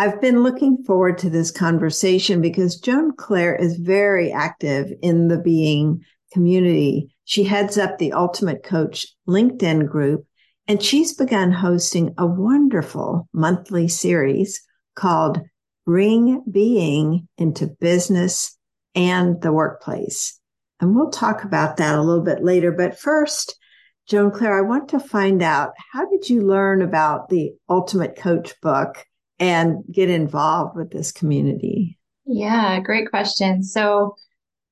I've 0.00 0.20
been 0.20 0.44
looking 0.44 0.84
forward 0.84 1.18
to 1.18 1.28
this 1.28 1.50
conversation 1.50 2.40
because 2.40 2.78
Joan 2.78 3.16
Claire 3.16 3.56
is 3.56 3.78
very 3.78 4.30
active 4.30 4.92
in 5.02 5.26
the 5.26 5.40
being 5.40 6.04
community. 6.32 7.12
She 7.24 7.42
heads 7.42 7.76
up 7.76 7.98
the 7.98 8.12
Ultimate 8.12 8.62
Coach 8.62 9.08
LinkedIn 9.28 9.88
group, 9.88 10.24
and 10.68 10.80
she's 10.80 11.14
begun 11.14 11.50
hosting 11.50 12.14
a 12.16 12.24
wonderful 12.24 13.28
monthly 13.32 13.88
series 13.88 14.62
called 14.94 15.40
Bring 15.84 16.44
Being 16.48 17.26
into 17.36 17.66
Business 17.66 18.56
and 18.94 19.42
the 19.42 19.50
Workplace. 19.50 20.38
And 20.78 20.94
we'll 20.94 21.10
talk 21.10 21.42
about 21.42 21.76
that 21.78 21.98
a 21.98 22.02
little 22.02 22.22
bit 22.22 22.44
later. 22.44 22.70
But 22.70 23.00
first, 23.00 23.58
Joan 24.06 24.30
Claire, 24.30 24.58
I 24.58 24.60
want 24.60 24.90
to 24.90 25.00
find 25.00 25.42
out 25.42 25.72
how 25.92 26.08
did 26.08 26.30
you 26.30 26.42
learn 26.42 26.82
about 26.82 27.30
the 27.30 27.50
Ultimate 27.68 28.14
Coach 28.14 28.54
book? 28.60 29.04
And 29.40 29.84
get 29.90 30.10
involved 30.10 30.76
with 30.76 30.90
this 30.90 31.12
community? 31.12 31.98
Yeah, 32.26 32.80
great 32.80 33.10
question. 33.10 33.62
So, 33.62 34.14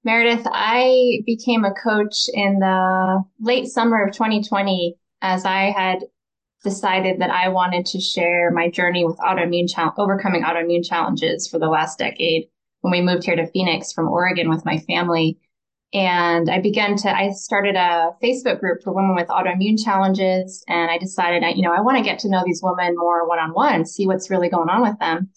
Meredith, 0.05 0.47
I 0.47 1.21
became 1.25 1.65
a 1.65 1.75
coach 1.75 2.27
in 2.33 2.59
the 2.59 3.23
late 3.41 3.67
summer 3.67 4.05
of 4.05 4.13
2020 4.13 4.97
as 5.23 5.45
I 5.45 5.71
had 5.71 6.05
decided 6.63 7.21
that 7.21 7.31
I 7.31 7.49
wanted 7.49 7.87
to 7.87 8.01
share 8.01 8.51
my 8.51 8.69
journey 8.69 9.05
with 9.05 9.19
autoimmune 9.19 9.73
chal- 9.73 9.95
overcoming 9.99 10.43
autoimmune 10.43 10.85
challenges 10.85 11.49
for 11.49 11.59
the 11.59 11.69
last 11.69 11.99
decade 11.99 12.49
when 12.81 12.93
we 12.93 13.01
moved 13.01 13.25
here 13.25 13.37
to 13.37 13.47
Phoenix 13.47 13.93
from 13.93 14.09
Oregon 14.09 14.49
with 14.49 14.65
my 14.65 14.79
family. 14.81 15.39
And 15.93 16.51
I 16.51 16.61
began 16.61 16.97
to, 16.97 17.17
I 17.17 17.31
started 17.31 17.77
a 17.77 18.11
Facebook 18.23 18.61
group 18.61 18.83
for 18.83 18.93
women 18.93 19.15
with 19.15 19.29
autoimmune 19.29 19.83
challenges. 19.83 20.65
And 20.69 20.91
I 20.91 20.99
decided, 20.99 21.45
you 21.57 21.63
know, 21.63 21.73
I 21.73 21.81
want 21.81 21.97
to 21.97 22.05
get 22.05 22.19
to 22.21 22.29
know 22.29 22.43
these 22.45 22.61
women 22.63 22.97
more 22.97 23.27
one 23.27 23.39
on 23.39 23.51
one, 23.51 23.87
see 23.87 24.07
what's 24.07 24.31
really 24.31 24.49
going 24.49 24.69
on 24.69 24.83
with 24.83 24.99
them. 24.99 25.31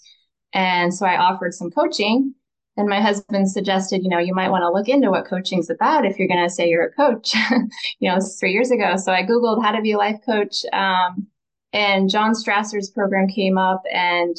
And 0.53 0.93
so 0.93 1.05
I 1.05 1.17
offered 1.17 1.53
some 1.53 1.71
coaching. 1.71 2.33
And 2.77 2.87
my 2.87 3.01
husband 3.01 3.51
suggested, 3.51 4.03
you 4.03 4.09
know, 4.09 4.19
you 4.19 4.33
might 4.33 4.49
want 4.49 4.61
to 4.61 4.71
look 4.71 4.87
into 4.87 5.11
what 5.11 5.27
coaching's 5.27 5.69
about 5.69 6.05
if 6.05 6.17
you're 6.17 6.29
going 6.29 6.43
to 6.43 6.49
say 6.49 6.69
you're 6.69 6.85
a 6.85 6.91
coach. 6.93 7.35
you 7.99 8.09
know, 8.09 8.15
this 8.15 8.27
is 8.27 8.39
three 8.39 8.53
years 8.53 8.71
ago. 8.71 8.95
So 8.95 9.11
I 9.11 9.23
Googled 9.23 9.61
how 9.61 9.71
to 9.71 9.81
be 9.81 9.91
a 9.91 9.97
life 9.97 10.19
coach. 10.25 10.63
Um, 10.71 11.27
and 11.73 12.09
John 12.09 12.33
Strasser's 12.33 12.89
program 12.89 13.27
came 13.27 13.57
up 13.57 13.83
and 13.91 14.35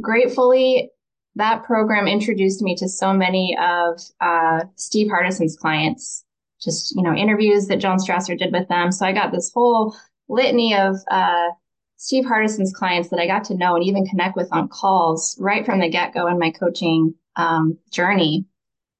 gratefully 0.00 0.90
that 1.36 1.64
program 1.64 2.06
introduced 2.06 2.62
me 2.62 2.74
to 2.76 2.88
so 2.88 3.12
many 3.12 3.56
of 3.60 4.00
uh, 4.20 4.64
Steve 4.76 5.08
Hardison's 5.08 5.56
clients, 5.56 6.24
just, 6.60 6.94
you 6.94 7.02
know, 7.02 7.14
interviews 7.14 7.68
that 7.68 7.80
John 7.80 7.98
Strasser 7.98 8.38
did 8.38 8.52
with 8.52 8.68
them. 8.68 8.92
So 8.92 9.06
I 9.06 9.12
got 9.12 9.32
this 9.32 9.50
whole 9.52 9.96
litany 10.28 10.74
of 10.74 10.96
uh, 11.10 11.48
Steve 11.96 12.24
Hardison's 12.24 12.72
clients 12.72 13.08
that 13.10 13.20
I 13.20 13.26
got 13.26 13.44
to 13.44 13.56
know 13.56 13.76
and 13.76 13.84
even 13.84 14.06
connect 14.06 14.36
with 14.36 14.48
on 14.52 14.68
calls 14.68 15.36
right 15.40 15.64
from 15.64 15.80
the 15.80 15.88
get 15.88 16.12
go 16.12 16.26
in 16.26 16.38
my 16.38 16.50
coaching 16.50 17.14
um, 17.36 17.78
journey. 17.90 18.44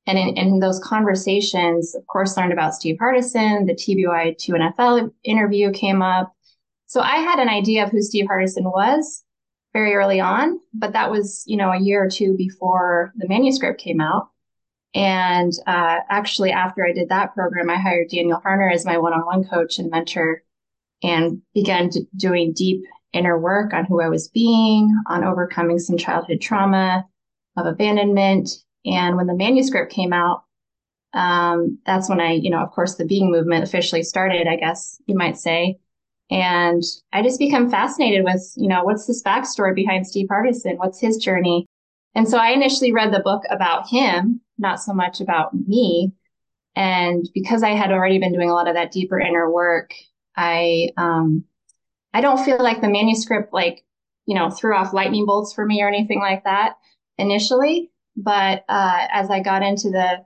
And 0.07 0.19
in, 0.19 0.37
in, 0.37 0.59
those 0.59 0.81
conversations, 0.81 1.95
of 1.95 2.05
course, 2.09 2.37
learned 2.37 2.53
about 2.53 2.75
Steve 2.75 2.97
Hardison. 3.01 3.67
The 3.67 3.75
TBY 3.75 4.37
2NFL 4.37 5.13
interview 5.23 5.71
came 5.71 6.03
up. 6.03 6.33
So 6.87 7.01
I 7.01 7.17
had 7.17 7.39
an 7.39 7.49
idea 7.49 7.85
of 7.85 7.91
who 7.91 8.03
Steve 8.03 8.27
Hardison 8.27 8.65
was, 8.65 9.25
very 9.73 9.95
early 9.95 10.21
on, 10.21 10.61
but 10.75 10.93
that 10.93 11.11
was, 11.11 11.45
you 11.47 11.57
know, 11.57 11.71
a 11.71 11.81
year 11.81 12.05
or 12.05 12.11
two 12.11 12.37
before 12.37 13.13
the 13.17 13.29
manuscript 13.29 13.81
came 13.81 14.01
out. 14.01 14.29
And 14.95 15.53
uh, 15.67 16.01
actually, 16.11 16.53
after 16.53 16.85
I 16.85 16.93
did 16.93 17.09
that 17.09 17.35
program, 17.35 17.71
I 17.71 17.77
hired 17.77 18.09
Daniel 18.11 18.43
Harner 18.45 18.73
as 18.73 18.85
my 18.85 18.99
one 18.99 19.15
on 19.15 19.25
one 19.25 19.45
coach 19.45 19.79
and 19.79 19.91
mentor 19.91 20.43
and 21.03 21.41
began 21.55 21.91
doing 22.17 22.53
deep 22.53 22.85
inner 23.13 23.39
work 23.39 23.73
on 23.73 23.87
who 23.87 24.03
I 24.03 24.09
was 24.09 24.29
being, 24.29 24.95
on 25.07 25.25
overcoming 25.25 25.79
some 25.79 25.97
childhood 25.97 26.41
trauma 26.41 27.07
of 27.57 27.67
abandonment. 27.67 28.51
And 28.85 29.17
when 29.17 29.27
the 29.27 29.35
manuscript 29.35 29.93
came 29.93 30.13
out, 30.13 30.45
um, 31.15 31.79
that's 31.85 32.09
when 32.09 32.21
I, 32.21 32.33
you 32.33 32.51
know, 32.51 32.61
of 32.61 32.71
course, 32.71 32.97
the 32.97 33.05
being 33.05 33.31
movement 33.31 33.65
officially 33.65 34.03
started, 34.03 34.47
I 34.47 34.57
guess 34.57 35.01
you 35.07 35.15
might 35.15 35.37
say. 35.37 35.79
And 36.33 36.83
I 37.13 37.23
just 37.23 37.39
become 37.39 37.71
fascinated 37.71 38.25
with, 38.25 38.55
you 38.57 38.67
know, 38.67 38.85
what's 38.85 39.07
this 39.07 39.23
backstory 39.23 39.75
behind 39.75 40.07
Steve 40.07 40.29
Hardison? 40.31 40.79
What's 40.79 40.99
his 40.99 41.19
journey? 41.19 41.67
And 42.15 42.27
so 42.27 42.39
I 42.39 42.53
initially 42.53 42.91
read 42.91 43.13
the 43.13 43.21
book 43.21 43.43
about 43.51 43.87
him, 43.87 44.41
not 44.57 44.81
so 44.81 44.95
much 44.95 45.21
about 45.21 45.51
me. 45.55 46.13
And 46.75 47.29
because 47.35 47.63
I 47.63 47.73
had 47.73 47.93
already 47.93 48.19
been 48.19 48.33
doing 48.33 48.49
a 48.49 48.55
lot 48.55 48.67
of 48.67 48.75
that 48.77 48.93
deeper 48.93 49.21
inner 49.21 49.53
work, 49.53 49.93
I, 50.35 50.89
um, 50.97 51.45
I 52.15 52.23
don't 52.23 52.43
feel 52.43 52.63
like 52.63 52.81
the 52.81 52.89
manuscript, 52.89 53.53
like, 53.53 53.85
you 54.25 54.35
know, 54.35 54.49
threw 54.49 54.75
off 54.75 54.95
lightning 54.95 55.27
bolts 55.27 55.53
for 55.53 55.67
me 55.67 55.83
or 55.83 55.89
anything 55.89 56.21
like 56.21 56.45
that 56.45 56.77
initially. 57.19 57.91
But, 58.17 58.65
uh, 58.71 59.07
as 59.13 59.29
I 59.29 59.41
got 59.41 59.63
into 59.63 59.91
the 59.91 60.25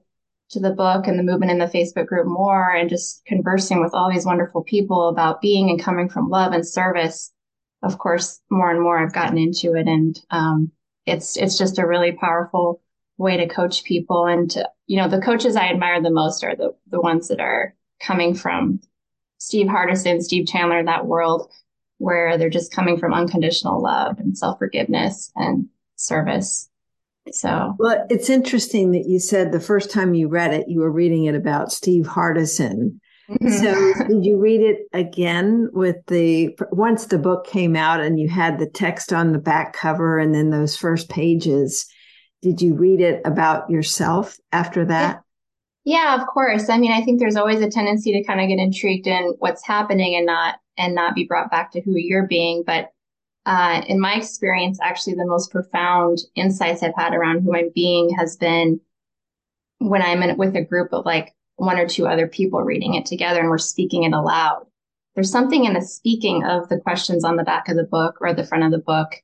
to 0.51 0.61
the 0.61 0.71
book 0.71 1.07
and 1.07 1.19
the 1.19 1.23
movement 1.23 1.51
in 1.51 1.59
the 1.59 1.67
Facebook 1.67 2.07
group 2.07 2.27
more 2.27 2.71
and 2.71 2.89
just 2.89 3.25
conversing 3.27 3.81
with 3.83 3.95
all 3.95 4.11
these 4.11 4.27
wonderful 4.27 4.63
people 4.63 5.09
about 5.09 5.41
being 5.41 5.71
and 5.71 5.83
coming 5.83 6.09
from 6.09 6.31
love 6.31 6.53
and 6.53 6.67
service. 6.67 7.33
Of 7.83 7.99
course, 7.99 8.41
more 8.51 8.71
and 8.71 8.81
more 8.81 8.99
I've 8.99 9.13
gotten 9.13 9.39
into 9.39 9.75
it 9.75 9.87
and, 9.87 10.19
um, 10.31 10.73
it's, 11.05 11.37
it's 11.37 11.57
just 11.57 11.79
a 11.79 11.87
really 11.87 12.13
powerful 12.13 12.83
way 13.17 13.37
to 13.37 13.47
coach 13.47 13.85
people. 13.85 14.27
And, 14.27 14.51
to, 14.53 14.69
you 14.87 14.97
know, 14.97 15.09
the 15.09 15.21
coaches 15.21 15.55
I 15.57 15.69
admire 15.69 16.03
the 16.03 16.11
most 16.11 16.43
are 16.43 16.57
the, 16.57 16.75
the 16.89 17.01
ones 17.01 17.29
that 17.29 17.41
are 17.41 17.75
coming 18.01 18.35
from 18.35 18.81
Steve 19.39 19.67
Hardison, 19.67 20.21
Steve 20.21 20.49
Chandler, 20.49 20.85
that 20.85 21.07
world 21.07 21.51
where 21.99 22.37
they're 22.37 22.51
just 22.51 22.73
coming 22.73 22.99
from 22.99 23.15
unconditional 23.15 23.83
love 23.83 24.19
and 24.19 24.37
self 24.37 24.59
forgiveness 24.59 25.33
and 25.37 25.69
service. 25.97 26.69
So, 27.33 27.75
well, 27.79 28.07
it's 28.09 28.31
interesting 28.31 28.93
that 28.93 29.07
you 29.07 29.19
said 29.19 29.53
the 29.53 29.61
first 29.61 29.91
time 29.91 30.15
you 30.15 30.29
read 30.29 30.55
it, 30.55 30.69
you 30.69 30.81
were 30.81 30.91
reading 30.91 31.25
it 31.25 31.35
about 31.35 31.73
Steve 31.73 32.05
Hardison. 32.05 32.99
Mm-hmm. 33.29 33.49
So, 33.49 34.07
did 34.07 34.25
you 34.25 34.39
read 34.39 34.61
it 34.61 34.87
again 34.93 35.69
with 35.73 35.97
the 36.07 36.57
once 36.71 37.07
the 37.07 37.19
book 37.19 37.47
came 37.47 37.75
out 37.75 38.01
and 38.01 38.21
you 38.21 38.29
had 38.29 38.59
the 38.59 38.69
text 38.69 39.13
on 39.13 39.33
the 39.33 39.39
back 39.39 39.73
cover 39.73 40.19
and 40.19 40.35
then 40.35 40.51
those 40.51 40.77
first 40.77 41.09
pages? 41.09 41.87
Did 42.43 42.63
you 42.63 42.75
read 42.75 43.01
it 43.01 43.23
about 43.25 43.69
yourself 43.69 44.37
after 44.53 44.85
that? 44.85 45.23
Yeah. 45.85 46.15
yeah, 46.15 46.21
of 46.21 46.29
course. 46.29 46.69
I 46.69 46.79
mean, 46.79 46.93
I 46.93 47.03
think 47.03 47.19
there's 47.19 47.37
always 47.37 47.61
a 47.61 47.71
tendency 47.71 48.13
to 48.13 48.25
kind 48.25 48.41
of 48.41 48.49
get 48.49 48.63
intrigued 48.63 49.09
in 49.09 49.35
what's 49.39 49.67
happening 49.67 50.15
and 50.15 50.27
not 50.27 50.57
and 50.79 50.95
not 50.95 51.15
be 51.15 51.25
brought 51.25 51.51
back 51.51 51.73
to 51.73 51.81
who 51.81 51.95
you're 51.97 52.29
being. 52.29 52.63
But 52.65 52.91
uh, 53.47 53.81
in 53.87 54.01
my 54.01 54.15
experience, 54.15 54.79
actually, 54.83 55.15
the 55.15 55.25
most 55.25 55.53
profound 55.53 56.19
insights 56.35 56.83
I've 56.83 56.97
had 56.97 57.15
around 57.15 57.43
who 57.43 57.57
I'm 57.57 57.71
being 57.75 58.11
has 58.19 58.37
been 58.37 58.81
when 59.79 60.03
I'm 60.03 60.23
in, 60.23 60.37
with 60.37 60.57
a 60.57 60.65
group 60.65 60.93
of 60.93 61.07
like 61.07 61.33
one 61.55 61.79
or 61.79 61.89
two 61.89 62.09
other 62.09 62.27
people 62.27 62.61
reading 62.63 62.95
it 62.95 63.07
together 63.07 63.41
and 63.41 63.49
we're 63.49 63.59
speaking 63.59 64.03
it 64.03 64.13
aloud. 64.13 64.67
There's 65.15 65.31
something 65.31 65.65
in 65.65 65.75
the 65.75 65.81
speaking 65.81 66.45
of 66.45 66.69
the 66.69 66.81
questions 66.81 67.25
on 67.25 67.37
the 67.37 67.45
back 67.45 67.69
of 67.69 67.77
the 67.77 67.85
book 67.85 68.17
or 68.21 68.35
the 68.35 68.45
front 68.45 68.65
of 68.65 68.73
the 68.73 68.79
book, 68.79 69.15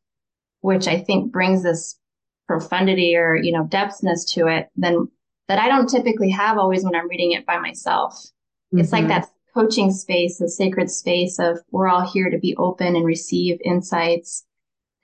which 0.61 0.87
I 0.87 0.99
think 0.99 1.33
brings 1.33 1.65
this 1.65 1.99
profundity 2.47 3.17
or, 3.17 3.35
you 3.35 3.53
know, 3.53 3.65
depthness 3.65 4.27
to 4.35 4.47
it 4.47 4.69
than 4.77 5.09
that 5.49 5.59
I 5.59 5.69
don't 5.69 5.89
typically 5.89 6.31
have 6.31 6.59
always 6.59 6.85
when 6.85 6.95
I'm 6.95 7.09
reading 7.09 7.33
it 7.33 7.45
by 7.45 7.59
myself. 7.59 8.15
Mm-hmm. 8.15 8.79
It's 8.79 8.93
like 8.93 9.03
mm-hmm. 9.03 9.21
that 9.21 9.31
coaching 9.55 9.93
space, 9.93 10.41
a 10.41 10.49
sacred 10.49 10.91
space 10.91 11.39
of 11.39 11.59
we're 11.71 11.89
all 11.89 12.11
here 12.11 12.31
to 12.31 12.39
be 12.39 12.57
open 12.57 12.97
and 12.97 13.05
receive 13.05 13.59
insights 13.65 14.45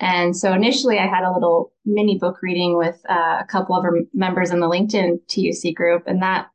And 0.00 0.36
so 0.36 0.52
initially 0.52 0.98
I 0.98 1.06
had 1.06 1.24
a 1.24 1.32
little 1.32 1.72
mini 1.84 2.18
book 2.18 2.40
reading 2.42 2.76
with 2.76 3.00
uh, 3.08 3.38
a 3.40 3.46
couple 3.48 3.74
of 3.76 3.84
our 3.84 3.94
members 4.14 4.50
in 4.50 4.60
the 4.60 4.68
LinkedIn 4.68 5.20
TUC 5.26 5.74
group, 5.74 6.04
and 6.06 6.22
that 6.22 6.48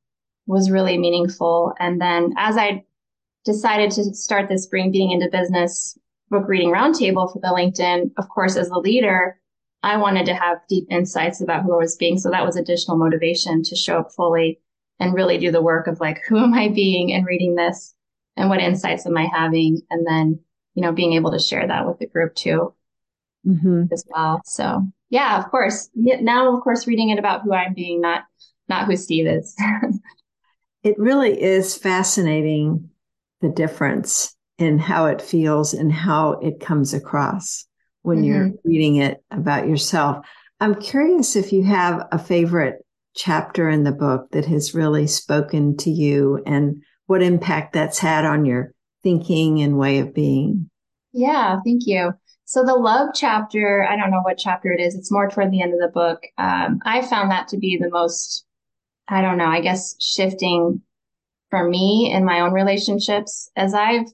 was 0.48 0.72
really 0.72 0.98
meaningful. 0.98 1.74
And 1.80 2.00
then 2.00 2.34
as 2.38 2.58
I 2.58 2.84
decided 3.46 3.92
to 3.92 4.14
start 4.14 4.48
this 4.48 4.66
Bring 4.68 4.92
Being 4.92 5.12
into 5.12 5.30
Business 5.30 5.98
book 6.30 6.48
reading 6.48 6.72
roundtable 6.72 7.32
for 7.32 7.40
the 7.40 7.50
LinkedIn, 7.50 8.12
of 8.18 8.30
course, 8.30 8.56
as 8.56 8.70
the 8.70 8.80
leader, 8.80 9.40
I 9.84 9.98
wanted 9.98 10.26
to 10.28 10.34
have 10.34 10.60
deep 10.70 10.88
insights 10.90 11.42
about 11.42 11.64
who 11.64 11.74
I 11.74 11.78
was 11.78 11.98
being. 11.98 12.18
So 12.18 12.30
that 12.30 12.46
was 12.46 12.56
additional 12.56 12.98
motivation 12.98 13.62
to 13.64 13.76
show 13.76 14.00
up 14.00 14.12
fully 14.16 14.62
and 15.04 15.14
really 15.14 15.38
do 15.38 15.52
the 15.52 15.62
work 15.62 15.88
of 15.88 16.00
like, 16.00 16.22
who 16.28 16.38
am 16.38 16.54
I 16.54 16.70
being 16.70 17.14
and 17.14 17.26
reading 17.26 17.56
this 17.56 17.94
and 18.38 18.50
what 18.50 18.62
insights 18.62 19.06
am 19.06 19.18
I 19.18 19.26
having? 19.26 19.82
And 19.90 20.08
then, 20.08 20.40
you 20.76 20.82
know, 20.82 20.94
being 20.94 21.14
able 21.14 21.32
to 21.32 21.40
share 21.40 21.68
that 21.68 21.86
with 21.86 22.00
the 22.00 22.08
group 22.08 22.34
too 22.36 22.74
mm-hmm. 23.46 23.84
as 23.92 24.06
well. 24.08 24.42
So 24.46 24.88
yeah, 25.10 25.38
of 25.38 25.52
course. 25.52 25.90
Now, 25.94 26.56
of 26.56 26.64
course, 26.64 26.88
reading 26.88 27.10
it 27.10 27.20
about 27.20 27.42
who 27.44 27.54
I'm 27.54 27.74
being, 27.74 28.00
not, 28.00 28.24
not 28.70 28.86
who 28.86 28.96
Steve 28.96 29.28
is. 29.28 29.56
it 30.84 30.98
really 30.98 31.40
is 31.42 31.78
fascinating 31.78 32.90
the 33.42 33.50
difference 33.50 34.36
in 34.58 34.80
how 34.80 35.08
it 35.08 35.22
feels 35.22 35.74
and 35.74 35.92
how 35.92 36.34
it 36.34 36.62
comes 36.62 36.94
across 36.94 37.68
when 38.04 38.20
mm-hmm. 38.20 38.26
you're 38.26 38.52
reading 38.64 38.96
it 38.96 39.22
about 39.32 39.68
yourself. 39.68 40.26
I'm 40.62 40.76
curious 40.76 41.36
if 41.36 41.52
you 41.52 41.64
have 41.64 42.08
a 42.14 42.18
favorite 42.18 42.83
chapter 43.16 43.70
in 43.70 43.84
the 43.84 43.92
book 43.92 44.30
that 44.32 44.46
has 44.46 44.74
really 44.74 45.08
spoken 45.08 45.78
to 45.78 45.90
you 45.90 46.42
and 46.46 46.82
what 47.06 47.22
impact 47.22 47.74
that's 47.74 48.00
had 48.00 48.26
on 48.26 48.46
your 48.46 48.74
thinking 49.04 49.62
and 49.62 49.78
way 49.78 50.00
of 50.00 50.14
being. 50.14 50.70
Yeah, 51.12 51.60
thank 51.64 51.86
you. 51.86 52.14
So 52.46 52.64
the 52.64 52.76
love 52.76 53.10
chapter, 53.14 53.86
I 53.90 53.96
don't 53.96 54.12
know 54.12 54.22
what 54.22 54.38
chapter 54.38 54.72
it 54.72 54.82
is. 54.82 54.96
It's 54.96 55.12
more 55.12 55.30
toward 55.30 55.52
the 55.52 55.62
end 55.62 55.74
of 55.74 55.80
the 55.80 55.92
book. 55.94 56.24
Um, 56.38 56.80
I 56.86 57.02
found 57.02 57.32
that 57.32 57.48
to 57.50 57.58
be 57.58 57.78
the 57.78 57.90
most, 57.90 58.46
I 59.08 59.22
don't 59.22 59.38
know, 59.38 59.48
I 59.48 59.62
guess 59.62 59.96
shifting 60.02 60.82
for 61.50 61.68
me 61.68 62.12
in 62.12 62.26
my 62.26 62.42
own 62.42 62.54
relationships. 62.54 63.50
As 63.56 63.74
I've, 63.74 64.08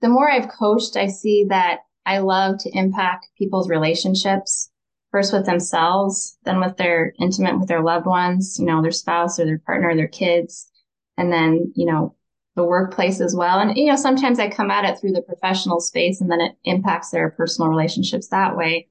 the 0.00 0.08
more 0.08 0.30
I've 0.30 0.48
coached, 0.48 0.96
I 0.96 1.08
see 1.08 1.46
that 1.48 1.80
I 2.04 2.18
love 2.18 2.58
to 2.60 2.70
impact 2.70 3.28
people's 3.36 3.68
relationships 3.68 4.70
first 5.16 5.32
with 5.32 5.46
themselves, 5.46 6.36
then 6.44 6.60
with 6.60 6.76
their 6.76 7.14
intimate 7.18 7.58
with 7.58 7.68
their 7.68 7.82
loved 7.82 8.04
ones, 8.04 8.58
you 8.60 8.66
know, 8.66 8.82
their 8.82 8.90
spouse 8.90 9.40
or 9.40 9.46
their 9.46 9.58
partner, 9.60 9.88
or 9.88 9.96
their 9.96 10.06
kids, 10.06 10.70
and 11.16 11.32
then, 11.32 11.72
you 11.74 11.86
know, 11.86 12.14
the 12.54 12.62
workplace 12.62 13.18
as 13.22 13.34
well. 13.34 13.58
And, 13.58 13.74
you 13.78 13.86
know, 13.86 13.96
sometimes 13.96 14.38
I 14.38 14.50
come 14.50 14.70
at 14.70 14.84
it 14.84 14.98
through 15.00 15.12
the 15.12 15.22
professional 15.22 15.80
space 15.80 16.20
and 16.20 16.30
then 16.30 16.42
it 16.42 16.52
impacts 16.64 17.08
their 17.08 17.30
personal 17.30 17.70
relationships 17.70 18.28
that 18.28 18.58
way. 18.58 18.88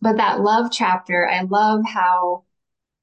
But 0.00 0.16
that 0.16 0.40
love 0.40 0.72
chapter, 0.72 1.28
I 1.28 1.42
love 1.42 1.82
how, 1.86 2.46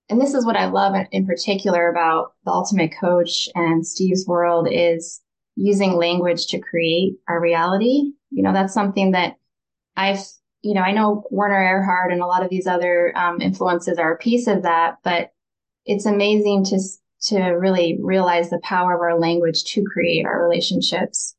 and 0.10 0.20
this 0.20 0.34
is 0.34 0.46
what 0.46 0.58
I 0.58 0.66
love 0.66 0.94
in 1.14 1.26
particular 1.26 1.90
about 1.90 2.34
the 2.44 2.52
ultimate 2.52 2.92
coach 3.00 3.48
and 3.56 3.88
Steve's 3.88 4.28
world 4.28 4.68
is 4.70 5.22
using 5.56 5.94
language 5.94 6.48
to 6.48 6.60
create 6.60 7.14
our 7.30 7.40
reality. 7.40 8.12
You 8.30 8.44
know, 8.44 8.52
that's 8.52 8.74
something 8.74 9.12
that 9.12 9.38
I've, 9.96 10.20
you 10.68 10.74
know, 10.74 10.82
I 10.82 10.92
know 10.92 11.24
Werner 11.32 11.56
Erhard 11.56 12.12
and 12.12 12.22
a 12.22 12.26
lot 12.26 12.44
of 12.44 12.50
these 12.50 12.68
other 12.68 13.14
um, 13.16 13.40
influences 13.40 13.98
are 13.98 14.14
a 14.14 14.18
piece 14.18 14.48
of 14.48 14.64
that, 14.64 14.98
but 15.02 15.32
it's 15.86 16.06
amazing 16.06 16.66
to 16.66 16.80
to 17.30 17.40
really 17.52 17.98
realize 18.02 18.50
the 18.50 18.60
power 18.60 18.94
of 18.94 19.00
our 19.00 19.18
language 19.18 19.64
to 19.64 19.84
create 19.84 20.26
our 20.26 20.44
relationships 20.44 21.36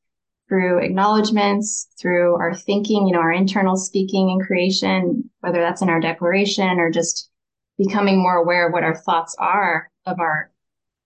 through 0.48 0.78
acknowledgments, 0.78 1.88
through 2.00 2.36
our 2.36 2.54
thinking, 2.54 3.06
you 3.06 3.12
know, 3.12 3.20
our 3.20 3.32
internal 3.32 3.76
speaking 3.76 4.30
and 4.30 4.44
creation, 4.44 5.28
whether 5.40 5.60
that's 5.60 5.82
in 5.82 5.90
our 5.90 6.00
declaration 6.00 6.80
or 6.80 6.90
just 6.90 7.30
becoming 7.76 8.18
more 8.18 8.36
aware 8.36 8.66
of 8.66 8.72
what 8.72 8.82
our 8.82 8.96
thoughts 8.96 9.36
are 9.38 9.90
of 10.06 10.20
our 10.20 10.50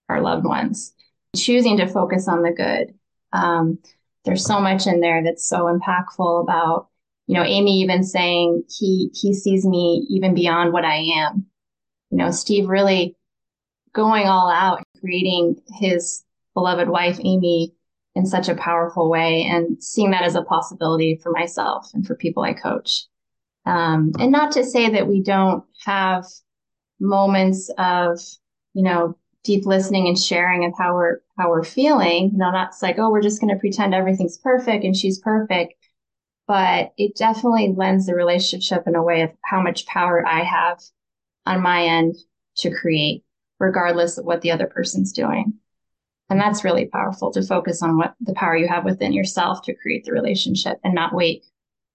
our 0.08 0.20
loved 0.20 0.44
ones, 0.44 0.94
choosing 1.34 1.76
to 1.78 1.88
focus 1.88 2.28
on 2.28 2.42
the 2.42 2.52
good. 2.52 2.94
Um, 3.32 3.80
there's 4.24 4.46
so 4.46 4.60
much 4.60 4.86
in 4.86 5.00
there 5.00 5.24
that's 5.24 5.44
so 5.44 5.64
impactful 5.64 6.44
about 6.44 6.86
you 7.26 7.34
know, 7.34 7.44
Amy 7.44 7.80
even 7.80 8.02
saying 8.02 8.64
he, 8.68 9.10
he 9.14 9.32
sees 9.32 9.64
me 9.64 10.06
even 10.10 10.34
beyond 10.34 10.72
what 10.72 10.84
I 10.84 10.96
am. 10.96 11.46
You 12.10 12.18
know, 12.18 12.30
Steve 12.30 12.68
really 12.68 13.16
going 13.94 14.26
all 14.26 14.50
out, 14.50 14.82
creating 15.00 15.60
his 15.78 16.24
beloved 16.54 16.88
wife, 16.88 17.18
Amy, 17.22 17.74
in 18.14 18.26
such 18.26 18.48
a 18.48 18.54
powerful 18.54 19.08
way 19.08 19.44
and 19.44 19.82
seeing 19.82 20.10
that 20.10 20.24
as 20.24 20.34
a 20.34 20.42
possibility 20.42 21.18
for 21.22 21.32
myself 21.32 21.90
and 21.94 22.06
for 22.06 22.14
people 22.14 22.42
I 22.42 22.52
coach. 22.52 23.06
Um, 23.64 24.12
and 24.18 24.32
not 24.32 24.52
to 24.52 24.64
say 24.64 24.90
that 24.90 25.06
we 25.06 25.22
don't 25.22 25.64
have 25.84 26.26
moments 27.00 27.70
of, 27.78 28.18
you 28.74 28.82
know, 28.82 29.16
deep 29.44 29.64
listening 29.66 30.06
and 30.08 30.18
sharing 30.18 30.64
of 30.64 30.72
how 30.76 30.94
we're, 30.94 31.20
how 31.38 31.48
we're 31.48 31.64
feeling. 31.64 32.30
You 32.32 32.38
know, 32.38 32.50
not 32.50 32.74
like, 32.82 32.98
oh, 32.98 33.10
we're 33.10 33.22
just 33.22 33.40
going 33.40 33.52
to 33.54 33.58
pretend 33.58 33.94
everything's 33.94 34.38
perfect 34.38 34.84
and 34.84 34.96
she's 34.96 35.18
perfect 35.18 35.74
but 36.52 36.92
it 36.98 37.16
definitely 37.16 37.72
lends 37.74 38.04
the 38.04 38.14
relationship 38.14 38.82
in 38.86 38.94
a 38.94 39.02
way 39.02 39.22
of 39.22 39.30
how 39.42 39.62
much 39.62 39.86
power 39.86 40.22
I 40.26 40.42
have 40.42 40.82
on 41.46 41.62
my 41.62 41.84
end 41.84 42.14
to 42.58 42.70
create, 42.70 43.24
regardless 43.58 44.18
of 44.18 44.26
what 44.26 44.42
the 44.42 44.50
other 44.50 44.66
person's 44.66 45.12
doing. 45.12 45.54
And 46.28 46.38
that's 46.38 46.62
really 46.62 46.88
powerful 46.88 47.32
to 47.32 47.42
focus 47.42 47.82
on 47.82 47.96
what 47.96 48.16
the 48.20 48.34
power 48.34 48.54
you 48.54 48.68
have 48.68 48.84
within 48.84 49.14
yourself 49.14 49.62
to 49.62 49.74
create 49.74 50.04
the 50.04 50.12
relationship 50.12 50.76
and 50.84 50.94
not 50.94 51.14
wait 51.14 51.46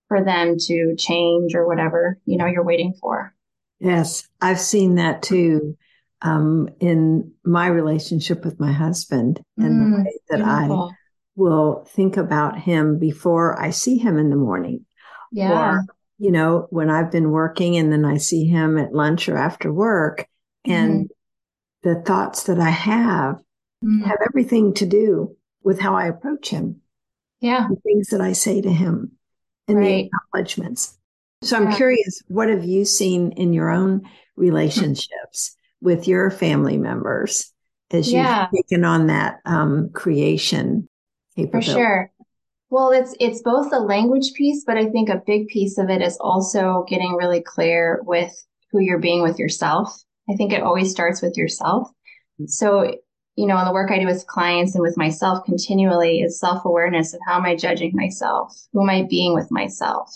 for 0.07 0.23
them 0.23 0.55
to 0.61 0.95
change 0.97 1.53
or 1.53 1.67
whatever, 1.67 2.19
you 2.25 2.35
know, 2.35 2.47
you're 2.47 2.65
waiting 2.65 2.95
for. 2.99 3.35
Yes, 3.79 4.27
I've 4.41 4.59
seen 4.59 4.95
that 4.95 5.21
too 5.21 5.77
um, 6.23 6.67
in 6.79 7.31
my 7.45 7.67
relationship 7.67 8.43
with 8.43 8.59
my 8.59 8.71
husband 8.71 9.39
and 9.57 9.71
mm, 9.71 9.97
the 9.97 10.03
way 10.03 10.19
that 10.29 10.37
beautiful. 10.37 10.96
Will 11.37 11.85
think 11.89 12.17
about 12.17 12.59
him 12.59 12.99
before 12.99 13.57
I 13.61 13.69
see 13.69 13.97
him 13.97 14.17
in 14.17 14.29
the 14.29 14.35
morning. 14.35 14.85
Yeah. 15.31 15.75
Or, 15.75 15.85
you 16.17 16.31
know, 16.31 16.67
when 16.71 16.89
I've 16.89 17.11
been 17.11 17.31
working 17.31 17.77
and 17.77 17.93
then 17.93 18.05
I 18.05 18.17
see 18.17 18.45
him 18.45 18.77
at 18.77 18.93
lunch 18.93 19.29
or 19.29 19.37
after 19.37 19.71
work 19.71 20.27
and 20.65 21.05
mm-hmm. 21.05 21.89
the 21.89 22.01
thoughts 22.01 22.43
that 22.45 22.59
I 22.59 22.71
have 22.71 23.35
mm-hmm. 23.85 24.03
have 24.03 24.17
everything 24.27 24.73
to 24.75 24.85
do 24.85 25.37
with 25.63 25.79
how 25.79 25.95
I 25.95 26.07
approach 26.07 26.49
him. 26.49 26.81
Yeah. 27.39 27.67
The 27.69 27.75
things 27.81 28.07
that 28.09 28.21
I 28.21 28.33
say 28.33 28.61
to 28.61 28.71
him 28.73 29.11
and 29.67 29.77
right. 29.77 29.85
the 29.85 30.09
acknowledgments. 30.33 30.97
So 31.43 31.55
I'm 31.55 31.69
yeah. 31.69 31.75
curious, 31.75 32.23
what 32.27 32.49
have 32.49 32.65
you 32.65 32.83
seen 32.83 33.33
in 33.33 33.53
your 33.53 33.69
own 33.69 34.09
relationships 34.35 35.55
with 35.81 36.07
your 36.07 36.31
family 36.31 36.77
members 36.77 37.53
as 37.91 38.11
yeah. 38.11 38.47
you've 38.51 38.63
taken 38.63 38.83
on 38.83 39.07
that 39.07 39.39
um, 39.45 39.91
creation 39.93 40.89
for 41.45 41.61
sure. 41.61 42.11
Well, 42.69 42.91
it's 42.91 43.15
it's 43.19 43.41
both 43.41 43.69
the 43.69 43.79
language 43.79 44.33
piece, 44.33 44.63
but 44.65 44.77
I 44.77 44.89
think 44.89 45.09
a 45.09 45.21
big 45.25 45.47
piece 45.47 45.77
of 45.77 45.89
it 45.89 46.01
is 46.01 46.17
also 46.19 46.85
getting 46.89 47.15
really 47.15 47.41
clear 47.41 48.01
with 48.03 48.33
who 48.71 48.79
you're 48.81 48.99
being 48.99 49.21
with 49.21 49.39
yourself. 49.39 50.03
I 50.29 50.35
think 50.35 50.51
it 50.51 50.63
always 50.63 50.91
starts 50.91 51.21
with 51.21 51.37
yourself. 51.37 51.87
Mm-hmm. 51.87 52.47
So, 52.47 52.93
you 53.37 53.45
know, 53.45 53.57
in 53.59 53.65
the 53.65 53.71
work 53.71 53.91
I 53.91 53.99
do 53.99 54.05
with 54.05 54.27
clients 54.27 54.75
and 54.75 54.81
with 54.81 54.97
myself 54.97 55.45
continually 55.45 56.19
is 56.19 56.39
self-awareness 56.39 57.13
of 57.13 57.21
how 57.25 57.37
am 57.37 57.45
I 57.45 57.55
judging 57.55 57.91
myself? 57.93 58.53
Who 58.73 58.81
am 58.81 58.89
I 58.89 59.03
being 59.09 59.33
with 59.33 59.49
myself? 59.49 60.09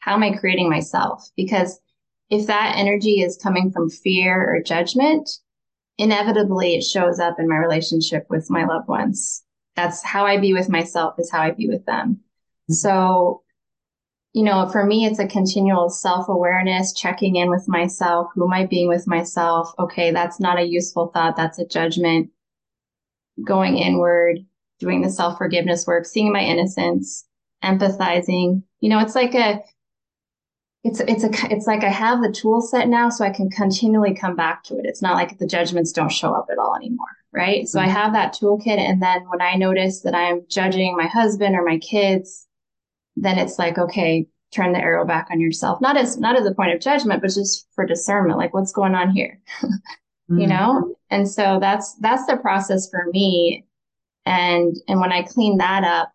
How 0.00 0.14
am 0.14 0.22
I 0.22 0.36
creating 0.36 0.68
myself? 0.68 1.26
Because 1.36 1.80
if 2.28 2.46
that 2.48 2.74
energy 2.76 3.22
is 3.22 3.40
coming 3.42 3.70
from 3.70 3.88
fear 3.88 4.44
or 4.44 4.60
judgment, 4.62 5.30
inevitably 5.96 6.74
it 6.74 6.82
shows 6.82 7.18
up 7.18 7.36
in 7.38 7.48
my 7.48 7.56
relationship 7.56 8.26
with 8.28 8.50
my 8.50 8.66
loved 8.66 8.88
ones 8.88 9.44
that's 9.76 10.02
how 10.02 10.26
I 10.26 10.38
be 10.38 10.52
with 10.52 10.68
myself 10.68 11.18
is 11.18 11.30
how 11.30 11.40
I 11.40 11.50
be 11.50 11.68
with 11.68 11.84
them. 11.86 12.14
Mm-hmm. 12.14 12.74
So, 12.74 13.42
you 14.32 14.42
know, 14.42 14.68
for 14.68 14.84
me, 14.84 15.04
it's 15.04 15.18
a 15.18 15.26
continual 15.26 15.88
self 15.90 16.28
awareness, 16.28 16.92
checking 16.92 17.36
in 17.36 17.50
with 17.50 17.68
myself. 17.68 18.28
Who 18.34 18.44
am 18.44 18.52
I 18.52 18.66
being 18.66 18.88
with 18.88 19.06
myself? 19.06 19.72
Okay. 19.78 20.10
That's 20.10 20.40
not 20.40 20.58
a 20.58 20.66
useful 20.66 21.08
thought. 21.08 21.36
That's 21.36 21.58
a 21.58 21.66
judgment. 21.66 22.30
Going 23.44 23.78
inward, 23.78 24.38
doing 24.78 25.02
the 25.02 25.10
self 25.10 25.38
forgiveness 25.38 25.86
work, 25.86 26.06
seeing 26.06 26.32
my 26.32 26.40
innocence, 26.40 27.24
empathizing. 27.62 28.62
You 28.80 28.88
know, 28.90 29.00
it's 29.00 29.14
like 29.14 29.34
a, 29.34 29.60
it's 30.84 31.00
it's 31.00 31.24
a 31.24 31.30
it's 31.50 31.66
like 31.66 31.82
I 31.82 31.88
have 31.88 32.22
the 32.22 32.30
tool 32.30 32.60
set 32.60 32.88
now, 32.88 33.08
so 33.08 33.24
I 33.24 33.30
can 33.30 33.50
continually 33.50 34.14
come 34.14 34.36
back 34.36 34.62
to 34.64 34.74
it. 34.78 34.84
It's 34.84 35.02
not 35.02 35.14
like 35.14 35.38
the 35.38 35.46
judgments 35.46 35.92
don't 35.92 36.12
show 36.12 36.32
up 36.32 36.46
at 36.50 36.58
all 36.58 36.76
anymore 36.76 37.08
right? 37.34 37.68
So 37.68 37.80
I 37.80 37.84
mm-hmm. 37.86 37.92
have 37.92 38.12
that 38.12 38.34
toolkit. 38.34 38.78
And 38.78 39.02
then 39.02 39.28
when 39.28 39.42
I 39.42 39.56
notice 39.56 40.00
that 40.00 40.14
I'm 40.14 40.42
judging 40.48 40.96
my 40.96 41.06
husband 41.06 41.56
or 41.56 41.64
my 41.64 41.78
kids, 41.78 42.46
then 43.16 43.38
it's 43.38 43.58
like, 43.58 43.76
okay, 43.76 44.26
turn 44.52 44.72
the 44.72 44.78
arrow 44.78 45.04
back 45.04 45.28
on 45.30 45.40
yourself. 45.40 45.80
Not 45.80 45.96
as, 45.96 46.16
not 46.16 46.38
as 46.38 46.46
a 46.46 46.54
point 46.54 46.72
of 46.72 46.80
judgment, 46.80 47.20
but 47.20 47.32
just 47.32 47.66
for 47.74 47.84
discernment, 47.84 48.38
like 48.38 48.54
what's 48.54 48.72
going 48.72 48.94
on 48.94 49.10
here, 49.10 49.40
mm-hmm. 49.60 50.38
you 50.38 50.46
know? 50.46 50.94
And 51.10 51.28
so 51.28 51.58
that's, 51.60 51.94
that's 51.96 52.26
the 52.26 52.36
process 52.36 52.88
for 52.88 53.06
me. 53.10 53.66
And, 54.24 54.76
and 54.88 55.00
when 55.00 55.12
I 55.12 55.22
clean 55.22 55.58
that 55.58 55.82
up, 55.84 56.12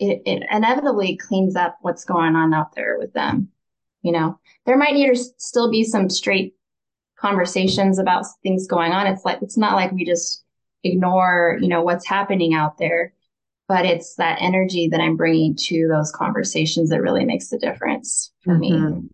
it, 0.00 0.22
it 0.26 0.42
inevitably 0.50 1.16
cleans 1.16 1.56
up 1.56 1.78
what's 1.80 2.04
going 2.04 2.36
on 2.36 2.52
out 2.52 2.74
there 2.74 2.98
with 2.98 3.12
them. 3.12 3.48
You 4.02 4.12
know, 4.12 4.38
there 4.64 4.76
might 4.76 4.94
need 4.94 5.14
to 5.14 5.24
still 5.38 5.70
be 5.70 5.84
some 5.84 6.08
straight 6.08 6.54
conversations 7.18 7.98
about 7.98 8.24
things 8.42 8.66
going 8.66 8.92
on. 8.92 9.06
It's 9.06 9.24
like, 9.24 9.38
it's 9.42 9.56
not 9.56 9.74
like 9.74 9.92
we 9.92 10.04
just 10.04 10.44
ignore, 10.84 11.58
you 11.60 11.68
know, 11.68 11.82
what's 11.82 12.06
happening 12.06 12.54
out 12.54 12.78
there, 12.78 13.12
but 13.66 13.84
it's 13.84 14.14
that 14.14 14.38
energy 14.40 14.88
that 14.88 15.00
I'm 15.00 15.16
bringing 15.16 15.56
to 15.56 15.88
those 15.88 16.12
conversations 16.12 16.90
that 16.90 17.02
really 17.02 17.24
makes 17.24 17.48
the 17.48 17.58
difference 17.58 18.32
for 18.44 18.54
mm-hmm. 18.54 18.94
me. 19.00 19.08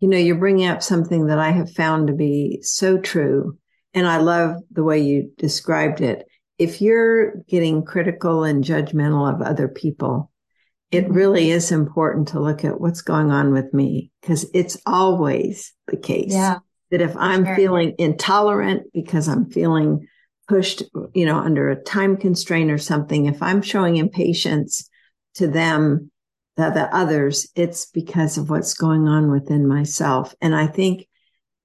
You 0.00 0.08
know, 0.08 0.18
you're 0.18 0.36
bringing 0.36 0.68
up 0.68 0.82
something 0.82 1.28
that 1.28 1.38
I 1.38 1.50
have 1.50 1.72
found 1.72 2.08
to 2.08 2.12
be 2.12 2.58
so 2.60 2.98
true. 2.98 3.56
And 3.94 4.06
I 4.06 4.18
love 4.18 4.56
the 4.70 4.84
way 4.84 5.00
you 5.00 5.32
described 5.38 6.02
it. 6.02 6.26
If 6.58 6.82
you're 6.82 7.36
getting 7.48 7.84
critical 7.84 8.44
and 8.44 8.62
judgmental 8.62 9.32
of 9.32 9.40
other 9.40 9.66
people, 9.66 10.30
it 10.90 11.08
really 11.08 11.50
is 11.50 11.72
important 11.72 12.28
to 12.28 12.40
look 12.40 12.64
at 12.64 12.80
what's 12.80 13.02
going 13.02 13.30
on 13.30 13.52
with 13.52 13.74
me 13.74 14.12
because 14.20 14.46
it's 14.54 14.76
always 14.86 15.72
the 15.88 15.96
case. 15.96 16.32
Yeah 16.32 16.58
that 16.94 17.00
if 17.00 17.16
I'm 17.16 17.44
sure. 17.44 17.56
feeling 17.56 17.94
intolerant 17.98 18.92
because 18.92 19.26
I'm 19.26 19.50
feeling 19.50 20.06
pushed, 20.46 20.84
you 21.12 21.26
know, 21.26 21.38
under 21.38 21.68
a 21.68 21.82
time 21.82 22.16
constraint 22.16 22.70
or 22.70 22.78
something, 22.78 23.26
if 23.26 23.42
I'm 23.42 23.62
showing 23.62 23.96
impatience 23.96 24.88
to 25.34 25.48
them, 25.48 26.12
the, 26.56 26.70
the 26.70 26.94
others, 26.94 27.48
it's 27.56 27.86
because 27.86 28.38
of 28.38 28.48
what's 28.48 28.74
going 28.74 29.08
on 29.08 29.28
within 29.28 29.66
myself. 29.66 30.36
And 30.40 30.54
I 30.54 30.68
think 30.68 31.08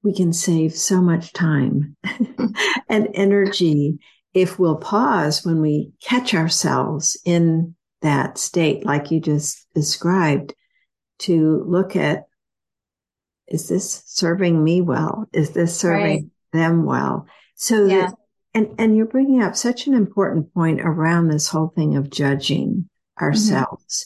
we 0.02 0.16
can 0.16 0.34
save 0.34 0.74
so 0.74 1.00
much 1.00 1.32
time 1.32 1.96
and 2.90 3.10
energy 3.14 4.00
if 4.34 4.58
we'll 4.58 4.78
pause 4.78 5.46
when 5.46 5.62
we 5.62 5.92
catch 6.02 6.34
ourselves 6.34 7.22
in 7.24 7.76
that 8.02 8.38
state, 8.38 8.86
like 8.86 9.12
you 9.12 9.20
just 9.20 9.68
described, 9.74 10.54
to 11.20 11.64
look 11.68 11.96
at 11.96 12.24
is 13.48 13.68
this 13.68 14.04
serving 14.06 14.64
me 14.64 14.82
well? 14.82 15.28
Is 15.34 15.52
this 15.52 15.78
serving 15.78 16.06
right. 16.06 16.26
them 16.54 16.86
well? 16.86 17.26
So 17.56 17.86
yeah. 17.86 18.02
that, 18.02 18.16
and, 18.54 18.76
and 18.78 18.96
you're 18.96 19.06
bringing 19.06 19.42
up 19.42 19.56
such 19.56 19.88
an 19.88 19.94
important 19.94 20.54
point 20.54 20.82
around 20.82 21.28
this 21.28 21.48
whole 21.48 21.74
thing 21.76 21.98
of 21.98 22.10
judging 22.10 22.88
ourselves. 23.20 24.06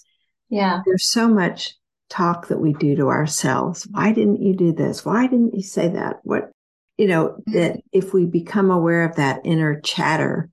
Mm-hmm. 0.50 0.56
Yeah. 0.56 0.82
There's 0.86 1.10
so 1.10 1.28
much 1.28 1.76
talk 2.10 2.48
that 2.48 2.60
we 2.60 2.74
do 2.74 2.96
to 2.96 3.08
ourselves. 3.10 3.88
Why 3.92 4.12
didn't 4.12 4.42
you 4.42 4.56
do 4.56 4.72
this? 4.72 5.04
Why 5.04 5.28
didn't 5.28 5.56
you 5.56 5.62
say 5.62 5.90
that? 5.90 6.20
What, 6.24 6.52
you 6.98 7.08
know, 7.08 7.30
mm-hmm. 7.30 7.54
that 7.54 7.82
if 7.92 8.14
we 8.14 8.26
become 8.26 8.72
aware 8.72 9.04
of 9.04 9.18
that 9.18 9.42
inner 9.44 9.82
chatter 9.82 10.50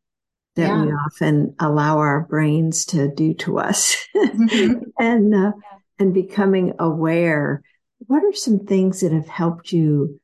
that 0.61 0.69
yeah. 0.69 0.85
we 0.85 0.93
often 0.93 1.55
allow 1.59 1.99
our 1.99 2.27
brains 2.29 2.85
to 2.87 3.13
do 3.15 3.35
to 3.35 3.59
us 3.59 3.97
mm-hmm. 4.17 4.83
and, 4.99 5.35
uh, 5.35 5.39
yeah. 5.39 5.79
and 5.99 6.15
becoming 6.15 6.75
aware 6.79 7.63
what 8.07 8.25
are 8.25 8.33
some 8.33 8.61
things 8.61 9.01
that 9.01 9.13
have 9.13 9.29
helped 9.29 9.73
you 9.73 10.21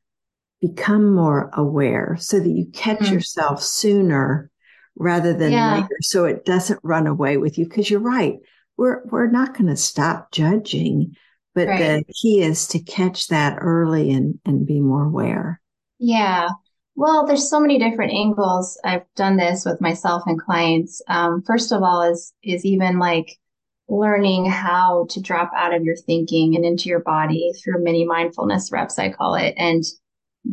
become 0.61 1.13
more 1.13 1.49
aware 1.53 2.17
so 2.19 2.39
that 2.39 2.49
you 2.49 2.65
catch 2.73 2.99
mm. 2.99 3.11
yourself 3.11 3.61
sooner 3.61 4.49
rather 4.95 5.33
than 5.33 5.51
yeah. 5.51 5.75
later 5.75 5.97
so 6.01 6.25
it 6.25 6.45
doesn't 6.45 6.79
run 6.83 7.05
away 7.05 7.37
with 7.37 7.57
you 7.57 7.65
because 7.65 7.89
you're 7.89 7.99
right 7.99 8.35
we're 8.77 9.05
we're 9.05 9.29
not 9.29 9.53
going 9.53 9.67
to 9.67 9.77
stop 9.77 10.31
judging 10.31 11.15
but 11.53 11.67
right. 11.67 12.05
the 12.07 12.13
key 12.13 12.41
is 12.41 12.67
to 12.67 12.79
catch 12.79 13.27
that 13.27 13.57
early 13.59 14.11
and 14.11 14.39
and 14.45 14.65
be 14.65 14.79
more 14.79 15.05
aware 15.05 15.61
yeah 15.99 16.49
well 16.97 17.25
there's 17.25 17.49
so 17.49 17.61
many 17.61 17.79
different 17.79 18.11
angles 18.11 18.77
i've 18.83 19.05
done 19.15 19.37
this 19.37 19.63
with 19.63 19.79
myself 19.79 20.23
and 20.25 20.41
clients 20.41 21.01
um, 21.07 21.41
first 21.43 21.71
of 21.71 21.81
all 21.81 22.01
is 22.01 22.33
is 22.43 22.65
even 22.65 22.99
like 22.99 23.37
learning 23.89 24.45
how 24.45 25.05
to 25.09 25.21
drop 25.21 25.51
out 25.55 25.73
of 25.73 25.83
your 25.83 25.95
thinking 25.95 26.55
and 26.55 26.65
into 26.65 26.89
your 26.89 26.99
body 26.99 27.51
through 27.53 27.83
mini 27.83 28.05
mindfulness 28.05 28.71
reps, 28.71 28.99
I 28.99 29.09
call 29.09 29.35
it, 29.35 29.53
and 29.57 29.83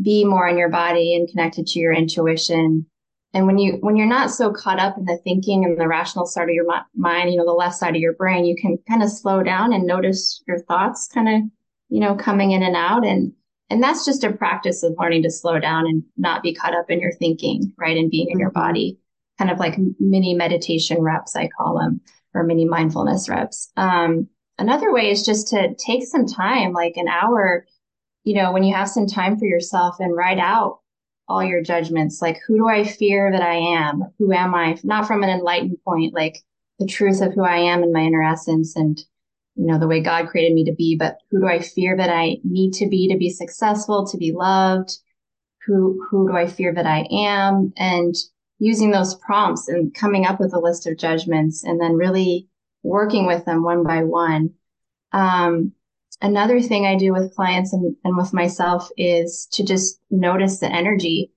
be 0.03 0.25
more 0.25 0.49
in 0.49 0.57
your 0.57 0.69
body 0.69 1.15
and 1.15 1.29
connected 1.29 1.67
to 1.69 1.79
your 1.79 1.93
intuition. 1.93 2.87
And 3.33 3.47
when 3.47 3.59
you 3.59 3.79
when 3.81 3.97
you're 3.97 4.07
not 4.07 4.31
so 4.31 4.53
caught 4.53 4.79
up 4.79 4.97
in 4.97 5.05
the 5.05 5.19
thinking 5.25 5.65
and 5.65 5.79
the 5.79 5.89
rational 5.89 6.27
side 6.27 6.49
of 6.49 6.55
your 6.55 6.67
mind, 6.95 7.31
you 7.31 7.37
know, 7.37 7.45
the 7.45 7.53
left 7.53 7.77
side 7.77 7.97
of 7.97 8.01
your 8.01 8.15
brain, 8.15 8.45
you 8.45 8.55
can 8.57 8.79
kind 8.89 9.03
of 9.03 9.11
slow 9.11 9.43
down 9.43 9.73
and 9.73 9.85
notice 9.85 10.43
your 10.47 10.61
thoughts 10.61 11.09
kind 11.13 11.29
of, 11.29 11.51
you 11.89 11.99
know, 11.99 12.15
coming 12.15 12.53
in 12.53 12.63
and 12.63 12.77
out. 12.77 13.05
And 13.05 13.33
and 13.71 13.83
that's 13.83 14.05
just 14.05 14.25
a 14.25 14.33
practice 14.33 14.83
of 14.83 14.95
learning 14.99 15.23
to 15.23 15.31
slow 15.31 15.59
down 15.59 15.87
and 15.87 16.03
not 16.17 16.43
be 16.43 16.55
caught 16.55 16.77
up 16.77 16.91
in 16.91 17.01
your 17.01 17.13
thinking, 17.13 17.73
right? 17.79 17.97
And 17.97 18.11
being 18.11 18.31
in 18.31 18.39
your 18.39 18.51
mm-hmm. 18.51 18.61
body, 18.61 18.99
kind 19.39 19.51
of 19.51 19.59
like 19.59 19.79
mini 19.99 20.35
meditation 20.35 21.01
reps, 21.01 21.35
I 21.35 21.49
call 21.49 21.79
them 21.79 22.01
or 22.35 22.43
mini 22.43 22.65
mindfulness 22.65 23.29
reps. 23.29 23.71
Um, 23.77 24.29
another 24.59 24.93
way 24.93 25.11
is 25.11 25.25
just 25.25 25.49
to 25.49 25.75
take 25.75 26.05
some 26.05 26.27
time, 26.27 26.73
like 26.73 26.97
an 26.97 27.09
hour, 27.09 27.67
you 28.25 28.35
know, 28.35 28.53
when 28.53 28.65
you 28.65 28.75
have 28.75 28.89
some 28.89 29.07
time 29.07 29.39
for 29.39 29.47
yourself 29.47 29.97
and 29.99 30.15
write 30.15 30.39
out 30.39 30.81
all 31.27 31.43
your 31.43 31.63
judgments. 31.63 32.21
Like, 32.21 32.39
who 32.47 32.57
do 32.57 32.69
I 32.69 32.85
fear 32.85 33.33
that 33.33 33.43
I 33.43 33.55
am? 33.55 34.03
Who 34.19 34.33
am 34.33 34.55
I? 34.55 34.77
Not 34.85 35.07
from 35.07 35.23
an 35.23 35.31
enlightened 35.31 35.79
point, 35.85 36.13
like 36.13 36.39
the 36.79 36.87
truth 36.87 37.21
of 37.23 37.33
who 37.33 37.43
I 37.43 37.57
am 37.57 37.83
and 37.83 37.93
my 37.93 38.01
inner 38.01 38.23
essence 38.23 38.77
and, 38.77 39.01
you 39.57 39.67
know, 39.67 39.79
the 39.79 39.87
way 39.87 40.01
God 40.01 40.29
created 40.29 40.55
me 40.55 40.65
to 40.65 40.73
be, 40.73 40.97
but 40.97 41.19
who 41.31 41.41
do 41.41 41.47
I 41.47 41.61
fear 41.61 41.97
that 41.97 42.11
I 42.11 42.39
need 42.43 42.73
to 42.75 42.89
be 42.89 43.09
to 43.09 43.19
be 43.19 43.31
successful, 43.31 44.07
to 44.07 44.17
be 44.17 44.33
loved? 44.33 44.99
Who, 45.67 46.05
who 46.11 46.29
do 46.29 46.37
I 46.37 46.47
fear 46.47 46.75
that 46.75 46.87
I 46.87 47.07
am? 47.11 47.73
And 47.77 48.15
using 48.59 48.91
those 48.91 49.15
prompts 49.17 49.69
and 49.69 49.95
coming 49.95 50.27
up 50.27 50.41
with 50.41 50.55
a 50.55 50.59
list 50.59 50.87
of 50.87 50.99
judgments 50.99 51.65
and 51.65 51.81
then 51.81 51.95
really 51.95 52.49
working 52.83 53.27
with 53.27 53.45
them 53.45 53.63
one 53.63 53.85
by 53.85 54.03
one. 54.03 54.51
Um, 55.13 55.73
another 56.21 56.61
thing 56.61 56.87
I 56.87 56.97
do 56.97 57.13
with 57.13 57.35
clients 57.35 57.73
and, 57.73 57.97
and 58.05 58.17
with 58.17 58.33
myself 58.33 58.89
is 58.97 59.49
to 59.53 59.65
just 59.65 60.01
notice 60.11 60.59
the 60.59 60.71
energy. 60.71 61.33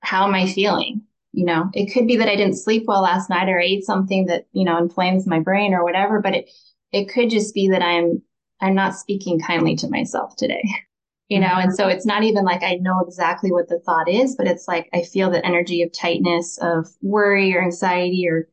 How 0.00 0.26
am 0.26 0.34
I 0.34 0.46
feeling? 0.46 1.02
You 1.32 1.46
know, 1.46 1.70
it 1.72 1.92
could 1.92 2.06
be 2.06 2.16
that 2.18 2.28
I 2.28 2.36
didn't 2.36 2.58
sleep 2.58 2.84
well 2.86 3.02
last 3.02 3.28
night 3.28 3.48
or 3.48 3.60
I 3.60 3.64
ate 3.64 3.84
something 3.84 4.26
that, 4.26 4.46
you 4.52 4.64
know, 4.64 4.78
inflames 4.78 5.26
my 5.26 5.40
brain 5.40 5.74
or 5.74 5.82
whatever, 5.82 6.20
but 6.20 6.34
it, 6.34 6.50
it 6.94 7.08
could 7.08 7.28
just 7.28 7.54
be 7.54 7.68
that 7.68 7.82
I'm, 7.82 8.22
I'm 8.60 8.74
not 8.74 8.94
speaking 8.94 9.40
kindly 9.40 9.76
to 9.76 9.88
myself 9.88 10.36
today. 10.36 10.62
you 11.28 11.40
know, 11.40 11.52
and 11.52 11.74
so 11.74 11.88
it's 11.88 12.06
not 12.06 12.22
even 12.22 12.44
like 12.44 12.62
I 12.62 12.74
know 12.76 13.00
exactly 13.00 13.50
what 13.50 13.68
the 13.68 13.80
thought 13.80 14.08
is, 14.08 14.36
but 14.36 14.46
it's 14.46 14.68
like 14.68 14.88
I 14.92 15.02
feel 15.02 15.30
the 15.30 15.44
energy 15.44 15.82
of 15.82 15.92
tightness, 15.92 16.58
of 16.58 16.86
worry 17.02 17.56
or 17.56 17.62
anxiety 17.62 18.26
or 18.28 18.48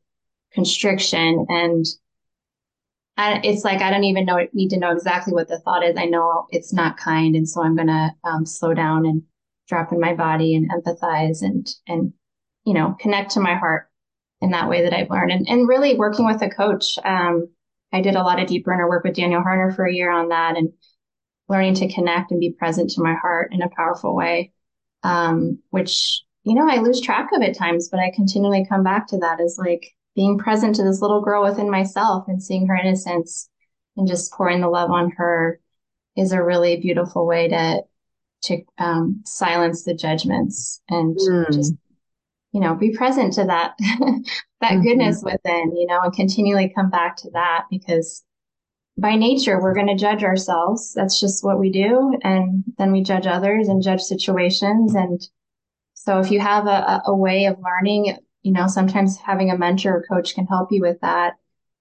constriction. 0.53 1.45
And 1.50 1.86
I, 3.17 3.41
it's 3.43 3.63
like 3.63 3.81
I 3.81 3.91
don't 3.91 4.05
even 4.05 4.25
know 4.25 4.48
need 4.53 4.69
to 4.69 4.79
know 4.79 4.91
exactly 4.91 5.33
what 5.33 5.48
the 5.48 5.60
thought 5.60 5.83
is. 5.83 5.98
I 5.98 6.05
know 6.05 6.48
it's 6.50 6.74
not 6.74 6.98
kind, 6.98 7.36
and 7.36 7.48
so 7.48 7.62
I'm 7.62 7.75
gonna 7.75 8.15
um, 8.24 8.45
slow 8.45 8.74
down 8.74 9.05
and 9.05 9.21
drop 9.67 9.91
in 9.91 10.00
my 10.00 10.15
body 10.15 10.55
and 10.55 10.71
empathize 10.71 11.41
and 11.41 11.67
and 11.88 12.13
you 12.65 12.74
know 12.74 12.95
connect 13.00 13.31
to 13.31 13.41
my 13.41 13.55
heart 13.55 13.89
in 14.41 14.51
that 14.51 14.69
way 14.69 14.81
that 14.83 14.93
I've 14.93 15.10
learned. 15.10 15.31
And 15.31 15.48
and 15.48 15.67
really 15.67 15.95
working 15.95 16.25
with 16.25 16.41
a 16.41 16.50
coach. 16.50 16.98
Um, 17.03 17.50
I 17.93 18.01
did 18.01 18.15
a 18.15 18.24
lot 18.24 18.39
of 18.39 18.48
deeper 18.48 18.74
inner 18.74 18.88
work 18.88 19.03
with 19.03 19.15
Daniel 19.15 19.41
Harner 19.41 19.75
for 19.75 19.86
a 19.86 19.93
year 19.93 20.12
on 20.12 20.29
that, 20.29 20.57
and 20.57 20.69
learning 21.50 21.75
to 21.75 21.93
connect 21.93 22.31
and 22.31 22.39
be 22.39 22.51
present 22.51 22.89
to 22.91 23.03
my 23.03 23.13
heart 23.13 23.53
in 23.53 23.62
a 23.62 23.69
powerful 23.69 24.15
way, 24.15 24.51
um, 25.03 25.60
which, 25.69 26.21
you 26.43 26.55
know, 26.55 26.67
I 26.69 26.77
lose 26.77 27.01
track 27.01 27.29
of 27.33 27.41
at 27.41 27.57
times, 27.57 27.89
but 27.89 28.00
I 28.00 28.12
continually 28.15 28.65
come 28.67 28.83
back 28.83 29.07
to 29.07 29.17
that 29.19 29.41
as 29.41 29.57
like 29.60 29.91
being 30.15 30.38
present 30.38 30.75
to 30.75 30.83
this 30.83 31.01
little 31.01 31.21
girl 31.21 31.43
within 31.43 31.69
myself 31.69 32.25
and 32.27 32.41
seeing 32.41 32.67
her 32.67 32.75
innocence 32.75 33.50
and 33.98 34.07
just 34.07 34.31
pouring 34.31 34.62
the 34.62 34.69
love 34.69 34.91
on 34.91 35.12
her 35.17 35.60
is 36.15 36.31
a 36.31 36.43
really 36.43 36.77
beautiful 36.77 37.25
way 37.25 37.48
to 37.50 37.81
to 38.43 38.63
um, 38.79 39.21
silence 39.25 39.83
the 39.83 39.93
judgments 39.93 40.81
and 40.89 41.15
mm. 41.15 41.51
just 41.51 41.74
you 42.51 42.60
know 42.60 42.75
be 42.75 42.95
present 42.95 43.33
to 43.33 43.43
that 43.43 43.77
that 44.62 44.74
mm-hmm. 44.74 44.84
goodness 44.84 45.22
within 45.24 45.75
you 45.75 45.86
know 45.88 46.01
and 46.01 46.13
continually 46.13 46.72
come 46.74 46.89
back 46.89 47.18
to 47.18 47.30
that 47.32 47.65
because 47.70 48.24
by 48.98 49.15
nature, 49.15 49.60
we're 49.60 49.74
going 49.74 49.88
to 49.88 49.96
judge 49.96 50.24
ourselves. 50.24 50.94
That's 50.94 51.20
just 51.20 51.44
what 51.44 51.60
we 51.60 51.72
do. 51.72 52.18
And 52.24 52.63
then 52.77 52.91
we 52.91 53.01
judge 53.01 53.25
others 53.25 53.68
and 53.68 53.82
judge 53.82 54.01
situations. 54.01 54.96
And 54.96 55.22
so 55.94 56.20
if 56.20 56.30
you 56.30 56.39
have 56.39 56.68
a, 56.68 57.01
a 57.06 57.15
way 57.15 57.46
of 57.46 57.58
learning, 57.60 58.18
you 58.44 58.51
know, 58.51 58.68
sometimes 58.68 59.18
having 59.18 59.50
a 59.50 59.58
mentor 59.58 59.98
or 59.98 60.03
coach 60.03 60.36
can 60.36 60.46
help 60.46 60.72
you 60.72 60.82
with 60.82 61.00
that 61.01 61.34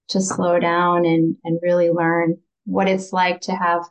to 0.09 0.21
slow 0.21 0.59
down 0.59 1.05
and, 1.05 1.35
and 1.43 1.59
really 1.61 1.89
learn 1.89 2.37
what 2.65 2.87
it's 2.87 3.13
like 3.13 3.41
to 3.41 3.55
have 3.55 3.83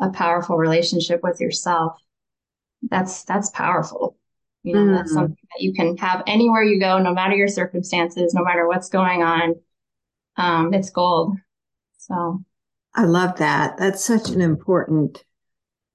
a 0.00 0.10
powerful 0.10 0.56
relationship 0.56 1.20
with 1.22 1.40
yourself. 1.40 1.96
That's, 2.90 3.24
that's 3.24 3.50
powerful. 3.50 4.16
You 4.62 4.74
know, 4.74 4.80
mm. 4.80 4.96
that's 4.96 5.12
something 5.12 5.36
that 5.36 5.62
you 5.62 5.72
can 5.72 5.96
have 5.96 6.22
anywhere 6.26 6.62
you 6.62 6.78
go, 6.78 6.98
no 6.98 7.12
matter 7.12 7.34
your 7.34 7.48
circumstances, 7.48 8.32
no 8.34 8.44
matter 8.44 8.66
what's 8.66 8.88
going 8.88 9.22
on. 9.22 9.54
Um, 10.36 10.72
it's 10.72 10.90
gold. 10.90 11.36
So 11.98 12.42
I 12.94 13.04
love 13.04 13.38
that. 13.38 13.76
That's 13.78 14.04
such 14.04 14.28
an 14.30 14.40
important 14.40 15.24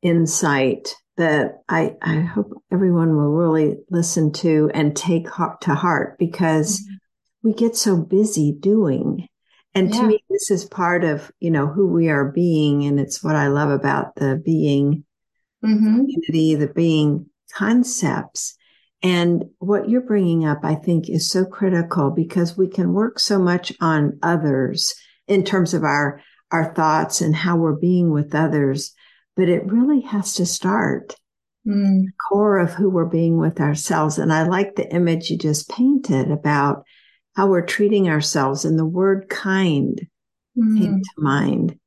insight 0.02 0.96
that 1.16 1.64
I, 1.68 1.96
I 2.02 2.20
hope 2.20 2.62
everyone 2.72 3.16
will 3.16 3.32
really 3.32 3.78
listen 3.90 4.32
to 4.34 4.70
and 4.74 4.96
take 4.96 5.28
heart 5.28 5.62
to 5.62 5.74
heart 5.74 6.20
because 6.20 6.82
mm-hmm. 6.82 7.48
we 7.48 7.54
get 7.54 7.76
so 7.76 7.98
busy 7.98 8.56
doing 8.60 9.28
And 9.78 9.94
yeah. 9.94 10.02
to 10.02 10.08
me, 10.08 10.24
this 10.28 10.50
is 10.50 10.66
part 10.66 11.04
of, 11.04 11.32
you 11.40 11.52
know, 11.52 11.68
who 11.68 11.88
we 11.88 12.10
are 12.10 12.32
being. 12.32 12.86
And 12.86 13.00
it's 13.00 13.24
what 13.24 13.36
I 13.36 13.48
love 13.48 13.70
about 13.70 14.16
the 14.16 14.42
being 14.44 15.04
mm-hmm. 15.64 15.86
community, 15.86 16.56
the 16.56 16.68
being 16.74 17.28
concepts. 17.54 18.56
And 19.04 19.46
what 19.60 19.90
you're 19.90 20.02
bringing 20.02 20.46
up, 20.46 20.60
I 20.64 20.76
think 20.76 21.10
is 21.10 21.30
so 21.30 21.46
critical 21.46 22.12
because 22.12 22.58
we 22.58 22.68
can 22.68 22.94
work 22.94 23.20
so 23.20 23.38
much 23.40 23.72
on 23.80 24.20
others 24.24 24.96
in 25.28 25.44
terms 25.44 25.74
of 25.74 25.84
our, 25.84 26.22
our 26.52 26.74
thoughts 26.74 27.22
and 27.22 27.36
how 27.36 27.58
we're 27.58 27.76
being 27.76 28.12
with 28.12 28.34
others. 28.34 28.94
But 29.36 29.50
it 29.50 29.72
really 29.72 30.02
has 30.02 30.34
to 30.36 30.46
start 30.46 31.16
mm. 31.68 32.06
core 32.28 32.58
of 32.58 32.74
who 32.74 32.90
we're 32.90 33.06
being 33.06 33.38
with 33.38 33.60
ourselves. 33.60 34.18
And 34.18 34.34
I 34.34 34.48
like 34.48 34.76
the 34.76 34.92
image 34.92 35.30
you 35.30 35.38
just 35.38 35.70
painted 35.70 36.32
about 36.32 36.84
how 37.36 37.48
we're 37.48 37.66
treating 37.66 38.10
ourselves 38.10 38.66
and 38.66 38.80
the 38.80 38.86
word 38.86 39.30
kind 39.30 40.08
mm. 40.58 40.80
came 40.80 41.02
to 41.02 41.12
mind. 41.18 41.78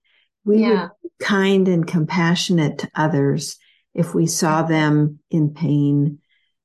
We 0.44 0.60
yeah. 0.60 0.88
kind 1.20 1.66
and 1.66 1.86
compassionate 1.86 2.78
to 2.78 2.90
others 2.94 3.58
if 3.94 4.14
we 4.14 4.26
saw 4.26 4.62
them 4.62 5.18
in 5.30 5.54
pain. 5.54 6.18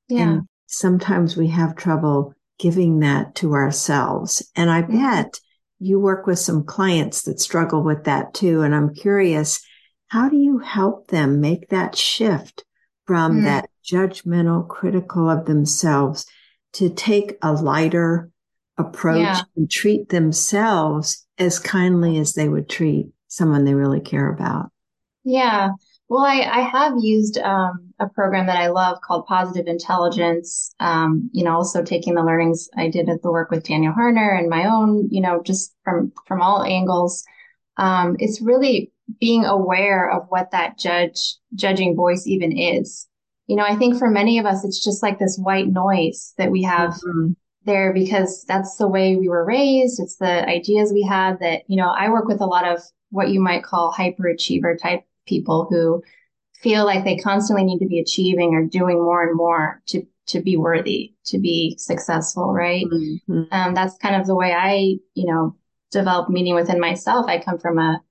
Yeah. 0.07 0.21
And 0.21 0.41
sometimes 0.67 1.35
we 1.35 1.47
have 1.47 1.75
trouble 1.75 2.33
giving 2.59 2.99
that 2.99 3.35
to 3.35 3.53
ourselves. 3.53 4.49
And 4.55 4.69
I 4.69 4.81
mm-hmm. 4.81 5.01
bet 5.01 5.39
you 5.79 5.99
work 5.99 6.25
with 6.25 6.39
some 6.39 6.63
clients 6.63 7.23
that 7.23 7.39
struggle 7.39 7.83
with 7.83 8.05
that 8.05 8.33
too. 8.33 8.61
And 8.61 8.73
I'm 8.73 8.93
curious, 8.93 9.61
how 10.07 10.29
do 10.29 10.37
you 10.37 10.59
help 10.59 11.07
them 11.07 11.41
make 11.41 11.69
that 11.69 11.95
shift 11.95 12.63
from 13.05 13.41
mm. 13.41 13.43
that 13.43 13.69
judgmental, 13.83 14.67
critical 14.67 15.29
of 15.29 15.45
themselves 15.45 16.25
to 16.73 16.89
take 16.89 17.37
a 17.41 17.53
lighter 17.53 18.29
approach 18.77 19.19
yeah. 19.19 19.41
and 19.55 19.69
treat 19.69 20.09
themselves 20.09 21.25
as 21.37 21.59
kindly 21.59 22.17
as 22.17 22.33
they 22.33 22.47
would 22.47 22.69
treat 22.69 23.07
someone 23.27 23.65
they 23.65 23.73
really 23.73 24.01
care 24.01 24.31
about? 24.31 24.71
Yeah. 25.23 25.69
Well, 26.07 26.23
I, 26.23 26.41
I 26.41 26.59
have 26.61 26.93
used 26.99 27.39
um, 27.39 27.91
a 27.99 28.07
program 28.07 28.45
that 28.45 28.57
I 28.57 28.67
love 28.67 29.01
called 29.01 29.25
Positive 29.25 29.65
Intelligence. 29.65 30.73
Um, 30.79 31.29
you 31.33 31.43
know, 31.43 31.55
also 31.55 31.83
taking 31.83 32.13
the 32.13 32.23
learnings 32.23 32.69
I 32.77 32.89
did 32.89 33.09
at 33.09 33.23
the 33.23 33.31
work 33.31 33.49
with 33.49 33.65
Daniel 33.65 33.93
Harner 33.93 34.37
and 34.37 34.49
my 34.49 34.65
own, 34.65 35.09
you 35.09 35.21
know, 35.21 35.41
just 35.41 35.73
from 35.83 36.11
from 36.27 36.41
all 36.41 36.63
angles. 36.63 37.23
Um, 37.77 38.17
it's 38.19 38.41
really 38.41 38.91
being 39.19 39.45
aware 39.45 40.09
of 40.09 40.27
what 40.29 40.51
that 40.51 40.77
judge 40.77 41.35
judging 41.55 41.95
voice 41.95 42.27
even 42.27 42.55
is. 42.55 43.07
You 43.47 43.55
know, 43.55 43.63
I 43.63 43.75
think 43.75 43.97
for 43.97 44.09
many 44.09 44.37
of 44.37 44.45
us, 44.45 44.63
it's 44.63 44.83
just 44.83 45.01
like 45.01 45.17
this 45.17 45.39
white 45.41 45.67
noise 45.67 46.33
that 46.37 46.51
we 46.51 46.63
have 46.63 46.91
mm-hmm. 46.91 47.31
there 47.65 47.93
because 47.93 48.43
that's 48.47 48.75
the 48.77 48.87
way 48.87 49.15
we 49.15 49.29
were 49.29 49.45
raised. 49.45 49.99
It's 49.99 50.17
the 50.17 50.47
ideas 50.47 50.91
we 50.93 51.03
had 51.03 51.39
that, 51.39 51.63
you 51.67 51.77
know, 51.77 51.89
I 51.89 52.09
work 52.09 52.27
with 52.27 52.41
a 52.41 52.47
lot 52.47 52.67
of 52.67 52.79
what 53.09 53.29
you 53.29 53.39
might 53.39 53.63
call 53.63 53.93
hyperachiever 53.93 54.79
type 54.81 55.03
people 55.25 55.67
who 55.69 56.03
feel 56.61 56.85
like 56.85 57.03
they 57.03 57.17
constantly 57.17 57.63
need 57.63 57.79
to 57.79 57.87
be 57.87 57.99
achieving 57.99 58.53
or 58.53 58.65
doing 58.65 58.97
more 58.97 59.27
and 59.27 59.35
more 59.35 59.81
to 59.87 60.05
to 60.27 60.41
be 60.41 60.57
worthy, 60.57 61.13
to 61.25 61.37
be 61.37 61.75
successful, 61.77 62.51
right? 62.51 62.85
Mm-hmm. 62.85 63.43
Um, 63.51 63.73
that's 63.75 63.97
kind 63.97 64.15
of 64.15 64.25
the 64.25 64.35
way 64.35 64.53
I, 64.53 64.95
you 65.13 65.31
know, 65.31 65.55
develop 65.91 66.29
meaning 66.29 66.55
within 66.55 66.79
myself. 66.79 67.27
I 67.27 67.39
come 67.39 67.59
from 67.59 67.77
a 67.77 68.01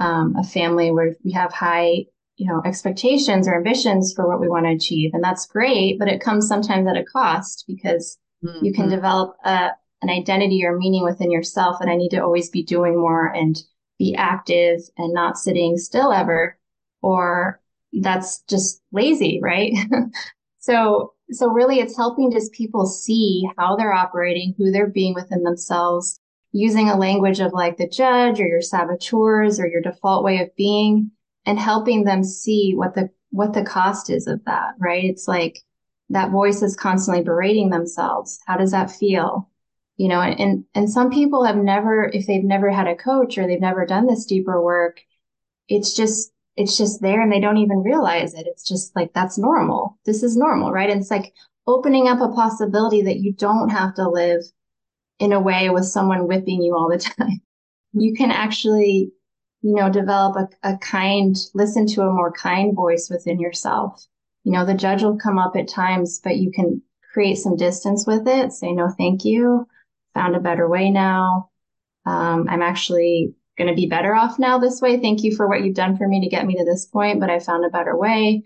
um, 0.00 0.34
a 0.36 0.44
family 0.44 0.90
where 0.90 1.14
we 1.24 1.32
have 1.32 1.52
high, 1.52 2.04
you 2.36 2.46
know, 2.46 2.60
expectations 2.64 3.46
or 3.46 3.56
ambitions 3.56 4.12
for 4.14 4.28
what 4.28 4.40
we 4.40 4.48
want 4.48 4.66
to 4.66 4.72
achieve, 4.72 5.12
and 5.14 5.24
that's 5.24 5.46
great. 5.46 5.98
But 5.98 6.08
it 6.08 6.20
comes 6.20 6.48
sometimes 6.48 6.86
at 6.86 6.96
a 6.96 7.04
cost 7.04 7.64
because 7.66 8.18
mm-hmm. 8.44 8.64
you 8.64 8.72
can 8.72 8.84
mm-hmm. 8.84 8.96
develop 8.96 9.36
a, 9.44 9.70
an 10.02 10.10
identity 10.10 10.64
or 10.64 10.76
meaning 10.76 11.04
within 11.04 11.30
yourself 11.30 11.78
that 11.80 11.88
I 11.88 11.96
need 11.96 12.10
to 12.10 12.22
always 12.22 12.50
be 12.50 12.62
doing 12.62 12.98
more 12.98 13.26
and 13.26 13.56
be 13.98 14.14
active 14.14 14.80
and 14.96 15.12
not 15.12 15.38
sitting 15.38 15.76
still 15.76 16.12
ever, 16.12 16.58
or 17.02 17.60
that's 17.92 18.40
just 18.42 18.82
lazy, 18.92 19.40
right? 19.42 19.72
so, 20.58 21.12
so 21.30 21.48
really 21.48 21.78
it's 21.78 21.96
helping 21.96 22.30
just 22.30 22.52
people 22.52 22.86
see 22.86 23.48
how 23.56 23.76
they're 23.76 23.92
operating, 23.92 24.54
who 24.56 24.70
they're 24.70 24.88
being 24.88 25.14
within 25.14 25.42
themselves, 25.42 26.20
using 26.52 26.88
a 26.88 26.96
language 26.96 27.40
of 27.40 27.52
like 27.52 27.76
the 27.76 27.88
judge 27.88 28.40
or 28.40 28.46
your 28.46 28.62
saboteurs 28.62 29.58
or 29.58 29.66
your 29.66 29.80
default 29.80 30.24
way 30.24 30.40
of 30.40 30.54
being 30.56 31.10
and 31.46 31.58
helping 31.58 32.04
them 32.04 32.24
see 32.24 32.72
what 32.74 32.94
the, 32.94 33.10
what 33.30 33.52
the 33.52 33.64
cost 33.64 34.10
is 34.10 34.26
of 34.26 34.44
that, 34.44 34.74
right? 34.78 35.04
It's 35.04 35.28
like 35.28 35.60
that 36.10 36.30
voice 36.30 36.62
is 36.62 36.76
constantly 36.76 37.22
berating 37.22 37.70
themselves. 37.70 38.38
How 38.46 38.56
does 38.56 38.70
that 38.70 38.90
feel? 38.90 39.50
You 39.96 40.08
know, 40.08 40.20
and, 40.20 40.64
and 40.74 40.90
some 40.90 41.10
people 41.10 41.44
have 41.44 41.56
never, 41.56 42.04
if 42.12 42.26
they've 42.26 42.44
never 42.44 42.70
had 42.70 42.88
a 42.88 42.96
coach 42.96 43.38
or 43.38 43.46
they've 43.46 43.60
never 43.60 43.86
done 43.86 44.06
this 44.06 44.26
deeper 44.26 44.62
work, 44.62 45.00
it's 45.68 45.94
just, 45.94 46.32
it's 46.56 46.76
just 46.76 47.00
there 47.00 47.22
and 47.22 47.32
they 47.32 47.40
don't 47.40 47.58
even 47.58 47.78
realize 47.78 48.34
it. 48.34 48.46
It's 48.46 48.66
just 48.66 48.94
like, 48.96 49.12
that's 49.12 49.38
normal. 49.38 49.98
This 50.04 50.22
is 50.22 50.36
normal, 50.36 50.72
right? 50.72 50.90
And 50.90 51.00
it's 51.00 51.10
like 51.10 51.32
opening 51.66 52.08
up 52.08 52.20
a 52.20 52.32
possibility 52.34 53.02
that 53.02 53.20
you 53.20 53.32
don't 53.32 53.68
have 53.68 53.94
to 53.94 54.08
live 54.08 54.42
in 55.20 55.32
a 55.32 55.40
way 55.40 55.70
with 55.70 55.84
someone 55.84 56.26
whipping 56.26 56.60
you 56.60 56.74
all 56.74 56.90
the 56.90 56.98
time. 57.18 57.40
You 57.92 58.14
can 58.14 58.32
actually, 58.32 59.12
you 59.62 59.74
know, 59.74 59.90
develop 59.90 60.36
a, 60.36 60.72
a 60.72 60.76
kind, 60.78 61.36
listen 61.54 61.86
to 61.88 62.02
a 62.02 62.12
more 62.12 62.32
kind 62.32 62.74
voice 62.74 63.08
within 63.10 63.38
yourself. 63.38 64.04
You 64.42 64.52
know, 64.52 64.66
the 64.66 64.74
judge 64.74 65.04
will 65.04 65.16
come 65.16 65.38
up 65.38 65.54
at 65.56 65.68
times, 65.68 66.20
but 66.22 66.36
you 66.36 66.50
can 66.50 66.82
create 67.12 67.36
some 67.36 67.56
distance 67.56 68.06
with 68.08 68.26
it, 68.26 68.52
say 68.52 68.72
no, 68.72 68.90
thank 68.98 69.24
you 69.24 69.68
found 70.14 70.36
a 70.36 70.40
better 70.40 70.68
way 70.68 70.90
now. 70.90 71.50
Um, 72.06 72.46
I'm 72.48 72.62
actually 72.62 73.34
going 73.56 73.68
to 73.68 73.74
be 73.74 73.86
better 73.86 74.14
off 74.14 74.38
now 74.38 74.58
this 74.58 74.80
way. 74.80 74.98
Thank 74.98 75.22
you 75.22 75.34
for 75.34 75.48
what 75.48 75.62
you've 75.62 75.76
done 75.76 75.96
for 75.96 76.08
me 76.08 76.20
to 76.20 76.28
get 76.28 76.46
me 76.46 76.56
to 76.56 76.64
this 76.64 76.86
point, 76.86 77.20
but 77.20 77.30
I 77.30 77.38
found 77.38 77.64
a 77.64 77.70
better 77.70 77.96
way. 77.96 78.44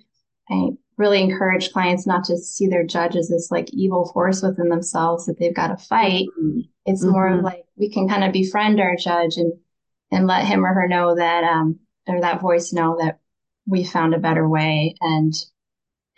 I 0.51 0.71
really 0.97 1.23
encourage 1.23 1.73
clients 1.73 2.07
not 2.07 2.25
to 2.25 2.37
see 2.37 2.67
their 2.67 2.85
judge 2.85 3.17
as 3.17 3.29
this 3.29 3.51
like 3.51 3.73
evil 3.73 4.11
force 4.13 4.43
within 4.43 4.69
themselves 4.69 5.27
that 5.27 5.39
they've 5.39 5.55
got 5.55 5.69
to 5.69 5.77
fight. 5.77 6.27
Mm-hmm. 6.39 6.61
It's 6.87 7.03
mm-hmm. 7.03 7.13
more 7.13 7.43
like 7.43 7.65
we 7.77 7.91
can 7.91 8.09
kind 8.09 8.25
of 8.25 8.33
befriend 8.33 8.81
our 8.81 8.97
judge 8.97 9.37
and 9.37 9.53
and 10.11 10.27
let 10.27 10.45
him 10.47 10.65
or 10.65 10.75
her 10.75 10.89
know 10.89 11.15
that 11.15 11.45
um 11.45 11.79
or 12.07 12.21
that 12.21 12.41
voice 12.41 12.73
know 12.73 12.97
that 12.99 13.21
we 13.67 13.85
found 13.85 14.15
a 14.15 14.19
better 14.19 14.49
way 14.49 14.95
and 15.01 15.35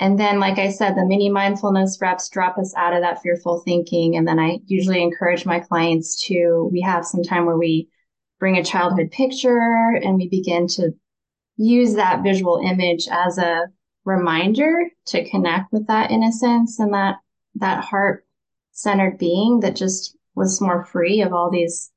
and 0.00 0.18
then, 0.18 0.40
like 0.40 0.58
I 0.58 0.70
said, 0.70 0.96
the 0.96 1.04
mini 1.04 1.28
mindfulness 1.28 1.98
reps 2.00 2.30
drop 2.30 2.56
us 2.56 2.74
out 2.74 2.94
of 2.94 3.02
that 3.02 3.20
fearful 3.20 3.60
thinking. 3.60 4.16
And 4.16 4.26
then 4.26 4.38
I 4.38 4.60
usually 4.64 5.02
encourage 5.02 5.44
my 5.44 5.60
clients 5.60 6.24
to, 6.24 6.70
we 6.72 6.80
have 6.80 7.04
some 7.04 7.22
time 7.22 7.44
where 7.44 7.58
we 7.58 7.86
bring 8.38 8.56
a 8.56 8.64
childhood 8.64 9.10
picture 9.10 10.00
and 10.02 10.16
we 10.16 10.26
begin 10.26 10.66
to 10.68 10.92
use 11.58 11.94
that 11.94 12.22
visual 12.22 12.62
image 12.64 13.08
as 13.12 13.36
a 13.36 13.66
reminder 14.06 14.86
to 15.04 15.28
connect 15.28 15.70
with 15.70 15.86
that 15.88 16.10
innocence 16.10 16.78
and 16.78 16.94
that, 16.94 17.16
that 17.56 17.84
heart 17.84 18.24
centered 18.72 19.18
being 19.18 19.60
that 19.60 19.76
just 19.76 20.16
was 20.34 20.62
more 20.62 20.82
free 20.86 21.20
of 21.20 21.34
all 21.34 21.50
these, 21.50 21.92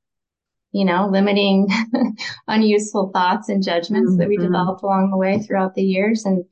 you 0.73 0.83
know, 0.83 1.07
limiting, 1.07 1.69
unuseful 2.49 3.11
thoughts 3.13 3.47
and 3.47 3.63
judgments 3.63 4.09
mm-hmm. 4.09 4.19
that 4.19 4.27
we 4.27 4.35
mm-hmm. 4.35 4.47
developed 4.47 4.83
along 4.83 5.09
the 5.09 5.15
way 5.15 5.39
throughout 5.39 5.73
the 5.75 5.83
years. 5.83 6.25
And 6.25 6.43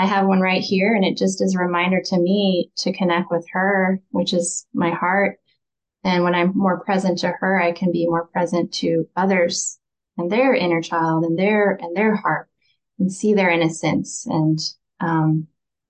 I 0.00 0.06
have 0.06 0.26
one 0.26 0.40
right 0.40 0.62
here 0.62 0.94
and 0.94 1.04
it 1.04 1.18
just 1.18 1.42
is 1.42 1.54
a 1.54 1.58
reminder 1.58 2.00
to 2.06 2.18
me 2.18 2.70
to 2.78 2.90
connect 2.90 3.30
with 3.30 3.46
her, 3.52 4.00
which 4.12 4.32
is 4.32 4.66
my 4.72 4.88
heart. 4.92 5.36
And 6.02 6.24
when 6.24 6.34
I'm 6.34 6.56
more 6.56 6.80
present 6.80 7.18
to 7.18 7.28
her, 7.28 7.60
I 7.60 7.72
can 7.72 7.92
be 7.92 8.06
more 8.06 8.26
present 8.28 8.72
to 8.76 9.06
others 9.14 9.78
and 10.16 10.32
their 10.32 10.54
inner 10.54 10.80
child 10.80 11.24
and 11.24 11.38
their, 11.38 11.72
and 11.72 11.94
their 11.94 12.16
heart 12.16 12.48
and 12.98 13.12
see 13.12 13.34
their 13.34 13.50
innocence 13.50 14.24
and, 14.26 14.58
um, 15.00 15.48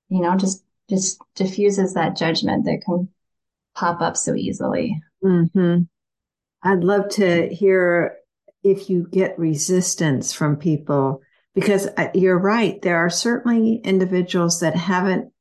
you 0.08 0.20
know, 0.20 0.36
just, 0.36 0.64
just 0.88 1.22
diffuses 1.36 1.94
that 1.94 2.16
judgment 2.16 2.64
that 2.64 2.82
can 2.84 3.08
pop 3.76 4.00
up 4.00 4.16
so 4.16 4.34
easily. 4.34 5.00
Mm-hmm. 5.22 5.82
I'd 6.64 6.82
love 6.82 7.10
to 7.10 7.46
hear 7.54 8.16
if 8.64 8.90
you 8.90 9.06
get 9.08 9.38
resistance 9.38 10.32
from 10.32 10.56
people 10.56 11.22
because 11.54 11.88
uh, 11.96 12.08
you're 12.14 12.38
right. 12.38 12.80
There 12.82 12.98
are 12.98 13.10
certainly 13.10 13.76
individuals 13.76 14.60
that 14.60 14.76
haven't 14.76 15.32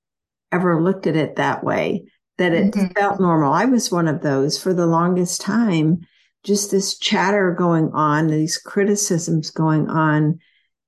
ever 0.51 0.81
looked 0.81 1.07
at 1.07 1.15
it 1.15 1.35
that 1.35 1.63
way, 1.63 2.05
that 2.37 2.53
it 2.53 2.73
mm-hmm. 2.73 2.93
felt 2.93 3.19
normal. 3.19 3.53
I 3.53 3.65
was 3.65 3.91
one 3.91 4.07
of 4.07 4.21
those 4.21 4.61
for 4.61 4.73
the 4.73 4.87
longest 4.87 5.41
time, 5.41 6.01
just 6.43 6.71
this 6.71 6.97
chatter 6.97 7.53
going 7.57 7.91
on, 7.93 8.27
these 8.27 8.57
criticisms 8.57 9.51
going 9.51 9.89
on, 9.89 10.39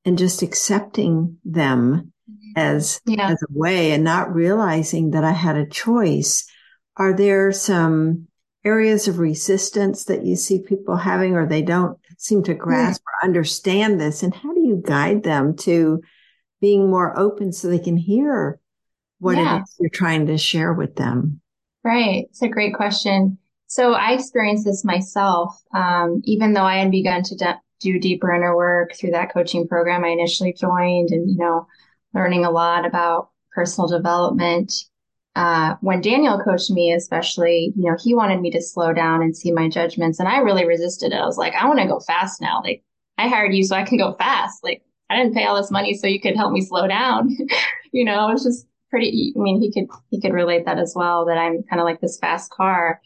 and 0.06 0.18
just 0.18 0.42
accepting 0.42 1.38
them 1.46 2.12
as, 2.56 3.00
yeah. 3.06 3.30
as 3.30 3.42
a 3.44 3.54
way 3.54 3.92
and 3.92 4.04
not 4.04 4.34
realizing 4.34 5.12
that 5.12 5.24
I 5.24 5.32
had 5.32 5.58
a 5.58 5.68
choice. 5.68 6.46
Are 6.98 7.14
there 7.14 7.52
some 7.52 8.28
areas 8.63 9.08
of 9.08 9.19
resistance 9.19 10.06
that 10.06 10.24
you 10.26 10.36
see 10.36 10.62
people 10.62 10.95
having 10.95 11.36
or 11.36 11.45
they 11.45 11.62
don't 11.62 11.97
seem 12.17 12.43
to 12.43 12.54
grasp 12.54 13.02
or 13.02 13.28
understand 13.28 14.00
this 14.00 14.24
and 14.24 14.36
how 14.36 14.54
do 14.54 14.62
you 14.62 14.82
guide 14.86 15.24
them 15.24 15.56
to 15.56 16.02
being 16.60 16.89
more 16.89 17.17
open 17.17 17.52
so 17.52 17.67
they 17.67 17.80
can 17.80 17.97
hear 17.97 18.60
what 19.19 19.38
yeah. 19.38 19.58
it 19.58 19.62
is 19.63 19.76
you're 19.80 19.89
trying 19.89 20.28
to 20.28 20.38
share 20.38 20.74
with 20.74 20.95
them 20.95 21.41
right 21.84 22.26
it's 22.30 22.41
a 22.41 22.47
great 22.47 22.76
question 22.76 23.38
So 23.67 23.93
I 23.93 24.12
experienced 24.12 24.65
this 24.65 24.84
myself. 24.84 25.58
Um, 25.74 26.21
even 26.26 26.52
though 26.52 26.65
I 26.65 26.80
had 26.80 26.91
begun 26.91 27.24
to 27.24 27.36
de- 27.38 27.62
do 27.80 28.00
deeper 28.00 28.34
inner 28.34 28.54
work 28.54 28.93
through 28.93 29.12
that 29.12 29.34
coaching 29.34 29.65
program 29.65 30.04
I 30.04 30.10
initially 30.10 30.52
joined 30.52 31.12
and, 31.12 31.32
you 31.32 31.38
know, 31.38 31.67
learning 32.13 32.43
a 32.43 32.52
lot 32.52 32.86
about 32.86 33.30
personal 33.56 33.88
development. 33.88 34.74
Uh, 35.36 35.76
when 35.82 36.02
Daniel 36.02 36.39
coached 36.39 36.70
me, 36.70 36.94
especially, 36.94 37.74
you 37.76 37.89
know, 37.89 37.98
he 38.04 38.13
wanted 38.13 38.41
me 38.41 38.52
to 38.52 38.62
slow 38.62 38.94
down 38.94 39.22
and 39.22 39.36
see 39.36 39.52
my 39.52 39.70
judgments. 39.70 40.20
And 40.20 40.28
I 40.28 40.39
really 40.39 40.65
resisted 40.65 41.13
it. 41.13 41.22
I 41.22 41.26
was 41.26 41.38
like, 41.38 41.54
I 41.56 41.67
want 41.67 41.80
to 41.80 41.88
go 41.88 42.00
fast 42.02 42.41
now. 42.41 42.62
Like, 42.62 42.84
I 43.17 43.28
hired 43.28 43.54
you 43.54 43.63
so 43.63 43.76
I 43.76 43.84
can 43.84 43.98
go 43.98 44.13
fast. 44.13 44.63
Like, 44.63 44.84
I 45.10 45.15
didn't 45.15 45.34
pay 45.34 45.46
all 45.46 45.56
this 45.56 45.72
money 45.72 45.94
so 45.94 46.08
you 46.08 46.20
could 46.20 46.36
help 46.36 46.52
me 46.52 46.62
slow 46.62 46.88
down. 46.88 47.36
you 47.94 48.04
know, 48.04 48.30
it's 48.32 48.44
just 48.44 48.67
pretty, 48.89 49.34
I 49.38 49.39
mean, 49.39 49.62
he 49.62 49.72
could, 49.72 49.88
he 50.10 50.20
could 50.20 50.34
relate 50.34 50.65
that 50.65 50.80
as 50.80 50.94
well, 50.96 51.26
that 51.26 51.38
I'm 51.38 51.63
kind 51.63 51.80
of 51.80 51.86
like 51.86 52.02
this 52.02 52.20
fast 52.20 52.52
car 52.52 53.00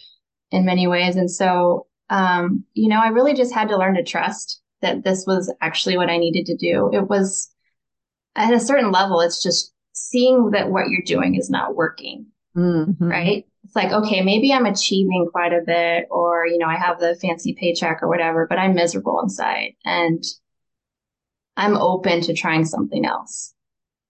in 0.52 0.66
many 0.66 0.88
ways. 0.88 1.16
And 1.16 1.30
so, 1.30 1.86
um, 2.10 2.64
you 2.74 2.88
know, 2.88 3.00
I 3.00 3.10
really 3.10 3.36
just 3.36 3.54
had 3.54 3.70
to 3.70 3.78
learn 3.78 3.96
to 3.96 4.04
trust 4.04 4.62
that 4.82 5.04
this 5.04 5.26
was 5.28 5.54
actually 5.62 5.98
what 5.98 6.10
I 6.10 6.18
needed 6.18 6.46
to 6.48 6.56
do. 6.56 6.90
It 6.92 7.08
was 7.08 7.52
at 8.36 8.54
a 8.54 8.60
certain 8.60 8.92
level, 8.92 9.22
it's 9.22 9.42
just 9.42 9.74
seeing 9.96 10.52
that 10.52 10.70
what 10.70 10.90
you're 10.90 11.02
doing 11.02 11.36
is 11.36 11.50
not 11.50 11.76
working. 11.76 12.28
Mm-hmm. 12.56 13.04
Right. 13.04 13.46
It's 13.64 13.76
like, 13.76 13.92
okay, 13.92 14.22
maybe 14.22 14.54
I'm 14.54 14.66
achieving 14.66 15.28
quite 15.32 15.52
a 15.52 15.64
bit 15.66 16.08
or, 16.12 16.46
you 16.46 16.58
know, 16.58 16.68
I 16.68 16.76
have 16.76 17.00
the 17.00 17.16
fancy 17.16 17.56
paycheck 17.60 18.04
or 18.04 18.08
whatever, 18.08 18.46
but 18.48 18.60
I'm 18.60 18.76
miserable 18.76 19.20
inside 19.22 19.74
and 19.84 20.24
I'm 21.58 21.76
open 21.76 22.22
to 22.22 22.34
trying 22.34 22.66
something 22.66 23.06
else. 23.06 23.54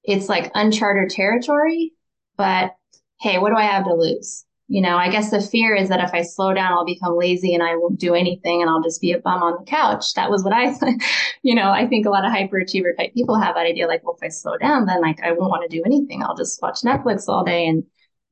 It's 0.03 0.29
like 0.29 0.51
uncharted 0.53 1.09
territory, 1.09 1.93
but 2.37 2.75
hey, 3.19 3.39
what 3.39 3.49
do 3.49 3.55
I 3.55 3.63
have 3.63 3.85
to 3.85 3.93
lose? 3.93 4.45
You 4.67 4.81
know, 4.81 4.97
I 4.97 5.09
guess 5.11 5.29
the 5.29 5.41
fear 5.41 5.75
is 5.75 5.89
that 5.89 6.03
if 6.03 6.11
I 6.13 6.23
slow 6.23 6.51
down, 6.53 6.73
I'll 6.73 6.85
become 6.85 7.17
lazy 7.17 7.53
and 7.53 7.61
I 7.61 7.75
won't 7.75 7.99
do 7.99 8.15
anything 8.15 8.61
and 8.61 8.69
I'll 8.69 8.81
just 8.81 8.99
be 8.99 9.11
a 9.11 9.19
bum 9.19 9.43
on 9.43 9.57
the 9.59 9.65
couch. 9.69 10.13
That 10.15 10.31
was 10.31 10.43
what 10.43 10.53
I, 10.53 10.73
you 11.43 11.53
know, 11.53 11.69
I 11.69 11.85
think 11.87 12.07
a 12.07 12.09
lot 12.09 12.25
of 12.25 12.31
hyperachiever 12.31 12.97
type 12.97 13.13
people 13.13 13.39
have 13.39 13.53
that 13.55 13.67
idea 13.67 13.87
like, 13.87 14.03
well, 14.03 14.17
if 14.19 14.25
I 14.25 14.29
slow 14.29 14.57
down, 14.57 14.87
then 14.87 15.01
like 15.01 15.21
I 15.21 15.33
won't 15.33 15.51
want 15.51 15.69
to 15.69 15.77
do 15.77 15.83
anything. 15.85 16.23
I'll 16.23 16.35
just 16.35 16.61
watch 16.63 16.81
Netflix 16.81 17.27
all 17.27 17.43
day 17.43 17.67
and 17.67 17.83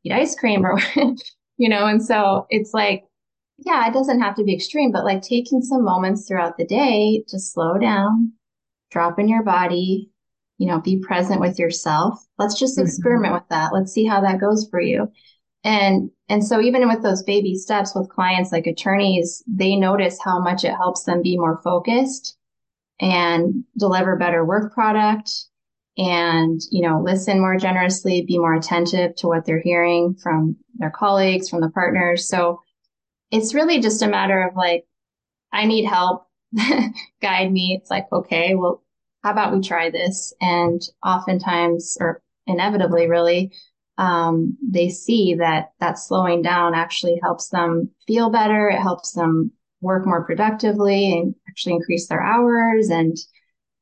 eat 0.03 0.11
ice 0.11 0.33
cream 0.35 0.65
or, 0.65 0.79
you 1.57 1.69
know, 1.69 1.85
and 1.85 2.03
so 2.03 2.47
it's 2.49 2.73
like, 2.73 3.03
yeah, 3.59 3.87
it 3.87 3.93
doesn't 3.93 4.21
have 4.21 4.35
to 4.35 4.43
be 4.43 4.55
extreme, 4.55 4.91
but 4.91 5.05
like 5.05 5.21
taking 5.21 5.61
some 5.61 5.83
moments 5.83 6.27
throughout 6.27 6.57
the 6.57 6.65
day 6.65 7.23
to 7.27 7.39
slow 7.39 7.77
down, 7.77 8.33
drop 8.89 9.19
in 9.19 9.27
your 9.27 9.43
body, 9.43 10.09
you 10.57 10.67
know, 10.67 10.81
be 10.81 10.97
present 10.97 11.39
with 11.39 11.59
yourself. 11.59 12.19
Let's 12.37 12.57
just 12.57 12.77
mm-hmm. 12.77 12.87
experiment 12.87 13.33
with 13.33 13.47
that. 13.49 13.73
Let's 13.73 13.91
see 13.91 14.05
how 14.05 14.21
that 14.21 14.39
goes 14.39 14.67
for 14.69 14.79
you. 14.79 15.11
And 15.63 16.09
and 16.33 16.43
so 16.43 16.59
even 16.59 16.87
with 16.87 17.03
those 17.03 17.21
baby 17.21 17.53
steps 17.53 17.93
with 17.93 18.09
clients 18.09 18.51
like 18.51 18.65
attorneys, 18.65 19.43
they 19.45 19.75
notice 19.75 20.17
how 20.19 20.39
much 20.39 20.63
it 20.63 20.73
helps 20.73 21.03
them 21.03 21.21
be 21.21 21.37
more 21.37 21.61
focused 21.63 22.35
and 22.99 23.63
deliver 23.77 24.15
better 24.15 24.43
work 24.43 24.73
product 24.73 25.29
and 25.95 26.59
you 26.71 26.81
know 26.81 26.99
listen 27.05 27.39
more 27.39 27.55
generously 27.57 28.25
be 28.27 28.39
more 28.39 28.55
attentive 28.55 29.15
to 29.17 29.27
what 29.27 29.45
they're 29.45 29.61
hearing 29.61 30.15
from 30.15 30.55
their 30.79 30.89
colleagues 30.89 31.49
from 31.49 31.61
the 31.61 31.69
partners. 31.69 32.27
So 32.27 32.61
it's 33.29 33.53
really 33.53 33.79
just 33.79 34.01
a 34.01 34.07
matter 34.07 34.41
of 34.41 34.55
like 34.55 34.85
i 35.51 35.67
need 35.67 35.85
help. 35.85 36.25
Guide 37.21 37.51
me. 37.51 37.77
It's 37.79 37.91
like 37.91 38.07
okay 38.11 38.55
well 38.55 38.81
how 39.23 39.33
about 39.33 39.53
we 39.53 39.61
try 39.61 39.91
this? 39.91 40.33
And 40.41 40.81
oftentimes 41.05 41.95
or 42.01 42.23
inevitably 42.47 43.07
really 43.07 43.53
um, 43.97 44.57
they 44.67 44.89
see 44.89 45.35
that 45.35 45.71
that 45.79 45.99
slowing 45.99 46.41
down 46.41 46.73
actually 46.73 47.19
helps 47.21 47.49
them 47.49 47.89
feel 48.07 48.29
better. 48.29 48.69
It 48.69 48.79
helps 48.79 49.11
them 49.13 49.51
work 49.81 50.05
more 50.05 50.25
productively 50.25 51.11
and 51.11 51.35
actually 51.47 51.73
increase 51.73 52.07
their 52.07 52.21
hours 52.21 52.89
and 52.89 53.17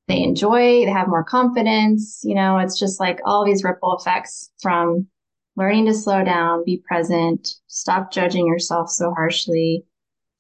they 0.08 0.24
enjoy, 0.24 0.84
they 0.86 0.92
have 0.92 1.08
more 1.08 1.24
confidence. 1.24 2.22
You 2.24 2.36
know, 2.36 2.58
it's 2.58 2.78
just 2.78 3.00
like 3.00 3.20
all 3.24 3.46
these 3.46 3.64
ripple 3.64 3.96
effects 3.98 4.52
from 4.60 5.08
learning 5.56 5.86
to 5.86 5.94
slow 5.94 6.24
down, 6.24 6.66
be 6.66 6.84
present, 6.86 7.48
stop 7.68 8.12
judging 8.12 8.46
yourself 8.48 8.90
so 8.90 9.14
harshly, 9.14 9.86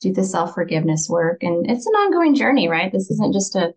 do 0.01 0.11
the 0.11 0.23
self 0.23 0.53
forgiveness 0.55 1.07
work. 1.09 1.43
And 1.43 1.69
it's 1.69 1.85
an 1.85 1.93
ongoing 1.93 2.35
journey, 2.35 2.67
right? 2.67 2.91
This 2.91 3.09
isn't 3.11 3.33
just 3.33 3.55
a 3.55 3.73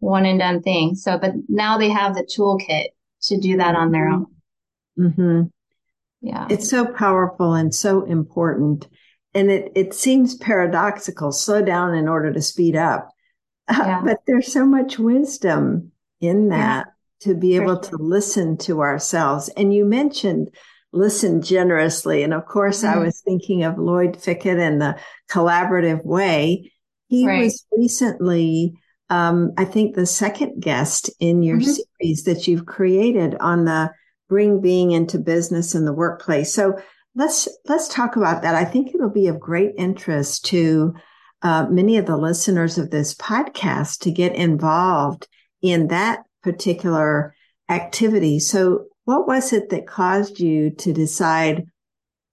one 0.00 0.26
and 0.26 0.40
done 0.40 0.62
thing. 0.62 0.94
So, 0.94 1.18
but 1.18 1.34
now 1.48 1.78
they 1.78 1.90
have 1.90 2.14
the 2.14 2.24
toolkit 2.24 2.88
to 3.22 3.38
do 3.38 3.58
that 3.58 3.76
on 3.76 3.92
their 3.92 4.08
own. 4.08 4.26
Mm-hmm. 4.98 5.42
Yeah. 6.20 6.46
It's 6.50 6.68
so 6.68 6.86
powerful 6.86 7.54
and 7.54 7.74
so 7.74 8.04
important. 8.04 8.88
And 9.34 9.50
it, 9.50 9.72
it 9.74 9.94
seems 9.94 10.36
paradoxical, 10.36 11.32
slow 11.32 11.62
down 11.62 11.94
in 11.94 12.08
order 12.08 12.32
to 12.32 12.42
speed 12.42 12.76
up. 12.76 13.10
Yeah. 13.70 13.98
Uh, 13.98 14.02
but 14.02 14.20
there's 14.26 14.50
so 14.50 14.64
much 14.64 14.98
wisdom 14.98 15.92
in 16.22 16.48
that 16.48 16.86
yeah. 16.86 16.92
to 17.20 17.38
be 17.38 17.56
able 17.56 17.82
sure. 17.82 17.90
to 17.90 17.96
listen 18.02 18.56
to 18.56 18.80
ourselves. 18.80 19.50
And 19.58 19.74
you 19.74 19.84
mentioned 19.84 20.50
listen 20.92 21.42
generously. 21.42 22.22
And 22.22 22.32
of 22.32 22.46
course, 22.46 22.82
mm-hmm. 22.82 22.98
I 22.98 23.02
was 23.02 23.20
thinking 23.20 23.64
of 23.64 23.78
Lloyd 23.78 24.20
Fickett 24.20 24.58
and 24.58 24.80
the 24.80 24.98
collaborative 25.30 26.04
way. 26.04 26.72
He 27.08 27.26
right. 27.26 27.44
was 27.44 27.66
recently, 27.72 28.74
um, 29.10 29.52
I 29.56 29.64
think, 29.64 29.94
the 29.94 30.06
second 30.06 30.60
guest 30.60 31.10
in 31.20 31.42
your 31.42 31.58
mm-hmm. 31.58 31.76
series 32.00 32.24
that 32.24 32.48
you've 32.48 32.66
created 32.66 33.36
on 33.38 33.64
the 33.64 33.90
bring 34.28 34.60
being 34.60 34.92
into 34.92 35.18
business 35.18 35.74
in 35.74 35.84
the 35.84 35.92
workplace. 35.92 36.52
So 36.52 36.78
let's 37.14 37.48
let's 37.66 37.88
talk 37.88 38.16
about 38.16 38.42
that. 38.42 38.54
I 38.54 38.64
think 38.64 38.94
it'll 38.94 39.10
be 39.10 39.26
of 39.26 39.40
great 39.40 39.74
interest 39.76 40.44
to 40.46 40.94
uh, 41.42 41.66
many 41.70 41.96
of 41.96 42.06
the 42.06 42.16
listeners 42.16 42.78
of 42.78 42.90
this 42.90 43.14
podcast 43.14 44.00
to 44.00 44.10
get 44.10 44.34
involved 44.34 45.28
in 45.62 45.88
that 45.88 46.20
particular 46.42 47.34
activity. 47.68 48.38
So, 48.38 48.86
what 49.04 49.26
was 49.26 49.52
it 49.52 49.70
that 49.70 49.86
caused 49.86 50.40
you 50.40 50.70
to 50.70 50.92
decide? 50.92 51.66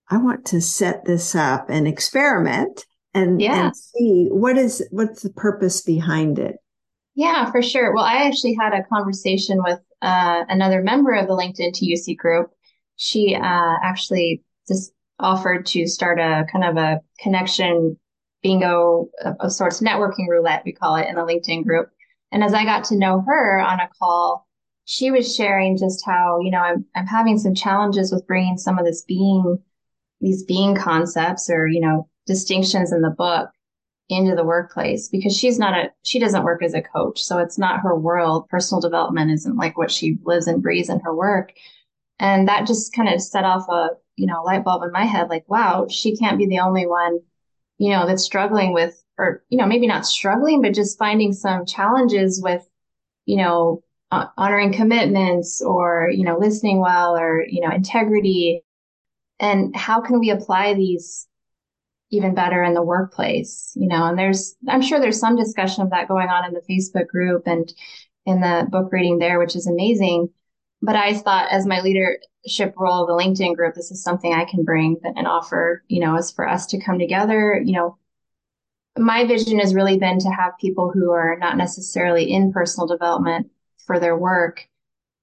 I 0.10 0.18
want 0.18 0.46
to 0.48 0.62
set 0.62 1.06
this 1.06 1.34
up 1.34 1.70
and 1.70 1.88
experiment 1.88 2.86
and, 3.16 3.42
yeah. 3.42 3.66
and 3.66 3.76
see 3.76 4.28
what 4.30 4.58
is 4.58 4.86
what's 4.92 5.24
the 5.24 5.32
purpose 5.32 5.82
behind 5.82 6.38
it. 6.38 6.58
Yeah, 7.16 7.50
for 7.50 7.62
sure. 7.62 7.94
Well, 7.94 8.04
I 8.04 8.28
actually 8.28 8.56
had 8.60 8.74
a 8.74 8.84
conversation 8.84 9.64
with 9.64 9.80
uh, 10.02 10.44
another 10.50 10.82
member 10.82 11.14
of 11.14 11.28
the 11.28 11.34
LinkedIn 11.34 11.74
TUC 11.74 12.18
group. 12.18 12.52
She 12.98 13.36
uh, 13.36 13.76
actually 13.84 14.44
just 14.68 14.94
offered 15.20 15.66
to 15.68 15.88
start 15.88 16.20
a 16.20 16.46
kind 16.52 16.66
of 16.66 16.78
a 16.78 17.02
connection 17.20 17.98
bingo 18.44 19.10
of, 19.24 19.36
of 19.40 19.52
sorts, 19.52 19.82
networking 19.82 20.28
roulette, 20.30 20.64
we 20.66 20.72
call 20.72 20.96
it 20.96 21.08
in 21.08 21.16
the 21.16 21.22
LinkedIn 21.22 21.64
group. 21.66 21.90
And 22.32 22.44
as 22.44 22.54
I 22.54 22.64
got 22.64 22.84
to 22.86 22.98
know 22.98 23.24
her 23.26 23.60
on 23.60 23.80
a 23.80 23.90
call, 24.00 24.48
she 24.86 25.10
was 25.10 25.36
sharing 25.36 25.78
just 25.78 26.06
how, 26.06 26.40
you 26.42 26.52
know, 26.52 26.60
I'm, 26.60 26.86
I'm 26.96 27.08
having 27.08 27.40
some 27.40 27.56
challenges 27.56 28.12
with 28.12 28.28
bringing 28.28 28.58
some 28.58 28.78
of 28.78 28.86
this 28.86 29.04
being, 29.04 29.58
these 30.22 30.44
being 30.44 30.76
concepts 30.76 31.50
or, 31.50 31.68
you 31.68 31.80
know, 31.80 32.08
distinctions 32.28 32.92
in 32.92 33.02
the 33.02 33.10
book 33.10 33.50
into 34.10 34.36
the 34.36 34.44
workplace 34.44 35.10
because 35.10 35.36
she's 35.36 35.58
not 35.58 35.74
a 35.74 35.92
she 36.04 36.20
doesn't 36.20 36.44
work 36.44 36.64
as 36.64 36.74
a 36.74 36.82
coach. 36.82 37.22
So 37.24 37.40
it's 37.40 37.58
not 37.58 37.82
her 37.82 37.96
world. 37.96 38.48
Personal 38.50 38.82
development 38.82 39.32
isn't 39.32 39.58
like 39.58 39.78
what 39.78 39.92
she 39.92 40.18
lives 40.24 40.48
and 40.48 40.62
breathes 40.62 40.90
in 40.90 41.00
her 41.02 41.16
work. 41.16 41.54
And 42.20 42.48
that 42.48 42.68
just 42.68 42.94
kind 42.94 43.10
of 43.10 43.22
set 43.22 43.44
off 43.44 43.68
a 43.70 43.90
you 44.16 44.28
know 44.28 44.44
light 44.44 44.64
bulb 44.64 44.84
in 44.84 44.92
my 44.92 45.04
head 45.04 45.30
like 45.30 45.44
wow 45.50 45.88
she 45.90 46.16
can't 46.16 46.38
be 46.38 46.46
the 46.46 46.60
only 46.60 46.88
one 46.88 47.20
you 47.78 47.90
know 47.90 48.08
that's 48.08 48.24
struggling 48.24 48.74
with 48.74 49.04
or 49.18 49.44
you 49.50 49.58
know 49.58 49.66
maybe 49.66 49.88
not 49.88 50.06
struggling 50.06 50.62
but 50.62 50.74
just 50.74 50.98
finding 50.98 51.34
some 51.34 51.66
challenges 51.66 52.42
with 52.42 52.66
you 53.26 53.36
know 53.36 53.84
uh, 54.12 54.28
honoring 54.38 54.72
commitments 54.72 55.62
or 55.62 56.10
you 56.12 56.24
know 56.24 56.38
listening 56.38 56.80
well 56.80 57.18
or 57.18 57.46
you 57.48 57.62
know 57.62 57.72
integrity. 57.74 58.62
And 59.40 59.76
how 59.76 60.00
can 60.02 60.20
we 60.20 60.30
apply 60.30 60.74
these 60.74 61.28
even 62.12 62.36
better 62.36 62.64
in 62.64 62.74
the 62.74 62.84
workplace, 62.84 63.74
you 63.76 63.88
know, 63.88 64.06
and 64.06 64.18
there's, 64.18 64.56
I'm 64.68 64.82
sure 64.82 65.00
there's 65.00 65.20
some 65.20 65.36
discussion 65.36 65.84
of 65.84 65.90
that 65.90 66.08
going 66.08 66.30
on 66.30 66.46
in 66.46 66.54
the 66.54 66.62
Facebook 66.70 67.08
group 67.08 67.48
and 67.48 67.72
in 68.26 68.42
the 68.42 68.68
book 68.70 68.92
reading 68.92 69.18
there, 69.18 69.40
which 69.40 69.56
is 69.56 69.68
amazing. 69.68 70.30
But 70.82 70.96
I 70.96 71.16
thought 71.16 71.52
as 71.52 71.66
my 71.66 71.82
leadership 71.82 72.76
role 72.78 73.02
of 73.02 73.08
the 73.08 73.14
LinkedIn 73.14 73.56
group, 73.56 73.76
this 73.76 73.92
is 73.92 74.04
something 74.04 74.34
I 74.34 74.46
can 74.46 74.64
bring 74.64 74.98
and 75.04 75.28
offer, 75.28 75.84
you 75.88 76.00
know, 76.00 76.16
is 76.16 76.32
for 76.32 76.48
us 76.48 76.68
to 76.68 76.80
come 76.80 77.00
together, 77.00 77.62
you 77.64 77.74
know, 77.74 77.98
my 78.98 79.26
vision 79.26 79.60
has 79.60 79.76
really 79.76 79.98
been 79.98 80.20
to 80.20 80.30
have 80.30 80.58
people 80.60 80.92
who 80.94 81.12
are 81.12 81.38
not 81.38 81.58
necessarily 81.58 82.32
in 82.32 82.54
personal 82.54 82.88
development 82.88 83.52
for 83.86 84.00
their 84.00 84.18
work, 84.18 84.68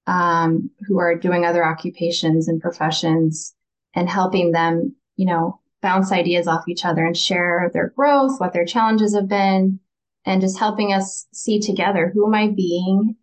um, 0.07 0.71
who 0.87 0.99
are 0.99 1.17
doing 1.17 1.45
other 1.45 1.65
occupations 1.65 2.49
and 2.49 2.61
professions 2.61 3.55
and 3.95 4.09
helping 4.09 4.53
them, 4.53 4.95
you 5.17 5.27
know, 5.27 5.61
bounce 5.83 6.13
ideas 6.13 6.47
off 6.47 6.69
each 6.69 6.85
other 6.85 7.05
and 7.05 7.17
share 7.17 7.71
their 7.75 7.89
growth, 7.97 8.41
what 8.41 8.53
their 8.53 8.65
challenges 8.65 9.15
have 9.15 9.29
been, 9.29 9.81
and 10.25 10.41
just 10.41 10.59
helping 10.59 10.93
us 10.93 11.27
see 11.33 11.61
together 11.61 12.11
who 12.15 12.27
am 12.27 12.35
I 12.35 12.49
being 12.49 13.17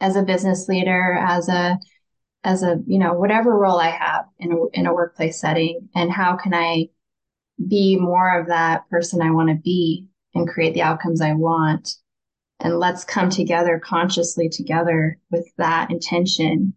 as 0.00 0.16
a 0.16 0.22
business 0.22 0.68
leader, 0.68 1.14
as 1.14 1.48
a 1.48 1.78
as 2.44 2.62
a 2.62 2.80
you 2.86 2.98
know 2.98 3.14
whatever 3.14 3.56
role 3.56 3.78
I 3.78 3.90
have 3.90 4.26
in 4.38 4.52
a 4.52 4.66
in 4.72 4.86
a 4.86 4.94
workplace 4.94 5.40
setting, 5.40 5.88
and 5.94 6.10
how 6.10 6.36
can 6.36 6.54
I 6.54 6.88
be 7.68 7.96
more 7.98 8.38
of 8.38 8.48
that 8.48 8.88
person 8.90 9.22
I 9.22 9.30
want 9.30 9.48
to 9.48 9.54
be 9.54 10.06
and 10.34 10.48
create 10.48 10.74
the 10.74 10.82
outcomes 10.82 11.20
I 11.20 11.32
want. 11.32 11.96
And 12.60 12.78
let's 12.78 13.04
come 13.04 13.30
together 13.30 13.80
consciously 13.82 14.48
together 14.48 15.18
with 15.30 15.46
that 15.58 15.90
intention 15.90 16.74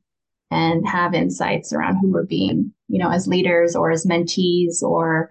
and 0.52 0.88
have 0.88 1.14
insights 1.14 1.74
around 1.74 1.98
who 1.98 2.12
we're 2.12 2.26
being, 2.26 2.74
you 2.88 3.00
know, 3.00 3.12
as 3.12 3.28
leaders 3.28 3.76
or 3.76 3.92
as 3.92 4.06
mentees 4.06 4.82
or, 4.82 5.30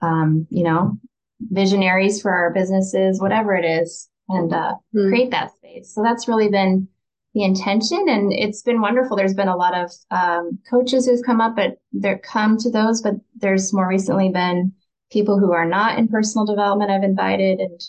um, 0.00 0.46
you 0.50 0.62
know, 0.62 0.96
visionaries 1.40 2.20
for 2.22 2.30
our 2.30 2.52
businesses, 2.52 3.20
whatever 3.20 3.54
it 3.54 3.64
is, 3.64 4.08
and 4.28 4.52
uh, 4.52 4.74
mm. 4.94 5.08
create 5.08 5.30
that 5.30 5.54
space. 5.56 5.94
So 5.94 6.02
that's 6.02 6.28
really 6.28 6.48
been 6.48 6.88
the 7.34 7.44
intention, 7.44 8.06
and 8.08 8.32
it's 8.32 8.62
been 8.62 8.80
wonderful. 8.80 9.16
There's 9.16 9.34
been 9.34 9.48
a 9.48 9.56
lot 9.56 9.74
of 9.74 9.92
um, 10.10 10.58
coaches 10.68 11.06
who've 11.06 11.24
come 11.24 11.40
up, 11.40 11.54
but 11.54 11.78
there 11.92 12.18
come 12.18 12.56
to 12.58 12.70
those, 12.70 13.02
but 13.02 13.14
there's 13.36 13.72
more 13.72 13.88
recently 13.88 14.30
been 14.30 14.72
people 15.12 15.38
who 15.38 15.52
are 15.52 15.64
not 15.64 15.98
in 15.98 16.08
personal 16.08 16.44
development. 16.44 16.90
I've 16.90 17.04
invited, 17.04 17.60
and 17.60 17.80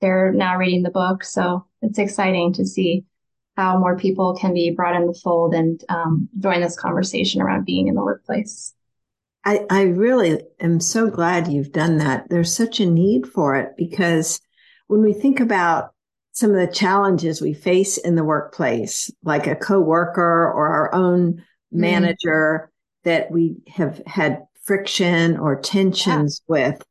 they're 0.00 0.32
now 0.32 0.56
reading 0.56 0.82
the 0.82 0.90
book. 0.90 1.22
So 1.22 1.66
it's 1.82 1.98
exciting 1.98 2.52
to 2.54 2.66
see 2.66 3.04
how 3.56 3.78
more 3.78 3.96
people 3.96 4.36
can 4.36 4.54
be 4.54 4.70
brought 4.70 4.96
in 4.96 5.06
the 5.06 5.18
fold 5.22 5.54
and 5.54 5.82
um, 5.88 6.28
join 6.38 6.60
this 6.60 6.78
conversation 6.78 7.42
around 7.42 7.64
being 7.64 7.88
in 7.88 7.94
the 7.94 8.02
workplace. 8.02 8.74
I, 9.44 9.64
I 9.70 9.82
really 9.82 10.42
am 10.60 10.80
so 10.80 11.08
glad 11.08 11.48
you've 11.48 11.72
done 11.72 11.98
that. 11.98 12.28
There's 12.28 12.54
such 12.54 12.80
a 12.80 12.86
need 12.86 13.26
for 13.26 13.56
it 13.56 13.72
because 13.76 14.40
when 14.86 15.02
we 15.02 15.12
think 15.12 15.40
about 15.40 15.92
some 16.32 16.50
of 16.50 16.56
the 16.56 16.72
challenges 16.72 17.40
we 17.40 17.54
face 17.54 17.96
in 17.98 18.14
the 18.14 18.24
workplace, 18.24 19.10
like 19.24 19.46
a 19.46 19.56
coworker 19.56 20.50
or 20.50 20.68
our 20.68 20.94
own 20.94 21.32
mm-hmm. 21.34 21.80
manager 21.80 22.70
mm. 22.70 23.04
that 23.04 23.30
we 23.30 23.56
have 23.68 24.02
had 24.06 24.42
friction 24.64 25.36
or 25.38 25.60
tensions 25.60 26.42
yeah. 26.48 26.52
with. 26.52 26.82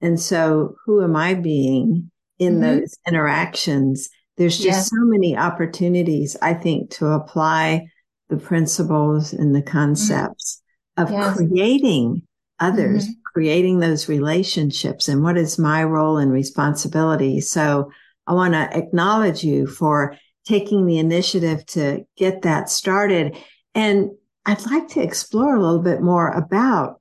And 0.00 0.18
so 0.18 0.76
who 0.84 1.02
am 1.02 1.14
I 1.14 1.34
being 1.34 2.10
in 2.38 2.54
mm-hmm. 2.54 2.62
those 2.62 2.98
interactions? 3.06 4.08
There's 4.38 4.56
just 4.56 4.66
yeah. 4.92 4.98
so 4.98 5.04
many 5.04 5.36
opportunities, 5.36 6.36
I 6.40 6.54
think, 6.54 6.90
to 6.92 7.08
apply 7.08 7.88
the 8.28 8.36
principles 8.36 9.32
and 9.32 9.54
the 9.54 9.62
concepts 9.62 10.62
mm-hmm. 10.96 11.02
of 11.04 11.10
yes. 11.10 11.36
creating 11.36 12.22
others, 12.60 13.04
mm-hmm. 13.04 13.12
creating 13.32 13.80
those 13.80 14.08
relationships 14.08 15.08
and 15.08 15.22
what 15.22 15.36
is 15.36 15.58
my 15.58 15.84
role 15.84 16.18
and 16.18 16.32
responsibility. 16.32 17.40
So 17.40 17.90
I 18.26 18.34
want 18.34 18.54
to 18.54 18.76
acknowledge 18.76 19.42
you 19.42 19.66
for 19.66 20.16
taking 20.46 20.86
the 20.86 20.98
initiative 20.98 21.66
to 21.66 22.04
get 22.16 22.42
that 22.42 22.70
started. 22.70 23.36
And 23.74 24.10
I'd 24.46 24.64
like 24.66 24.88
to 24.88 25.02
explore 25.02 25.56
a 25.56 25.60
little 25.60 25.82
bit 25.82 26.00
more 26.00 26.30
about 26.30 27.00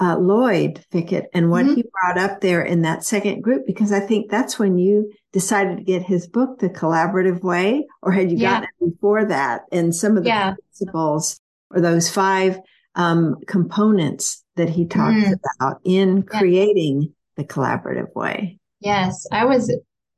uh, 0.00 0.16
Lloyd 0.18 0.84
Fickett 0.90 1.24
and 1.32 1.50
what 1.50 1.64
mm-hmm. 1.64 1.74
he 1.74 1.84
brought 1.92 2.18
up 2.18 2.40
there 2.40 2.62
in 2.62 2.82
that 2.82 3.04
second 3.04 3.42
group, 3.42 3.66
because 3.66 3.92
I 3.92 4.00
think 4.00 4.30
that's 4.30 4.58
when 4.58 4.78
you 4.78 5.12
decided 5.36 5.76
to 5.76 5.84
get 5.84 6.02
his 6.02 6.26
book, 6.26 6.60
The 6.60 6.70
Collaborative 6.70 7.42
Way, 7.42 7.86
or 8.00 8.10
had 8.10 8.30
you 8.30 8.38
yeah. 8.38 8.52
gotten 8.52 8.68
it 8.80 8.94
before 8.94 9.26
that? 9.26 9.64
And 9.70 9.94
some 9.94 10.16
of 10.16 10.22
the 10.22 10.30
yeah. 10.30 10.54
principles 10.54 11.38
or 11.70 11.82
those 11.82 12.10
five 12.10 12.58
um, 12.94 13.36
components 13.46 14.42
that 14.54 14.70
he 14.70 14.86
talks 14.86 15.26
mm. 15.26 15.34
about 15.58 15.82
in 15.84 16.22
creating 16.22 17.12
the 17.36 17.44
collaborative 17.44 18.14
way. 18.14 18.58
Yes, 18.80 19.26
I 19.30 19.44
was. 19.44 19.70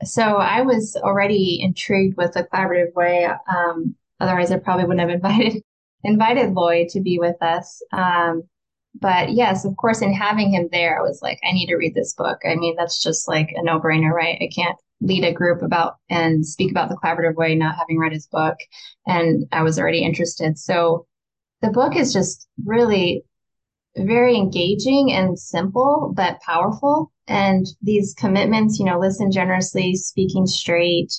So 0.04 0.22
I 0.22 0.62
was 0.62 0.96
already 1.02 1.58
intrigued 1.60 2.16
with 2.16 2.34
the 2.34 2.44
collaborative 2.44 2.94
way. 2.94 3.28
Um, 3.52 3.96
otherwise, 4.20 4.52
I 4.52 4.58
probably 4.58 4.84
wouldn't 4.84 5.00
have 5.00 5.10
invited 5.24 5.64
invited 6.04 6.52
Lloyd 6.52 6.90
to 6.90 7.00
be 7.00 7.18
with 7.18 7.42
us. 7.42 7.82
Um, 7.90 8.44
but 8.94 9.32
yes, 9.32 9.64
of 9.64 9.76
course, 9.76 10.00
in 10.00 10.12
having 10.12 10.52
him 10.52 10.68
there, 10.70 10.96
I 10.96 11.02
was 11.02 11.22
like, 11.22 11.40
I 11.42 11.50
need 11.50 11.66
to 11.66 11.76
read 11.76 11.96
this 11.96 12.14
book. 12.14 12.38
I 12.48 12.54
mean, 12.54 12.76
that's 12.76 13.02
just 13.02 13.26
like 13.26 13.52
a 13.56 13.64
no 13.64 13.80
brainer, 13.80 14.12
right? 14.12 14.38
I 14.40 14.48
can't 14.54 14.78
lead 15.00 15.24
a 15.24 15.32
group 15.32 15.62
about 15.62 15.96
and 16.10 16.44
speak 16.44 16.70
about 16.70 16.88
the 16.88 16.96
collaborative 16.96 17.36
way, 17.36 17.54
not 17.54 17.76
having 17.76 17.98
read 17.98 18.12
his 18.12 18.26
book. 18.26 18.56
And 19.06 19.46
I 19.52 19.62
was 19.62 19.78
already 19.78 20.04
interested. 20.04 20.58
So 20.58 21.06
the 21.62 21.70
book 21.70 21.96
is 21.96 22.12
just 22.12 22.48
really 22.64 23.24
very 23.96 24.36
engaging 24.36 25.12
and 25.12 25.38
simple, 25.38 26.12
but 26.14 26.40
powerful. 26.40 27.12
And 27.26 27.66
these 27.82 28.14
commitments, 28.14 28.78
you 28.78 28.84
know, 28.84 28.98
listen 28.98 29.30
generously, 29.30 29.94
speaking 29.96 30.46
straight, 30.46 31.12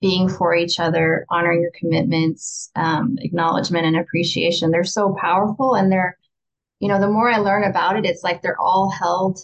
being 0.00 0.28
for 0.28 0.54
each 0.54 0.78
other, 0.78 1.26
honoring 1.30 1.62
your 1.62 1.72
commitments, 1.78 2.70
um, 2.76 3.16
acknowledgement 3.20 3.86
and 3.86 3.96
appreciation, 3.96 4.70
they're 4.70 4.84
so 4.84 5.16
powerful 5.20 5.74
and 5.74 5.90
they're 5.90 6.16
you 6.80 6.88
know, 6.88 7.00
the 7.00 7.08
more 7.08 7.30
I 7.30 7.38
learn 7.38 7.64
about 7.64 7.96
it, 7.96 8.04
it's 8.04 8.22
like 8.22 8.42
they're 8.42 8.60
all 8.60 8.90
held 8.90 9.40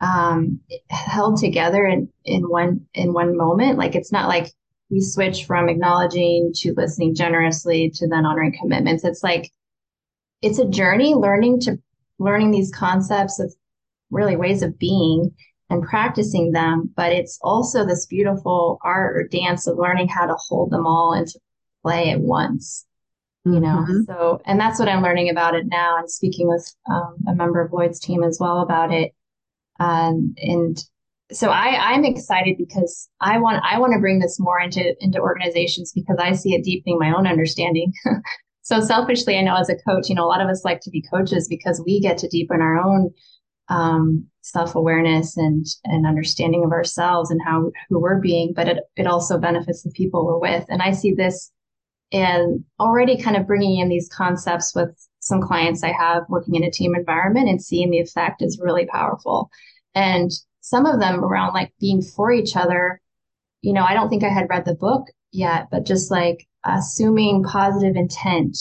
um 0.00 0.60
held 0.90 1.38
together 1.38 1.86
in 1.86 2.08
in 2.24 2.42
one 2.42 2.86
in 2.94 3.12
one 3.12 3.36
moment. 3.36 3.78
Like 3.78 3.94
it's 3.94 4.12
not 4.12 4.28
like 4.28 4.52
we 4.90 5.00
switch 5.00 5.44
from 5.46 5.68
acknowledging 5.68 6.52
to 6.56 6.74
listening 6.76 7.14
generously 7.14 7.90
to 7.94 8.08
then 8.08 8.26
honoring 8.26 8.56
commitments. 8.60 9.04
It's 9.04 9.22
like 9.22 9.50
it's 10.42 10.58
a 10.58 10.68
journey 10.68 11.14
learning 11.14 11.60
to 11.60 11.78
learning 12.18 12.50
these 12.50 12.72
concepts 12.72 13.40
of 13.40 13.52
really 14.10 14.36
ways 14.36 14.62
of 14.62 14.78
being 14.78 15.32
and 15.70 15.82
practicing 15.82 16.52
them, 16.52 16.90
but 16.94 17.12
it's 17.12 17.38
also 17.42 17.84
this 17.84 18.06
beautiful 18.06 18.78
art 18.84 19.16
or 19.16 19.26
dance 19.26 19.66
of 19.66 19.78
learning 19.78 20.08
how 20.08 20.26
to 20.26 20.36
hold 20.48 20.70
them 20.70 20.86
all 20.86 21.14
into 21.14 21.40
play 21.82 22.10
at 22.10 22.20
once 22.20 22.86
you 23.44 23.60
know 23.60 23.84
mm-hmm. 23.86 24.00
so 24.06 24.40
and 24.46 24.58
that's 24.58 24.78
what 24.78 24.88
i'm 24.88 25.02
learning 25.02 25.28
about 25.28 25.54
it 25.54 25.66
now 25.66 25.98
and 25.98 26.10
speaking 26.10 26.48
with 26.48 26.74
um, 26.90 27.16
a 27.28 27.34
member 27.34 27.60
of 27.60 27.72
lloyd's 27.72 28.00
team 28.00 28.22
as 28.22 28.38
well 28.40 28.60
about 28.60 28.92
it 28.92 29.12
um, 29.80 30.34
and 30.38 30.78
so 31.32 31.48
i 31.48 31.92
i'm 31.92 32.04
excited 32.04 32.56
because 32.58 33.08
i 33.20 33.38
want 33.38 33.62
i 33.64 33.78
want 33.78 33.92
to 33.92 34.00
bring 34.00 34.18
this 34.18 34.38
more 34.38 34.60
into 34.60 34.94
into 35.00 35.18
organizations 35.18 35.92
because 35.94 36.16
i 36.20 36.32
see 36.32 36.54
it 36.54 36.64
deepening 36.64 36.98
my 36.98 37.12
own 37.14 37.26
understanding. 37.26 37.92
So 38.66 38.80
selfishly 38.80 39.36
i 39.36 39.42
know 39.42 39.56
as 39.56 39.68
a 39.68 39.76
coach 39.76 40.08
you 40.08 40.14
know 40.14 40.24
a 40.24 40.32
lot 40.32 40.40
of 40.40 40.48
us 40.48 40.64
like 40.64 40.80
to 40.80 40.90
be 40.90 41.04
coaches 41.12 41.48
because 41.48 41.82
we 41.84 42.00
get 42.00 42.16
to 42.16 42.28
deepen 42.28 42.62
our 42.62 42.78
own 42.78 43.10
um, 43.68 44.26
self-awareness 44.40 45.36
and 45.36 45.66
and 45.84 46.06
understanding 46.06 46.64
of 46.64 46.72
ourselves 46.72 47.30
and 47.30 47.42
how 47.44 47.70
who 47.90 48.00
we're 48.00 48.22
being 48.22 48.54
but 48.56 48.66
it, 48.66 48.78
it 48.96 49.06
also 49.06 49.36
benefits 49.36 49.82
the 49.82 49.90
people 49.90 50.24
we're 50.24 50.38
with. 50.38 50.64
And 50.70 50.80
i 50.80 50.92
see 50.92 51.12
this 51.12 51.52
and 52.10 52.64
already 52.78 53.20
kind 53.20 53.36
of 53.36 53.46
bringing 53.46 53.80
in 53.80 53.88
these 53.88 54.08
concepts 54.08 54.72
with 54.74 54.96
some 55.24 55.40
clients 55.40 55.82
I 55.82 55.92
have 55.92 56.24
working 56.28 56.54
in 56.54 56.64
a 56.64 56.70
team 56.70 56.94
environment 56.94 57.48
and 57.48 57.62
seeing 57.62 57.90
the 57.90 58.00
effect 58.00 58.42
is 58.42 58.60
really 58.62 58.86
powerful. 58.86 59.50
And 59.94 60.30
some 60.60 60.86
of 60.86 61.00
them 61.00 61.24
around 61.24 61.54
like 61.54 61.72
being 61.80 62.02
for 62.02 62.30
each 62.32 62.56
other, 62.56 63.00
you 63.62 63.72
know, 63.72 63.82
I 63.82 63.94
don't 63.94 64.08
think 64.08 64.22
I 64.22 64.28
had 64.28 64.48
read 64.50 64.64
the 64.64 64.74
book 64.74 65.06
yet, 65.32 65.68
but 65.70 65.86
just 65.86 66.10
like 66.10 66.46
assuming 66.64 67.42
positive 67.44 67.96
intent. 67.96 68.56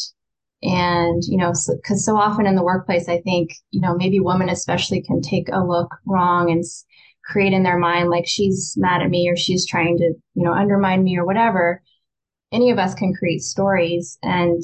And, 0.62 1.22
you 1.26 1.38
know, 1.38 1.50
because 1.50 2.06
so, 2.06 2.14
so, 2.14 2.18
often 2.18 2.46
in 2.46 2.56
the 2.56 2.64
workplace, 2.64 3.10
I 3.10 3.20
think, 3.20 3.52
you 3.72 3.82
know, 3.82 3.96
maybe 3.96 4.22
women 4.22 4.48
especially 4.48 5.02
can 5.02 5.22
take 5.22 5.50
a 5.52 5.60
look 5.60 5.94
wrong 6.06 6.50
and 6.50 6.64
create 7.26 7.52
in 7.52 7.64
their 7.64 7.78
mind 7.78 8.10
like 8.10 8.26
she's 8.26 8.76
mad 8.78 9.02
at 9.02 9.10
me 9.10 9.28
or 9.30 9.36
she's 9.36 9.68
trying 9.68 9.98
to, 9.98 10.14
you 10.36 10.44
know, 10.44 10.54
undermine 10.54 11.04
me 11.04 11.18
or 11.18 11.26
whatever 11.26 11.82
any 12.54 12.70
of 12.70 12.78
us 12.78 12.94
can 12.94 13.14
create 13.14 13.42
stories 13.42 14.18
and 14.22 14.64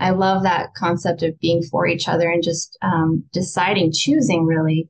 i 0.00 0.10
love 0.10 0.42
that 0.42 0.74
concept 0.74 1.22
of 1.22 1.38
being 1.40 1.62
for 1.62 1.86
each 1.86 2.08
other 2.08 2.30
and 2.30 2.42
just 2.42 2.76
um, 2.82 3.24
deciding 3.32 3.92
choosing 3.92 4.44
really 4.44 4.88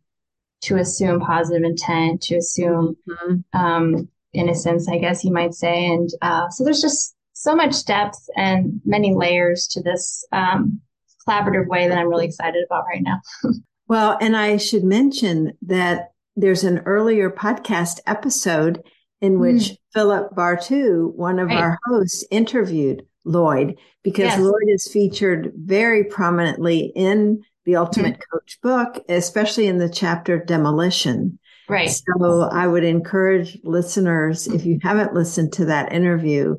to 0.60 0.76
assume 0.76 1.20
positive 1.20 1.62
intent 1.62 2.20
to 2.20 2.36
assume 2.36 2.96
mm-hmm. 3.08 3.58
um, 3.58 4.08
innocence 4.32 4.88
i 4.88 4.98
guess 4.98 5.24
you 5.24 5.32
might 5.32 5.54
say 5.54 5.86
and 5.86 6.10
uh, 6.22 6.48
so 6.50 6.64
there's 6.64 6.82
just 6.82 7.14
so 7.32 7.54
much 7.54 7.84
depth 7.84 8.18
and 8.36 8.80
many 8.84 9.14
layers 9.14 9.68
to 9.68 9.82
this 9.82 10.26
um, 10.32 10.80
collaborative 11.26 11.68
way 11.68 11.88
that 11.88 11.98
i'm 11.98 12.08
really 12.08 12.26
excited 12.26 12.64
about 12.66 12.84
right 12.92 13.02
now 13.02 13.20
well 13.88 14.16
and 14.20 14.36
i 14.36 14.56
should 14.56 14.84
mention 14.84 15.52
that 15.62 16.12
there's 16.36 16.62
an 16.64 16.78
earlier 16.86 17.30
podcast 17.30 17.98
episode 18.06 18.82
in 19.20 19.40
which 19.40 19.62
mm. 19.62 19.76
Philip 19.92 20.34
Bartu, 20.34 21.12
one 21.14 21.38
of 21.38 21.48
right. 21.48 21.58
our 21.58 21.78
hosts, 21.86 22.24
interviewed 22.30 23.04
Lloyd 23.28 23.76
because 24.02 24.24
yes. 24.24 24.40
Lloyd 24.40 24.68
is 24.68 24.88
featured 24.90 25.52
very 25.54 26.04
prominently 26.04 26.92
in 26.96 27.42
the 27.64 27.76
Ultimate 27.76 28.16
mm. 28.16 28.22
Coach 28.32 28.58
book, 28.62 29.04
especially 29.08 29.66
in 29.66 29.78
the 29.78 29.90
chapter 29.90 30.42
Demolition. 30.42 31.38
Right. 31.68 31.90
So 31.90 32.48
I 32.50 32.66
would 32.66 32.84
encourage 32.84 33.58
listeners, 33.62 34.46
if 34.46 34.64
you 34.64 34.78
haven't 34.82 35.12
listened 35.12 35.52
to 35.54 35.66
that 35.66 35.92
interview 35.92 36.56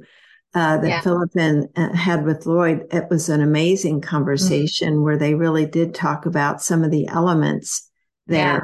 uh, 0.54 0.78
that 0.78 1.04
yeah. 1.06 1.64
Uh, 1.76 1.94
had 1.94 2.26
with 2.26 2.46
Lloyd, 2.46 2.86
it 2.92 3.06
was 3.10 3.30
an 3.30 3.42
amazing 3.42 4.02
conversation 4.02 4.98
mm. 4.98 5.04
where 5.04 5.18
they 5.18 5.34
really 5.34 5.66
did 5.66 5.96
talk 5.96 6.28
about 6.28 6.62
some 6.62 6.84
of 6.84 6.92
the 6.92 7.08
elements 7.08 7.90
there. 8.28 8.56
Yeah 8.56 8.60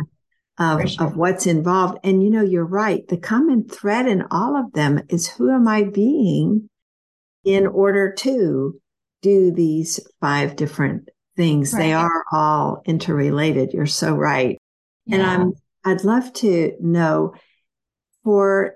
of, 0.58 0.90
sure. 0.90 1.08
of 1.08 1.18
what's 1.18 1.46
involved. 1.46 2.00
And 2.04 2.24
you 2.24 2.30
know, 2.30 2.42
you're 2.42 2.66
right. 2.66 3.08
The 3.08 3.18
common 3.18 3.68
thread 3.68 4.08
in 4.08 4.24
all 4.32 4.56
of 4.56 4.72
them 4.74 5.02
is 5.10 5.28
who 5.28 5.52
am 5.52 5.68
I 5.68 5.84
being 5.84 6.70
in 7.46 7.68
order 7.68 8.12
to 8.14 8.80
do 9.22 9.52
these 9.52 10.00
five 10.20 10.56
different 10.56 11.10
things? 11.36 11.74
Right. 11.74 11.80
They 11.80 11.94
are 11.94 12.26
all 12.32 12.82
interrelated. 12.86 13.74
You're 13.74 13.86
so 13.86 14.14
right. 14.14 14.60
Yeah. 15.06 15.16
And 15.16 15.24
I'm, 15.24 15.54
I'd 15.84 16.04
love 16.04 16.34
to 16.34 16.74
know 16.82 17.34
for 18.24 18.76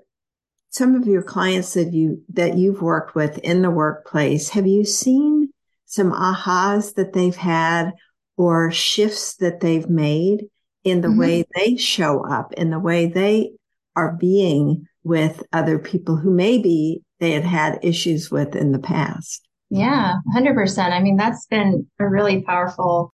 some 0.70 0.94
of 0.94 1.06
your 1.06 1.22
clients 1.22 1.74
that 1.74 1.92
you, 1.92 2.22
that 2.32 2.56
you've 2.56 2.80
worked 2.80 3.14
with 3.14 3.38
in 3.38 3.62
the 3.62 3.70
workplace, 3.70 4.50
have 4.50 4.66
you 4.66 4.84
seen 4.84 5.52
some 5.84 6.12
ahas 6.12 6.94
that 6.94 7.12
they've 7.12 7.36
had 7.36 7.90
or 8.36 8.70
shifts 8.70 9.36
that 9.36 9.60
they've 9.60 9.88
made 9.88 10.46
in 10.84 11.00
the 11.00 11.08
mm-hmm. 11.08 11.18
way 11.20 11.44
they 11.54 11.76
show 11.76 12.24
up, 12.24 12.52
in 12.54 12.70
the 12.70 12.78
way 12.78 13.06
they 13.06 13.50
are 13.96 14.12
being 14.12 14.86
with 15.02 15.42
other 15.52 15.78
people 15.78 16.16
who 16.16 16.30
maybe 16.30 17.02
they 17.20 17.32
had 17.32 17.44
had 17.44 17.78
issues 17.82 18.30
with 18.30 18.56
in 18.56 18.72
the 18.72 18.78
past. 18.78 19.46
Yeah, 19.70 20.16
100%. 20.34 20.78
I 20.90 21.00
mean, 21.00 21.16
that's 21.16 21.46
been 21.46 21.86
a 22.00 22.08
really 22.08 22.42
powerful 22.42 23.14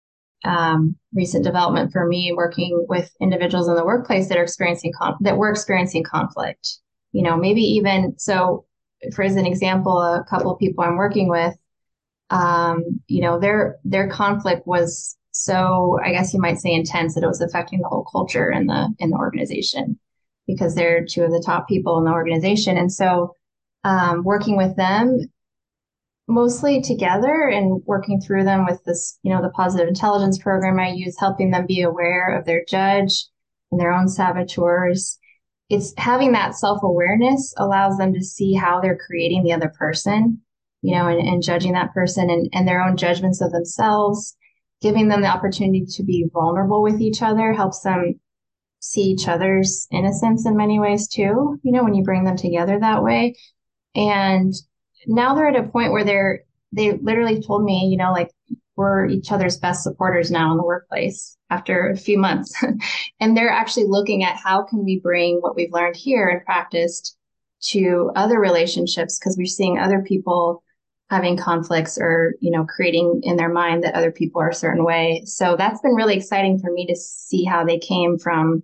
um, 0.45 0.97
recent 1.15 1.45
development 1.45 1.93
for 1.93 2.07
me 2.07 2.33
working 2.35 2.87
with 2.89 3.11
individuals 3.21 3.69
in 3.69 3.77
the 3.77 3.85
workplace 3.85 4.29
that 4.29 4.39
are 4.39 4.43
experiencing 4.43 4.93
con- 4.99 5.17
that 5.21 5.37
were 5.37 5.51
experiencing 5.51 6.03
conflict. 6.03 6.79
You 7.13 7.23
know, 7.23 7.37
maybe 7.37 7.63
even 7.63 8.19
so. 8.19 8.67
For 9.15 9.23
as 9.23 9.37
an 9.37 9.47
example, 9.47 9.99
a 9.99 10.25
couple 10.29 10.53
of 10.53 10.59
people 10.59 10.85
I'm 10.85 10.97
working 10.97 11.29
with, 11.29 11.55
um, 12.29 13.01
you 13.07 13.23
know, 13.23 13.39
their 13.39 13.77
their 13.85 14.09
conflict 14.09 14.67
was 14.67 15.17
so 15.31 15.99
I 16.05 16.13
guess 16.13 16.35
you 16.35 16.41
might 16.41 16.59
say 16.59 16.73
intense 16.73 17.15
that 17.15 17.25
it 17.25 17.29
was 17.29 17.41
affecting 17.41 17.81
the 17.81 17.89
whole 17.89 18.05
culture 18.11 18.51
in 18.51 18.67
the 18.67 18.95
in 18.99 19.11
the 19.11 19.17
organization 19.17 19.99
because 20.47 20.75
they're 20.75 21.05
two 21.05 21.23
of 21.23 21.31
the 21.31 21.43
top 21.45 21.69
people 21.69 21.99
in 21.99 22.05
the 22.05 22.11
organization. 22.11 22.77
And 22.77 22.93
so 22.93 23.35
um, 23.85 24.23
working 24.25 24.57
with 24.57 24.77
them 24.77 25.31
mostly 26.31 26.81
together 26.81 27.49
and 27.49 27.83
working 27.87 28.21
through 28.21 28.45
them 28.45 28.65
with 28.65 28.83
this, 28.85 29.19
you 29.23 29.33
know, 29.33 29.43
the 29.43 29.51
positive 29.51 29.89
intelligence 29.89 30.39
program 30.39 30.79
I 30.79 30.91
use, 30.91 31.19
helping 31.19 31.51
them 31.51 31.67
be 31.67 31.83
aware 31.83 32.39
of 32.39 32.47
their 32.47 32.65
judge 32.69 33.27
and 33.71 33.81
their 33.81 33.93
own 33.93 34.09
saboteurs. 34.09 35.19
It's 35.69 35.93
having 35.99 36.33
that 36.33 36.55
self 36.55 36.83
awareness 36.83 37.55
allows 37.57 37.99
them 37.99 38.15
to 38.15 38.25
see 38.25 38.55
how 38.55 38.81
they're 38.81 38.99
creating 39.07 39.43
the 39.43 39.53
other 39.53 39.73
person, 39.77 40.41
you 40.83 40.95
know, 40.95 41.09
and, 41.09 41.21
and 41.21 41.43
judging 41.43 41.73
that 41.73 41.93
person 41.93 42.31
and, 42.31 42.49
and 42.53 42.67
their 42.67 42.83
own 42.83 42.97
judgments 42.97 43.41
of 43.41 43.53
themselves. 43.53 44.37
Giving 44.81 45.09
them 45.09 45.21
the 45.21 45.29
opportunity 45.29 45.85
to 45.85 46.03
be 46.03 46.27
vulnerable 46.33 46.83
with 46.83 47.03
each 47.03 47.21
other 47.21 47.53
helps 47.53 47.81
them 47.81 48.19
see 48.81 49.03
each 49.03 49.29
other's 49.29 49.87
innocence 49.93 50.47
in 50.47 50.57
many 50.57 50.79
ways 50.79 51.07
too, 51.07 51.61
you 51.63 51.71
know, 51.71 51.85
when 51.85 51.95
you 51.95 52.03
bring 52.03 52.25
them 52.25 52.37
together 52.37 52.79
that 52.81 53.03
way. 53.03 53.37
And 53.95 54.55
now 55.07 55.35
they're 55.35 55.49
at 55.49 55.57
a 55.57 55.69
point 55.69 55.93
where 55.93 56.05
they're, 56.05 56.41
they 56.73 56.93
literally 56.93 57.43
told 57.43 57.65
me, 57.65 57.89
you 57.91 57.97
know, 57.97 58.13
like 58.13 58.31
we're 58.77 59.07
each 59.07 59.33
other's 59.33 59.59
best 59.59 59.83
supporters 59.83 60.31
now 60.31 60.51
in 60.53 60.57
the 60.57 60.65
workplace 60.65 61.37
after 61.51 61.91
a 61.91 61.97
few 61.97 62.19
months. 62.19 62.55
and 63.21 63.37
they're 63.37 63.51
actually 63.51 63.87
looking 63.87 64.25
at 64.25 64.37
how 64.37 64.63
can 64.63 64.85
we 64.85 65.01
bring 65.01 65.39
what 65.41 65.57
we've 65.57 65.73
learned 65.73 65.97
here 65.97 66.29
and 66.29 66.45
practiced 66.45 67.17
to 67.63 68.11
other 68.17 68.41
relationships 68.41 69.19
because 69.19 69.37
we're 69.37 69.47
seeing 69.47 69.79
other 69.79 70.01
people 70.01 70.63
having 71.11 71.37
conflicts 71.37 71.99
or 71.99 72.37
you 72.41 72.51
know 72.51 72.65
creating 72.65 73.21
in 73.25 73.37
their 73.37 73.53
mind 73.53 73.83
that 73.83 73.95
other 73.95 74.13
people 74.13 74.41
are 74.41 74.49
a 74.49 74.55
certain 74.55 74.85
way 74.85 75.21
so 75.27 75.57
that's 75.57 75.81
been 75.83 75.95
really 75.95 76.17
exciting 76.17 76.59
for 76.59 76.71
me 76.71 76.87
to 76.87 76.95
see 76.97 77.45
how 77.45 77.65
they 77.65 77.79
came 77.79 78.17
from 78.17 78.63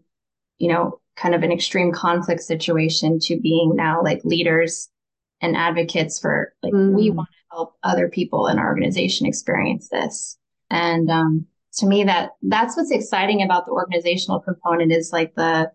you 0.58 0.72
know, 0.72 1.00
kind 1.16 1.34
of 1.34 1.42
an 1.42 1.52
extreme 1.52 1.92
conflict 1.92 2.42
situation 2.42 3.18
to 3.18 3.40
being 3.40 3.74
now 3.74 4.02
like 4.02 4.20
leaders 4.24 4.90
and 5.40 5.56
advocates 5.56 6.18
for 6.18 6.52
like 6.62 6.72
mm. 6.72 6.94
we 6.94 7.10
want 7.10 7.28
to 7.28 7.56
help 7.56 7.74
other 7.82 8.08
people 8.08 8.46
in 8.46 8.58
our 8.58 8.66
organization 8.66 9.26
experience 9.26 9.88
this. 9.88 10.38
And 10.70 11.10
um, 11.10 11.46
to 11.74 11.86
me, 11.86 12.04
that 12.04 12.30
that's 12.42 12.76
what's 12.76 12.90
exciting 12.90 13.42
about 13.42 13.66
the 13.66 13.72
organizational 13.72 14.40
component 14.40 14.92
is 14.92 15.12
like 15.12 15.34
the, 15.34 15.70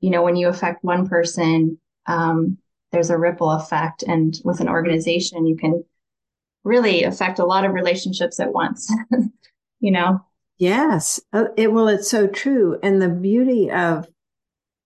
you 0.00 0.10
know, 0.10 0.22
when 0.22 0.36
you 0.36 0.48
affect 0.48 0.84
one 0.84 1.08
person, 1.08 1.78
um, 2.06 2.58
there's 2.92 3.10
a 3.10 3.18
ripple 3.18 3.50
effect, 3.50 4.04
and 4.04 4.40
with 4.44 4.60
an 4.60 4.68
organization, 4.68 5.46
you 5.46 5.56
can 5.56 5.84
really 6.62 7.04
affect 7.04 7.38
a 7.38 7.44
lot 7.44 7.64
of 7.64 7.72
relationships 7.72 8.38
at 8.40 8.52
once. 8.52 8.92
you 9.80 9.90
know. 9.90 10.20
Yes. 10.58 11.20
Uh, 11.32 11.46
it, 11.56 11.72
well, 11.72 11.88
it's 11.88 12.08
so 12.08 12.26
true. 12.26 12.78
And 12.82 13.02
the 13.02 13.08
beauty 13.08 13.70
of 13.70 14.06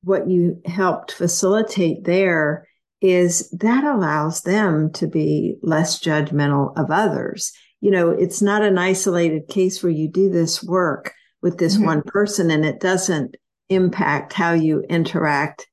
what 0.03 0.29
you 0.29 0.61
helped 0.65 1.13
facilitate 1.13 2.05
there 2.05 2.68
is 3.01 3.49
that 3.51 3.85
allows 3.85 4.43
them 4.43 4.93
to 4.93 5.07
be 5.07 5.57
less 5.63 6.01
judgmental 6.01 6.77
of 6.77 6.91
others. 6.91 7.53
You 7.81 7.91
know, 7.91 8.11
it's 8.11 8.43
not 8.43 8.63
an 8.63 8.79
isolated 8.79 9.49
case 9.49 9.83
where 9.83 9.93
you 9.93 10.09
do 10.09 10.31
this 10.31 10.63
work 10.63 11.15
with 11.43 11.59
this 11.59 11.77
mm-hmm. 11.77 11.87
one 11.87 12.03
person 12.03 12.51
and 12.51 12.65
it 12.65 12.81
doesn't 12.81 13.37
impact 13.69 14.33
how 14.33 14.53
you 14.53 14.81
interact 14.89 15.69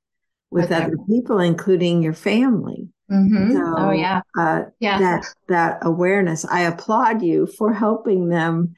with 0.52 0.66
okay. 0.66 0.84
other 0.84 0.98
people, 1.10 1.40
including 1.40 2.04
your 2.04 2.14
family. 2.14 2.90
Mm-hmm. 3.12 3.54
So, 3.54 3.76
oh 3.78 3.92
yeah, 3.92 4.22
uh, 4.38 4.64
yeah. 4.80 5.00
That 5.00 5.26
that 5.48 5.78
awareness. 5.84 6.46
I 6.46 6.62
applaud 6.62 7.22
you 7.22 7.46
for 7.46 7.74
helping 7.74 8.30
them 8.30 8.76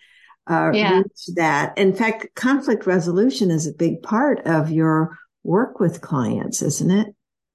uh, 0.47 0.71
yeah. 0.73 0.97
reach 0.97 1.35
that. 1.35 1.77
In 1.77 1.93
fact, 1.93 2.27
conflict 2.35 2.85
resolution 2.85 3.51
is 3.51 3.67
a 3.67 3.73
big 3.73 4.01
part 4.03 4.45
of 4.45 4.71
your 4.71 5.17
work 5.43 5.79
with 5.79 6.01
clients, 6.01 6.61
isn't 6.61 6.91
it? 6.91 7.07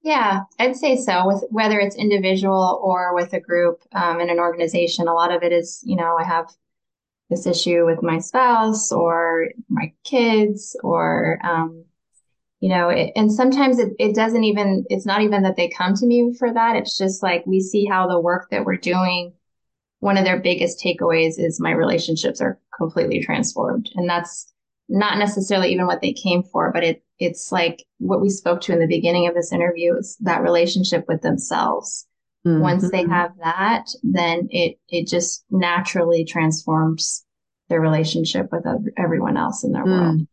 Yeah, 0.03 0.41
I'd 0.59 0.77
say 0.77 0.97
so. 0.97 1.27
With 1.27 1.45
whether 1.51 1.79
it's 1.79 1.97
individual 1.97 2.81
or 2.83 3.15
with 3.15 3.33
a 3.33 3.41
group 3.41 3.83
um, 3.93 4.21
in 4.21 4.31
an 4.31 4.39
organization, 4.39 5.07
a 5.07 5.15
lot 5.15 5.33
of 5.33 5.43
it 5.43 5.53
is, 5.53 5.81
you 5.85 5.97
know, 5.97 6.17
I 6.19 6.25
have 6.25 6.47
this 7.31 7.47
issue 7.47 7.87
with 7.87 8.03
my 8.03 8.19
spouse 8.19 8.91
or 8.93 9.49
my 9.69 9.93
kids 10.05 10.77
or, 10.83 11.39
um, 11.45 11.85
you 12.61 12.69
know, 12.69 12.89
it, 12.89 13.13
and 13.17 13.33
sometimes 13.33 13.79
it, 13.79 13.93
it 13.99 14.15
doesn't 14.15 14.45
even, 14.45 14.85
it's 14.89 15.07
not 15.07 15.23
even 15.23 15.43
that 15.43 15.57
they 15.57 15.69
come 15.69 15.95
to 15.95 16.07
me 16.07 16.35
for 16.39 16.53
that. 16.53 16.77
It's 16.77 16.99
just 16.99 17.23
like 17.23 17.47
we 17.47 17.61
see 17.61 17.85
how 17.87 18.09
the 18.09 18.21
work 18.21 18.49
that 18.51 18.65
we're 18.65 18.77
doing, 18.77 19.33
one 20.01 20.19
of 20.19 20.25
their 20.25 20.41
biggest 20.41 20.83
takeaways 20.85 21.35
is 21.39 21.61
my 21.61 21.71
relationships 21.71 22.41
are 22.41 22.59
completely 22.77 23.23
transformed. 23.23 23.91
And 23.95 24.11
that's 24.11 24.53
not 24.89 25.19
necessarily 25.19 25.73
even 25.73 25.87
what 25.87 26.01
they 26.03 26.13
came 26.13 26.43
for, 26.43 26.73
but 26.73 26.83
it 26.83 27.05
it's 27.25 27.53
like 27.53 27.85
what 27.99 28.21
we 28.21 28.29
spoke 28.29 28.61
to 28.63 28.73
in 28.73 28.81
the 28.81 28.87
beginning 28.87 29.27
of 29.27 29.35
this 29.35 29.53
interview 29.53 29.97
is 29.97 30.17
that 30.21 30.43
relationship 30.43 31.05
with 31.09 31.23
themselves. 31.23 32.07
Mm-hmm. 32.47 32.61
Once 32.61 32.91
they 32.91 33.07
have 33.07 33.31
that, 33.43 33.87
then 34.03 34.49
it 34.51 34.79
it 34.89 35.07
just 35.07 35.45
naturally 35.51 36.25
transforms 36.25 37.25
their 37.69 37.81
relationship 37.81 38.49
with 38.51 38.65
everyone 38.97 39.37
else 39.37 39.65
in 39.65 39.73
their 39.73 39.85
mm. 39.85 40.01
world. 40.01 40.27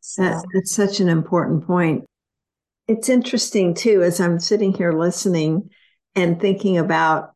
So. 0.00 0.22
That's, 0.22 0.44
that's 0.52 0.72
such 0.72 1.00
an 1.00 1.08
important 1.08 1.66
point. 1.66 2.04
It's 2.86 3.08
interesting 3.08 3.74
too, 3.74 4.02
as 4.02 4.20
I'm 4.20 4.38
sitting 4.38 4.72
here 4.72 4.92
listening 4.92 5.70
and 6.14 6.40
thinking 6.40 6.78
about 6.78 7.32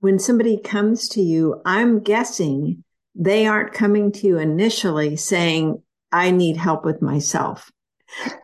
when 0.00 0.18
somebody 0.18 0.58
comes 0.58 1.08
to 1.10 1.22
you, 1.22 1.60
I'm 1.64 2.00
guessing 2.00 2.84
they 3.14 3.46
aren't 3.46 3.72
coming 3.72 4.12
to 4.12 4.26
you 4.26 4.38
initially 4.38 5.16
saying, 5.16 5.82
I 6.12 6.30
need 6.30 6.56
help 6.56 6.84
with 6.84 7.02
myself. 7.02 7.70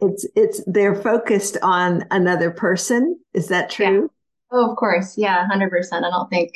It's, 0.01 0.27
it's, 0.37 0.63
they're 0.67 0.95
focused 0.95 1.57
on 1.63 2.05
another 2.11 2.51
person. 2.51 3.19
Is 3.35 3.49
that 3.49 3.71
true? 3.71 4.03
Yeah. 4.03 4.07
Oh, 4.51 4.71
of 4.71 4.77
course. 4.77 5.17
Yeah. 5.17 5.47
hundred 5.47 5.71
percent. 5.71 6.05
I 6.05 6.11
don't 6.11 6.29
think, 6.29 6.53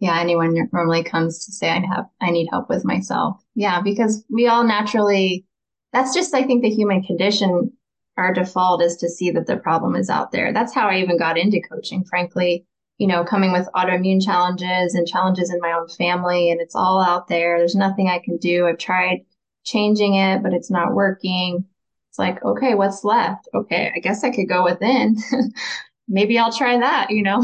yeah, 0.00 0.18
anyone 0.20 0.68
normally 0.72 1.02
comes 1.02 1.44
to 1.46 1.52
say, 1.52 1.70
I 1.70 1.80
have, 1.86 2.06
I 2.20 2.30
need 2.30 2.48
help 2.50 2.68
with 2.68 2.84
myself. 2.84 3.42
Yeah. 3.54 3.80
Because 3.80 4.24
we 4.28 4.48
all 4.48 4.64
naturally, 4.64 5.46
that's 5.92 6.14
just, 6.14 6.34
I 6.34 6.42
think 6.42 6.62
the 6.62 6.70
human 6.70 7.02
condition, 7.02 7.72
our 8.16 8.34
default 8.34 8.82
is 8.82 8.96
to 8.96 9.08
see 9.08 9.30
that 9.30 9.46
the 9.46 9.56
problem 9.56 9.96
is 9.96 10.10
out 10.10 10.32
there. 10.32 10.52
That's 10.52 10.74
how 10.74 10.88
I 10.88 10.98
even 10.98 11.18
got 11.18 11.38
into 11.38 11.60
coaching, 11.60 12.04
frankly 12.04 12.66
you 12.98 13.08
know, 13.08 13.24
coming 13.24 13.50
with 13.50 13.68
autoimmune 13.74 14.24
challenges 14.24 14.94
and 14.94 15.08
challenges 15.08 15.52
in 15.52 15.58
my 15.60 15.72
own 15.72 15.88
family, 15.88 16.52
and 16.52 16.60
it's 16.60 16.76
all 16.76 17.02
out 17.02 17.26
there. 17.26 17.58
There's 17.58 17.74
nothing 17.74 18.08
I 18.08 18.20
can 18.20 18.36
do. 18.36 18.66
I've 18.66 18.78
tried 18.78 19.24
changing 19.64 20.14
it, 20.14 20.40
but 20.40 20.52
it's 20.52 20.70
not 20.70 20.94
working. 20.94 21.64
It's 22.12 22.18
like, 22.18 22.44
okay, 22.44 22.74
what's 22.74 23.04
left? 23.04 23.48
Okay, 23.54 23.90
I 23.96 23.98
guess 23.98 24.22
I 24.22 24.28
could 24.28 24.46
go 24.46 24.62
within. 24.64 25.16
Maybe 26.08 26.38
I'll 26.38 26.52
try 26.52 26.78
that, 26.78 27.08
you 27.08 27.22
know? 27.22 27.42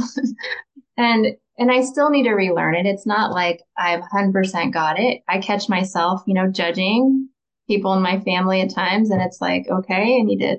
and 0.99 1.29
and 1.57 1.73
I 1.73 1.81
still 1.81 2.11
need 2.11 2.25
to 2.25 2.35
relearn 2.35 2.75
it. 2.75 2.85
It's 2.85 3.07
not 3.07 3.33
like 3.33 3.63
I've 3.79 4.03
100% 4.03 4.71
got 4.71 5.01
it. 5.01 5.23
I 5.27 5.39
catch 5.39 5.71
myself, 5.71 6.23
you 6.27 6.35
know, 6.35 6.49
judging 6.49 7.31
people 7.67 7.95
in 7.95 8.03
my 8.03 8.21
family 8.21 8.61
at 8.61 8.69
times 8.69 9.09
and 9.09 9.23
it's 9.23 9.41
like, 9.41 9.67
okay, 9.71 10.19
I 10.21 10.23
need 10.23 10.41
to 10.41 10.59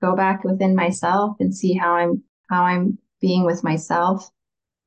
go 0.00 0.16
back 0.16 0.42
within 0.42 0.74
myself 0.74 1.36
and 1.38 1.54
see 1.54 1.74
how 1.74 1.92
I'm 1.92 2.24
how 2.48 2.62
I'm 2.62 2.96
being 3.20 3.44
with 3.44 3.62
myself. 3.62 4.30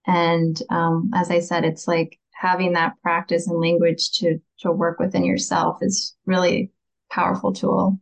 And 0.07 0.59
um, 0.71 1.11
as 1.13 1.29
I 1.29 1.39
said, 1.39 1.65
it's 1.65 1.87
like 1.87 2.17
having 2.33 2.73
that 2.73 2.99
practice 3.03 3.47
and 3.47 3.61
language 3.61 4.09
to 4.13 4.39
to 4.61 4.71
work 4.71 4.97
within 4.97 5.23
yourself 5.23 5.77
is 5.83 6.15
really 6.25 6.71
powerful 7.11 7.53
tool 7.53 7.99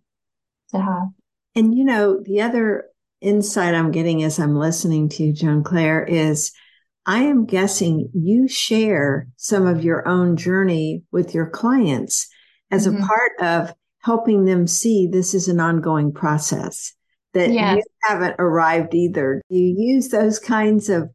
to 0.70 0.82
have. 0.82 1.08
And 1.56 1.76
you 1.76 1.84
know, 1.84 2.22
the 2.22 2.42
other 2.42 2.86
insight 3.22 3.74
I'm 3.74 3.92
getting 3.92 4.24
as 4.24 4.40
I'm 4.40 4.56
listening 4.56 5.10
to 5.10 5.24
you, 5.24 5.34
Joan 5.34 5.64
Claire 5.64 6.04
is 6.04 6.52
I 7.06 7.24
am 7.24 7.46
guessing 7.46 8.10
you 8.14 8.48
share 8.48 9.28
some 9.38 9.66
of 9.66 9.84
your 9.84 10.08
own 10.08 10.36
journey 10.36 11.04
with 11.12 11.34
your 11.34 11.50
clients 11.50 12.28
as 12.70 12.86
mm-hmm. 12.86 13.02
a 13.02 13.08
part 13.08 13.32
of 13.40 13.76
helping 14.00 14.46
them 14.46 14.68
see 14.68 15.08
this 15.08 15.34
is 15.34 15.48
an 15.48 15.60
ongoing 15.60 16.12
process 16.12 16.94
that 17.34 17.52
yes. 17.52 17.78
you 17.78 17.84
haven't 18.04 18.36
arrived 18.40 18.94
either. 18.94 19.42
You 19.50 19.74
use 19.78 20.10
those 20.10 20.38
kinds 20.40 20.90
of, 20.90 21.10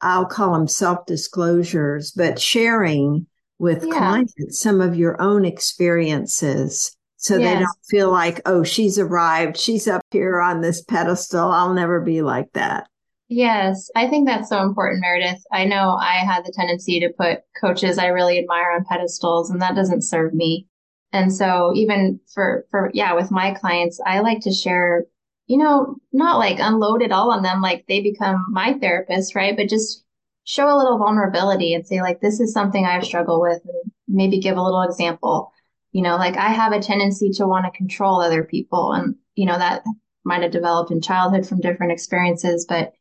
I'll 0.00 0.26
call 0.26 0.52
them 0.52 0.68
self 0.68 1.06
disclosures, 1.06 2.12
but 2.12 2.38
sharing 2.38 3.26
with 3.58 3.84
yeah. 3.84 3.98
clients 3.98 4.60
some 4.60 4.80
of 4.80 4.96
your 4.96 5.20
own 5.20 5.44
experiences 5.44 6.96
so 7.24 7.38
yes. 7.38 7.54
they 7.54 7.58
don't 7.60 7.86
feel 7.88 8.12
like, 8.12 8.42
oh, 8.44 8.62
she's 8.62 8.98
arrived. 8.98 9.56
She's 9.56 9.88
up 9.88 10.02
here 10.10 10.42
on 10.42 10.60
this 10.60 10.82
pedestal. 10.82 11.50
I'll 11.50 11.72
never 11.72 12.02
be 12.02 12.20
like 12.20 12.52
that. 12.52 12.86
Yes, 13.28 13.88
I 13.96 14.08
think 14.08 14.28
that's 14.28 14.50
so 14.50 14.60
important, 14.60 15.00
Meredith. 15.00 15.42
I 15.50 15.64
know 15.64 15.96
I 15.98 16.16
had 16.16 16.44
the 16.44 16.52
tendency 16.54 17.00
to 17.00 17.14
put 17.18 17.38
coaches 17.58 17.96
I 17.96 18.08
really 18.08 18.38
admire 18.38 18.72
on 18.72 18.84
pedestals, 18.84 19.48
and 19.48 19.62
that 19.62 19.74
doesn't 19.74 20.02
serve 20.02 20.34
me. 20.34 20.68
And 21.14 21.32
so 21.32 21.72
even 21.74 22.20
for, 22.34 22.66
for, 22.70 22.90
yeah, 22.92 23.14
with 23.14 23.30
my 23.30 23.54
clients, 23.54 23.98
I 24.04 24.20
like 24.20 24.40
to 24.40 24.52
share, 24.52 25.06
you 25.46 25.56
know, 25.56 25.96
not 26.12 26.38
like 26.38 26.58
unload 26.60 27.00
it 27.00 27.10
all 27.10 27.32
on 27.32 27.42
them, 27.42 27.62
like 27.62 27.86
they 27.88 28.02
become 28.02 28.44
my 28.50 28.74
therapist, 28.74 29.34
right? 29.34 29.56
But 29.56 29.70
just 29.70 30.04
show 30.44 30.66
a 30.68 30.76
little 30.76 30.98
vulnerability 30.98 31.72
and 31.72 31.86
say, 31.86 32.02
like, 32.02 32.20
this 32.20 32.38
is 32.38 32.52
something 32.52 32.84
I've 32.84 33.06
struggled 33.06 33.40
with, 33.40 33.62
and 33.64 33.92
maybe 34.08 34.40
give 34.40 34.58
a 34.58 34.62
little 34.62 34.82
example. 34.82 35.52
You 35.94 36.02
know, 36.02 36.16
like 36.16 36.36
I 36.36 36.48
have 36.48 36.72
a 36.72 36.80
tendency 36.80 37.30
to 37.36 37.46
want 37.46 37.64
to 37.64 37.78
control 37.78 38.20
other 38.20 38.42
people. 38.42 38.92
And, 38.92 39.14
you 39.36 39.46
know, 39.46 39.56
that 39.56 39.84
might 40.24 40.42
have 40.42 40.50
developed 40.50 40.90
in 40.90 41.00
childhood 41.00 41.46
from 41.46 41.60
different 41.60 41.92
experiences, 41.92 42.66
but 42.68 42.92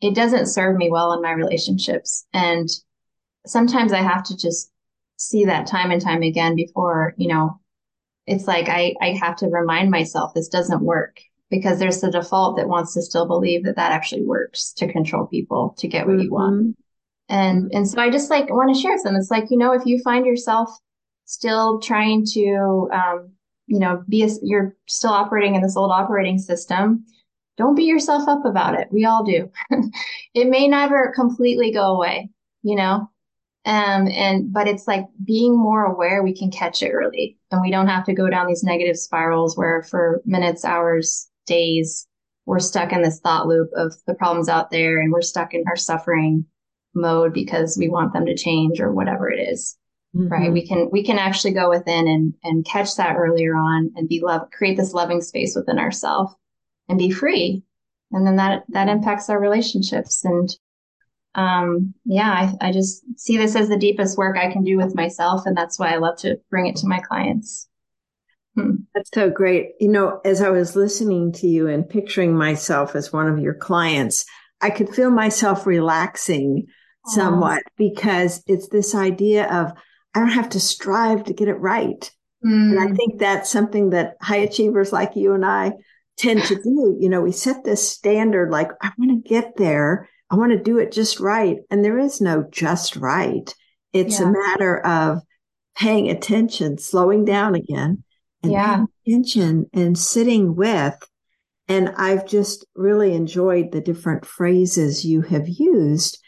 it 0.00 0.14
doesn't 0.14 0.46
serve 0.46 0.76
me 0.76 0.88
well 0.88 1.12
in 1.12 1.22
my 1.22 1.32
relationships. 1.32 2.24
And 2.32 2.68
sometimes 3.46 3.92
I 3.92 4.00
have 4.00 4.22
to 4.24 4.36
just 4.36 4.70
see 5.16 5.46
that 5.46 5.66
time 5.66 5.90
and 5.90 6.00
time 6.00 6.22
again 6.22 6.54
before, 6.54 7.14
you 7.16 7.26
know, 7.28 7.60
it's 8.26 8.46
like 8.46 8.68
I, 8.68 8.94
I 9.00 9.18
have 9.20 9.36
to 9.38 9.48
remind 9.48 9.90
myself 9.90 10.32
this 10.32 10.48
doesn't 10.48 10.82
work 10.82 11.18
because 11.50 11.80
there's 11.80 12.00
the 12.00 12.12
default 12.12 12.56
that 12.58 12.68
wants 12.68 12.94
to 12.94 13.02
still 13.02 13.26
believe 13.26 13.64
that 13.64 13.76
that 13.76 13.92
actually 13.92 14.24
works 14.24 14.72
to 14.74 14.92
control 14.92 15.26
people 15.26 15.74
to 15.78 15.88
get 15.88 16.06
what 16.06 16.14
mm-hmm. 16.14 16.22
you 16.22 16.32
want. 16.32 16.54
Mm-hmm. 16.54 16.70
And, 17.28 17.72
and 17.72 17.88
so 17.88 18.00
I 18.00 18.10
just 18.10 18.30
like 18.30 18.50
want 18.50 18.72
to 18.72 18.80
share 18.80 18.98
some. 18.98 19.16
It's 19.16 19.32
like, 19.32 19.50
you 19.50 19.58
know, 19.58 19.72
if 19.72 19.84
you 19.84 20.00
find 20.04 20.24
yourself 20.24 20.70
still 21.26 21.80
trying 21.80 22.24
to, 22.24 22.88
um, 22.92 23.32
you 23.66 23.78
know, 23.78 24.02
be 24.08 24.22
a, 24.22 24.28
you're 24.42 24.74
still 24.86 25.10
operating 25.10 25.54
in 25.54 25.62
this 25.62 25.76
old 25.76 25.90
operating 25.90 26.38
system. 26.38 27.04
Don't 27.58 27.74
beat 27.74 27.86
yourself 27.86 28.28
up 28.28 28.44
about 28.44 28.78
it. 28.78 28.88
We 28.90 29.04
all 29.04 29.24
do. 29.24 29.50
it 30.34 30.48
may 30.48 30.68
never 30.68 31.12
completely 31.14 31.72
go 31.72 31.94
away, 31.94 32.30
you 32.62 32.76
know, 32.76 33.10
um, 33.64 34.08
and 34.08 34.52
but 34.52 34.68
it's 34.68 34.86
like 34.86 35.06
being 35.24 35.56
more 35.58 35.84
aware 35.84 36.22
we 36.22 36.36
can 36.36 36.50
catch 36.50 36.82
it 36.82 36.90
early 36.90 37.36
and 37.50 37.60
we 37.60 37.70
don't 37.70 37.88
have 37.88 38.04
to 38.04 38.14
go 38.14 38.30
down 38.30 38.46
these 38.46 38.62
negative 38.62 38.96
spirals 38.96 39.56
where 39.56 39.82
for 39.82 40.22
minutes, 40.24 40.64
hours, 40.64 41.28
days, 41.46 42.06
we're 42.44 42.60
stuck 42.60 42.92
in 42.92 43.02
this 43.02 43.18
thought 43.18 43.48
loop 43.48 43.68
of 43.74 43.92
the 44.06 44.14
problems 44.14 44.48
out 44.48 44.70
there 44.70 45.00
and 45.00 45.12
we're 45.12 45.22
stuck 45.22 45.52
in 45.52 45.64
our 45.66 45.76
suffering 45.76 46.44
mode 46.94 47.32
because 47.32 47.76
we 47.76 47.88
want 47.88 48.12
them 48.12 48.26
to 48.26 48.36
change 48.36 48.80
or 48.80 48.92
whatever 48.92 49.28
it 49.28 49.40
is 49.40 49.76
mm-hmm. 50.16 50.28
right 50.28 50.52
we 50.52 50.66
can 50.66 50.88
we 50.90 51.04
can 51.04 51.18
actually 51.18 51.52
go 51.52 51.68
within 51.68 52.08
and 52.08 52.34
and 52.42 52.64
catch 52.64 52.96
that 52.96 53.16
earlier 53.16 53.54
on 53.54 53.90
and 53.96 54.08
be 54.08 54.20
love 54.20 54.50
create 54.50 54.76
this 54.76 54.92
loving 54.92 55.20
space 55.20 55.54
within 55.54 55.78
ourselves 55.78 56.34
and 56.88 56.98
be 56.98 57.10
free 57.10 57.62
and 58.12 58.26
then 58.26 58.36
that 58.36 58.64
that 58.68 58.88
impacts 58.88 59.28
our 59.28 59.40
relationships 59.40 60.24
and 60.24 60.50
um 61.34 61.94
yeah 62.04 62.30
I, 62.60 62.68
I 62.68 62.72
just 62.72 63.04
see 63.16 63.36
this 63.36 63.56
as 63.56 63.68
the 63.68 63.76
deepest 63.76 64.16
work 64.16 64.36
i 64.38 64.50
can 64.50 64.64
do 64.64 64.76
with 64.76 64.94
myself 64.94 65.42
and 65.44 65.56
that's 65.56 65.78
why 65.78 65.92
i 65.92 65.96
love 65.96 66.18
to 66.18 66.38
bring 66.50 66.66
it 66.66 66.76
to 66.76 66.88
my 66.88 67.00
clients 67.00 67.68
hmm. 68.54 68.76
That's 68.94 69.10
so 69.12 69.28
great. 69.28 69.72
You 69.78 69.88
know, 69.88 70.20
as 70.24 70.40
I 70.40 70.48
was 70.48 70.74
listening 70.74 71.30
to 71.32 71.46
you 71.46 71.68
and 71.68 71.86
picturing 71.86 72.34
myself 72.34 72.96
as 72.96 73.12
one 73.12 73.28
of 73.28 73.38
your 73.38 73.52
clients, 73.52 74.24
I 74.62 74.70
could 74.70 74.88
feel 74.88 75.10
myself 75.10 75.66
relaxing 75.66 76.66
somewhat 77.06 77.62
because 77.76 78.42
it's 78.46 78.68
this 78.68 78.94
idea 78.94 79.46
of 79.52 79.72
I 80.16 80.18
don't 80.18 80.28
have 80.30 80.48
to 80.50 80.60
strive 80.60 81.24
to 81.24 81.34
get 81.34 81.48
it 81.48 81.60
right. 81.60 82.10
Mm. 82.42 82.70
And 82.70 82.80
I 82.80 82.86
mm. 82.86 82.96
think 82.96 83.18
that's 83.18 83.50
something 83.50 83.90
that 83.90 84.16
high 84.22 84.38
achievers 84.38 84.90
like 84.90 85.14
you 85.14 85.34
and 85.34 85.44
I 85.44 85.72
tend 86.16 86.42
to 86.44 86.54
do. 86.54 86.96
You 86.98 87.10
know, 87.10 87.20
we 87.20 87.32
set 87.32 87.64
this 87.64 87.86
standard 87.86 88.50
like, 88.50 88.70
I 88.80 88.92
want 88.96 89.10
to 89.10 89.28
get 89.28 89.58
there. 89.58 90.08
I 90.30 90.36
want 90.36 90.52
to 90.52 90.58
do 90.58 90.78
it 90.78 90.90
just 90.90 91.20
right. 91.20 91.58
And 91.70 91.84
there 91.84 91.98
is 91.98 92.22
no 92.22 92.46
just 92.50 92.96
right. 92.96 93.54
It's 93.92 94.18
yeah. 94.18 94.26
a 94.26 94.32
matter 94.32 94.78
of 94.86 95.20
paying 95.76 96.08
attention, 96.08 96.78
slowing 96.78 97.26
down 97.26 97.54
again 97.54 98.02
and 98.42 98.52
yeah. 98.52 98.76
paying 98.76 98.88
attention 99.06 99.66
and 99.74 99.98
sitting 99.98 100.56
with. 100.56 100.96
And 101.68 101.90
I've 101.98 102.26
just 102.26 102.64
really 102.74 103.12
enjoyed 103.14 103.70
the 103.70 103.82
different 103.82 104.24
phrases 104.24 105.04
you 105.04 105.20
have 105.20 105.46
used 105.46 106.18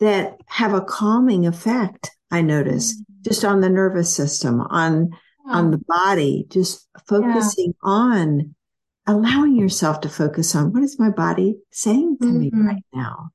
that 0.00 0.40
have 0.46 0.72
a 0.72 0.80
calming 0.80 1.46
effect. 1.46 2.10
I 2.30 2.40
notice 2.40 2.94
mm 2.94 3.04
just 3.24 3.44
on 3.44 3.60
the 3.60 3.70
nervous 3.70 4.14
system, 4.14 4.60
on 4.60 5.10
yeah. 5.46 5.52
on 5.52 5.70
the 5.70 5.78
body, 5.78 6.46
just 6.48 6.88
focusing 7.06 7.74
yeah. 7.82 7.90
on 7.90 8.54
allowing 9.06 9.56
yourself 9.56 10.00
to 10.02 10.08
focus 10.08 10.54
on 10.54 10.72
what 10.72 10.82
is 10.82 10.98
my 10.98 11.10
body 11.10 11.58
saying 11.70 12.16
to 12.20 12.26
mm-hmm. 12.26 12.38
me 12.38 12.50
right 12.52 12.84
now. 12.94 13.30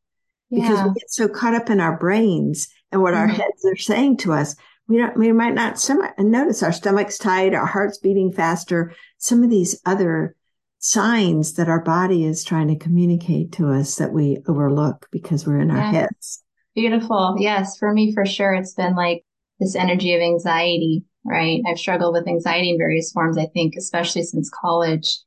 Because 0.52 0.84
we 0.84 0.94
get 1.00 1.12
so 1.12 1.28
caught 1.28 1.54
up 1.54 1.70
in 1.70 1.80
our 1.80 1.98
brains 1.98 2.70
and 2.92 3.02
what 3.02 3.14
mm-hmm. 3.14 3.22
our 3.22 3.28
heads 3.28 3.66
are 3.66 3.76
saying 3.76 4.18
to 4.18 4.34
us. 4.34 4.56
We 4.88 4.98
don't, 4.98 5.16
we 5.16 5.32
might 5.32 5.54
not 5.54 5.80
stomach, 5.80 6.18
notice 6.18 6.64
our 6.64 6.72
stomach's 6.72 7.20
tight, 7.20 7.54
our 7.54 7.68
heart's 7.68 8.00
beating 8.00 8.32
faster, 8.32 8.96
some 9.20 9.44
of 9.44 9.52
these 9.52 9.80
other 9.86 10.36
signs 10.80 11.54
that 11.54 11.70
our 11.70 11.84
body 11.84 12.26
is 12.26 12.44
trying 12.44 12.70
to 12.70 12.76
communicate 12.76 13.52
to 13.52 13.70
us 13.70 13.96
that 13.98 14.12
we 14.12 14.40
overlook 14.48 15.08
because 15.12 15.46
we're 15.46 15.60
in 15.60 15.70
our 15.70 15.82
heads. 15.82 16.42
Beautiful. 16.74 17.36
Yes. 17.38 17.78
For 17.78 17.94
me, 17.94 18.14
for 18.16 18.26
sure, 18.26 18.54
it's 18.54 18.74
been 18.74 18.96
like 18.96 19.24
this 19.60 19.76
energy 19.76 20.14
of 20.14 20.22
anxiety, 20.22 21.04
right? 21.26 21.62
I've 21.68 21.78
struggled 21.78 22.14
with 22.14 22.28
anxiety 22.28 22.72
in 22.72 22.78
various 22.78 23.12
forms, 23.12 23.38
I 23.38 23.48
think, 23.48 23.76
especially 23.78 24.24
since 24.24 24.50
college. 24.50 25.18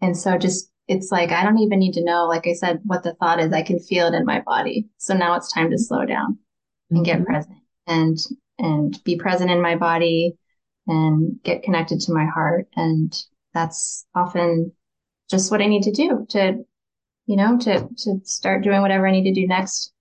And 0.00 0.16
so 0.16 0.38
just, 0.38 0.70
it's 0.88 1.10
like, 1.12 1.30
I 1.30 1.44
don't 1.44 1.58
even 1.58 1.78
need 1.78 1.92
to 1.92 2.04
know, 2.04 2.26
like 2.26 2.46
I 2.46 2.52
said, 2.52 2.80
what 2.84 3.02
the 3.02 3.14
thought 3.14 3.40
is. 3.40 3.52
I 3.52 3.62
can 3.62 3.78
feel 3.78 4.06
it 4.08 4.14
in 4.14 4.24
my 4.24 4.40
body. 4.40 4.88
So 4.98 5.14
now 5.14 5.34
it's 5.34 5.52
time 5.52 5.70
to 5.70 5.78
slow 5.78 6.04
down 6.04 6.38
and 6.90 7.04
get 7.04 7.16
mm-hmm. 7.16 7.32
present 7.32 7.58
and, 7.86 8.18
and 8.58 9.04
be 9.04 9.16
present 9.16 9.50
in 9.50 9.62
my 9.62 9.76
body 9.76 10.36
and 10.86 11.40
get 11.42 11.62
connected 11.62 12.00
to 12.00 12.12
my 12.12 12.26
heart. 12.26 12.66
And 12.76 13.16
that's 13.54 14.04
often 14.14 14.72
just 15.30 15.50
what 15.50 15.62
I 15.62 15.66
need 15.66 15.84
to 15.84 15.92
do 15.92 16.26
to, 16.30 16.64
you 17.26 17.36
know, 17.36 17.56
to, 17.58 17.88
to 17.98 18.20
start 18.24 18.64
doing 18.64 18.80
whatever 18.80 19.06
I 19.06 19.12
need 19.12 19.32
to 19.32 19.40
do 19.40 19.46
next 19.46 19.92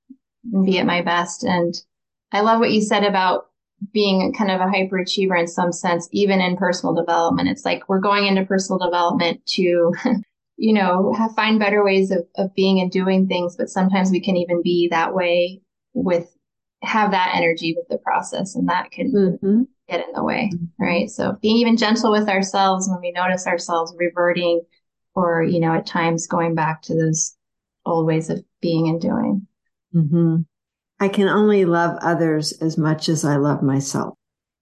and 0.51 0.65
be 0.65 0.79
at 0.79 0.85
my 0.85 1.03
best. 1.03 1.43
And 1.43 1.75
I 2.31 2.41
love 2.41 2.59
what 2.59 2.71
you 2.71 2.81
said 2.81 3.03
about 3.03 3.48
being 3.93 4.33
kind 4.33 4.51
of 4.51 4.61
a 4.61 4.65
hyperachiever 4.65 5.39
in 5.39 5.47
some 5.47 5.71
sense, 5.71 6.07
even 6.11 6.41
in 6.41 6.57
personal 6.57 6.93
development. 6.93 7.49
It's 7.49 7.65
like 7.65 7.87
we're 7.87 7.99
going 7.99 8.27
into 8.27 8.45
personal 8.45 8.79
development 8.79 9.45
to, 9.47 9.93
you 10.57 10.73
know, 10.73 11.13
have, 11.13 11.35
find 11.35 11.59
better 11.59 11.83
ways 11.83 12.11
of, 12.11 12.25
of 12.35 12.53
being 12.55 12.79
and 12.79 12.91
doing 12.91 13.27
things. 13.27 13.55
But 13.55 13.69
sometimes 13.69 14.11
we 14.11 14.19
can 14.19 14.37
even 14.37 14.61
be 14.61 14.87
that 14.89 15.13
way 15.13 15.61
with, 15.93 16.35
have 16.83 17.11
that 17.11 17.33
energy 17.35 17.75
with 17.75 17.87
the 17.89 17.97
process 17.97 18.55
and 18.55 18.69
that 18.69 18.91
can 18.91 19.11
mm-hmm. 19.11 19.61
get 19.89 20.05
in 20.05 20.13
the 20.13 20.23
way. 20.23 20.51
Mm-hmm. 20.53 20.83
Right. 20.83 21.09
So 21.09 21.37
being 21.41 21.57
even 21.57 21.77
gentle 21.77 22.11
with 22.11 22.29
ourselves 22.29 22.89
when 22.89 23.01
we 23.01 23.11
notice 23.11 23.47
ourselves 23.47 23.93
reverting 23.97 24.61
or, 25.15 25.43
you 25.43 25.59
know, 25.59 25.73
at 25.73 25.85
times 25.85 26.27
going 26.27 26.55
back 26.55 26.81
to 26.83 26.95
those 26.95 27.35
old 27.85 28.05
ways 28.05 28.29
of 28.29 28.43
being 28.61 28.87
and 28.87 29.01
doing. 29.01 29.47
Mm-hmm. 29.93 30.41
I 30.99 31.07
can 31.07 31.27
only 31.27 31.65
love 31.65 31.97
others 32.01 32.51
as 32.61 32.77
much 32.77 33.09
as 33.09 33.23
I 33.23 33.37
love 33.37 33.61
myself. 33.63 34.15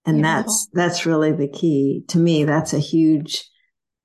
And 0.06 0.18
Beautiful. 0.18 0.44
that's, 0.44 0.68
that's 0.74 1.06
really 1.06 1.32
the 1.32 1.48
key 1.48 2.04
to 2.10 2.18
me. 2.18 2.44
That's 2.44 2.74
a 2.74 2.80
huge 2.80 3.44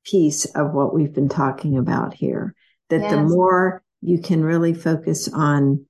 piece 0.05 0.45
of 0.47 0.73
what 0.73 0.95
we've 0.95 1.13
been 1.13 1.29
talking 1.29 1.79
about 1.79 2.15
here. 2.15 2.55
That 2.91 3.03
yes. 3.03 3.13
the 3.13 3.23
more 3.23 3.83
you 4.01 4.21
can 4.21 4.43
really 4.43 4.75
focus 4.75 5.29
on 5.33 5.87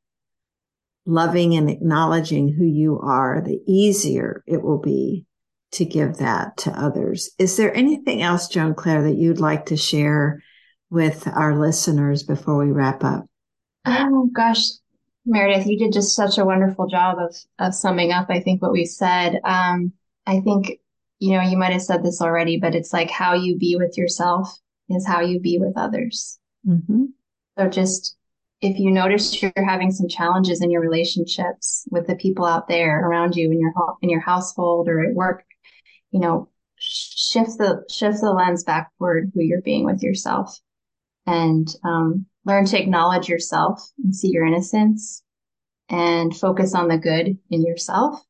loving 1.06 1.54
and 1.54 1.70
acknowledging 1.70 2.52
who 2.52 2.64
you 2.64 3.00
are, 3.00 3.40
the 3.40 3.60
easier 3.66 4.44
it 4.46 4.62
will 4.62 4.78
be 4.78 5.24
to 5.72 5.84
give 5.84 6.18
that 6.18 6.56
to 6.58 6.70
others. 6.70 7.30
Is 7.38 7.56
there 7.56 7.74
anything 7.74 8.22
else, 8.22 8.48
Joan 8.48 8.74
Claire, 8.74 9.02
that 9.04 9.16
you'd 9.16 9.40
like 9.40 9.66
to 9.66 9.76
share 9.76 10.42
with 10.90 11.26
our 11.26 11.58
listeners 11.58 12.22
before 12.22 12.58
we 12.58 12.70
wrap 12.70 13.02
up? 13.02 13.24
Oh 13.86 14.28
gosh, 14.32 14.68
Meredith, 15.24 15.66
you 15.66 15.78
did 15.78 15.92
just 15.92 16.16
such 16.16 16.38
a 16.38 16.44
wonderful 16.44 16.86
job 16.88 17.18
of, 17.18 17.36
of 17.58 17.74
summing 17.74 18.12
up, 18.12 18.26
I 18.28 18.40
think, 18.40 18.60
what 18.60 18.72
we 18.72 18.84
said. 18.84 19.40
Um, 19.44 19.92
I 20.26 20.40
think, 20.40 20.80
you 21.18 21.32
know, 21.32 21.42
you 21.42 21.56
might 21.56 21.72
have 21.72 21.82
said 21.82 22.02
this 22.02 22.20
already, 22.20 22.58
but 22.58 22.74
it's 22.74 22.92
like 22.92 23.10
how 23.10 23.34
you 23.34 23.56
be 23.56 23.76
with 23.76 23.96
yourself 23.96 24.48
is 24.88 25.06
how 25.06 25.20
you 25.20 25.38
be 25.38 25.58
with 25.58 25.76
others. 25.76 26.38
Mm-hmm. 26.66 27.04
So 27.58 27.68
just 27.68 28.16
if 28.60 28.78
you 28.78 28.90
notice 28.90 29.42
you're 29.42 29.52
having 29.56 29.90
some 29.90 30.08
challenges 30.08 30.62
in 30.62 30.70
your 30.70 30.80
relationships 30.80 31.86
with 31.90 32.06
the 32.06 32.16
people 32.16 32.44
out 32.44 32.68
there 32.68 33.06
around 33.08 33.34
you 33.34 33.50
in 33.50 33.60
your 33.60 33.72
in 34.02 34.10
your 34.10 34.20
household 34.20 34.88
or 34.88 35.04
at 35.04 35.14
work, 35.14 35.44
you 36.10 36.20
know, 36.20 36.48
shift 36.76 37.58
the 37.58 37.84
shift 37.90 38.20
the 38.20 38.30
lens 38.30 38.64
backward 38.64 39.30
who 39.34 39.42
you're 39.42 39.62
being 39.62 39.84
with 39.84 40.02
yourself 40.02 40.58
and 41.26 41.74
um, 41.84 42.26
learn 42.44 42.64
to 42.66 42.80
acknowledge 42.80 43.28
yourself 43.28 43.90
and 44.02 44.14
see 44.14 44.28
your 44.28 44.44
innocence 44.44 45.22
and 45.88 46.36
focus 46.36 46.74
on 46.74 46.88
the 46.88 46.98
good 46.98 47.38
in 47.50 47.62
yourself 47.62 48.20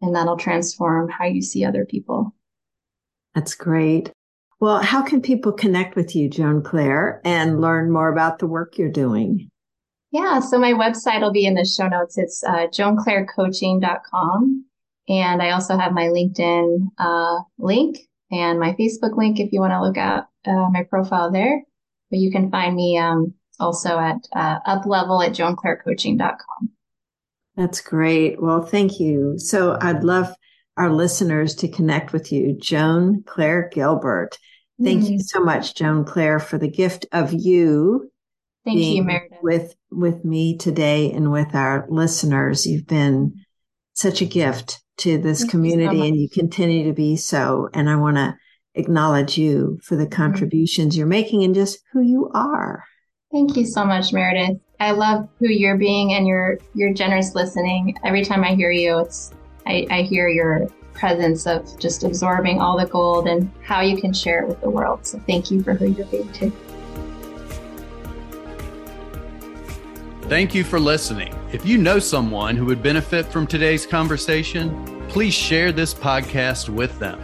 and 0.00 0.14
that'll 0.14 0.36
transform 0.36 1.08
how 1.08 1.24
you 1.24 1.40
see 1.40 1.64
other 1.64 1.84
people. 1.84 2.34
That's 3.34 3.54
great. 3.54 4.12
Well 4.60 4.78
how 4.78 5.02
can 5.02 5.20
people 5.20 5.52
connect 5.52 5.96
with 5.96 6.14
you 6.16 6.28
joan 6.28 6.62
claire 6.62 7.20
and 7.24 7.60
learn 7.60 7.90
more 7.90 8.08
about 8.08 8.38
the 8.38 8.46
work 8.46 8.78
you're 8.78 8.90
doing? 8.90 9.50
Yeah 10.10 10.40
so 10.40 10.58
my 10.58 10.72
website 10.72 11.20
will 11.20 11.32
be 11.32 11.46
in 11.46 11.54
the 11.54 11.64
show 11.64 11.88
notes. 11.88 12.18
It's 12.18 12.42
uh, 12.44 12.66
joanclairecoaching.com 12.68 14.64
and 15.08 15.42
I 15.42 15.50
also 15.50 15.76
have 15.76 15.92
my 15.92 16.04
LinkedIn 16.04 16.88
uh, 16.98 17.40
link 17.58 17.98
and 18.30 18.58
my 18.58 18.72
Facebook 18.72 19.16
link 19.16 19.38
if 19.38 19.52
you 19.52 19.60
want 19.60 19.72
to 19.72 19.82
look 19.82 19.98
at 19.98 20.26
uh, 20.46 20.68
my 20.70 20.82
profile 20.88 21.30
there. 21.30 21.62
But 22.10 22.20
you 22.20 22.30
can 22.30 22.50
find 22.50 22.74
me 22.74 22.98
um, 22.98 23.34
also 23.60 23.98
at 23.98 24.16
uh, 24.34 24.60
uplevel 24.66 25.24
at 25.24 25.32
joanclairecoaching.com. 25.32 26.70
That's 27.56 27.80
great. 27.80 28.42
Well, 28.42 28.62
thank 28.62 28.98
you. 28.98 29.38
So 29.38 29.78
I'd 29.80 30.02
love 30.02 30.34
our 30.76 30.90
listeners 30.90 31.54
to 31.56 31.68
connect 31.68 32.12
with 32.12 32.32
you, 32.32 32.56
Joan 32.60 33.22
Claire 33.26 33.70
Gilbert. 33.72 34.38
Thank 34.82 35.04
mm-hmm. 35.04 35.12
you 35.14 35.20
so 35.20 35.40
much, 35.40 35.76
Joan 35.76 36.04
Claire, 36.04 36.40
for 36.40 36.58
the 36.58 36.70
gift 36.70 37.06
of 37.12 37.32
you. 37.32 38.10
Thank 38.64 38.80
you, 38.80 39.04
Meredith. 39.04 39.38
With 39.42 39.76
with 39.90 40.24
me 40.24 40.56
today 40.56 41.12
and 41.12 41.30
with 41.30 41.54
our 41.54 41.86
listeners. 41.88 42.66
You've 42.66 42.86
been 42.86 43.44
such 43.92 44.20
a 44.20 44.26
gift 44.26 44.82
to 44.98 45.18
this 45.18 45.40
Thank 45.40 45.50
community 45.52 45.98
so 45.98 46.04
and 46.04 46.16
you 46.16 46.28
continue 46.28 46.84
to 46.88 46.92
be 46.92 47.16
so. 47.16 47.68
And 47.72 47.88
I 47.88 47.96
want 47.96 48.16
to 48.16 48.36
acknowledge 48.74 49.38
you 49.38 49.78
for 49.82 49.96
the 49.96 50.04
mm-hmm. 50.04 50.12
contributions 50.12 50.96
you're 50.96 51.06
making 51.06 51.44
and 51.44 51.54
just 51.54 51.78
who 51.92 52.00
you 52.00 52.30
are. 52.34 52.84
Thank 53.34 53.56
you 53.56 53.66
so 53.66 53.84
much, 53.84 54.12
Meredith. 54.12 54.60
I 54.78 54.92
love 54.92 55.28
who 55.40 55.48
you're 55.48 55.76
being 55.76 56.12
and 56.12 56.24
your 56.24 56.60
your 56.72 56.94
generous 56.94 57.34
listening. 57.34 57.98
Every 58.04 58.24
time 58.24 58.44
I 58.44 58.54
hear 58.54 58.70
you, 58.70 59.00
it's 59.00 59.32
I, 59.66 59.88
I 59.90 60.02
hear 60.02 60.28
your 60.28 60.68
presence 60.92 61.44
of 61.44 61.76
just 61.80 62.04
absorbing 62.04 62.60
all 62.60 62.78
the 62.78 62.86
gold 62.86 63.26
and 63.26 63.50
how 63.64 63.80
you 63.80 64.00
can 64.00 64.12
share 64.12 64.44
it 64.44 64.48
with 64.48 64.60
the 64.60 64.70
world. 64.70 65.04
So 65.04 65.18
thank 65.26 65.50
you 65.50 65.64
for 65.64 65.74
who 65.74 65.86
you're 65.86 66.06
being 66.06 66.32
too. 66.32 66.52
Thank 70.28 70.54
you 70.54 70.62
for 70.62 70.78
listening. 70.78 71.34
If 71.52 71.66
you 71.66 71.76
know 71.76 71.98
someone 71.98 72.54
who 72.56 72.66
would 72.66 72.84
benefit 72.84 73.26
from 73.26 73.48
today's 73.48 73.84
conversation, 73.84 75.02
please 75.08 75.34
share 75.34 75.72
this 75.72 75.92
podcast 75.92 76.68
with 76.68 76.96
them. 77.00 77.20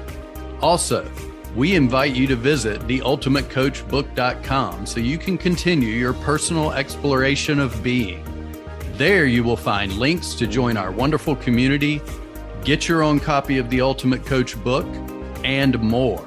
Also, 0.60 1.08
we 1.54 1.74
invite 1.74 2.14
you 2.14 2.26
to 2.26 2.36
visit 2.36 2.80
theultimatecoachbook.com 2.82 4.86
so 4.86 5.00
you 5.00 5.18
can 5.18 5.36
continue 5.36 5.90
your 5.90 6.14
personal 6.14 6.72
exploration 6.72 7.58
of 7.58 7.82
being. 7.82 8.24
There 8.94 9.26
you 9.26 9.42
will 9.42 9.56
find 9.56 9.92
links 9.94 10.34
to 10.34 10.46
join 10.46 10.76
our 10.76 10.92
wonderful 10.92 11.34
community, 11.36 12.02
get 12.64 12.86
your 12.88 13.02
own 13.02 13.20
copy 13.20 13.58
of 13.58 13.70
the 13.70 13.80
Ultimate 13.80 14.26
Coach 14.26 14.62
book, 14.62 14.86
and 15.44 15.80
more. 15.80 16.26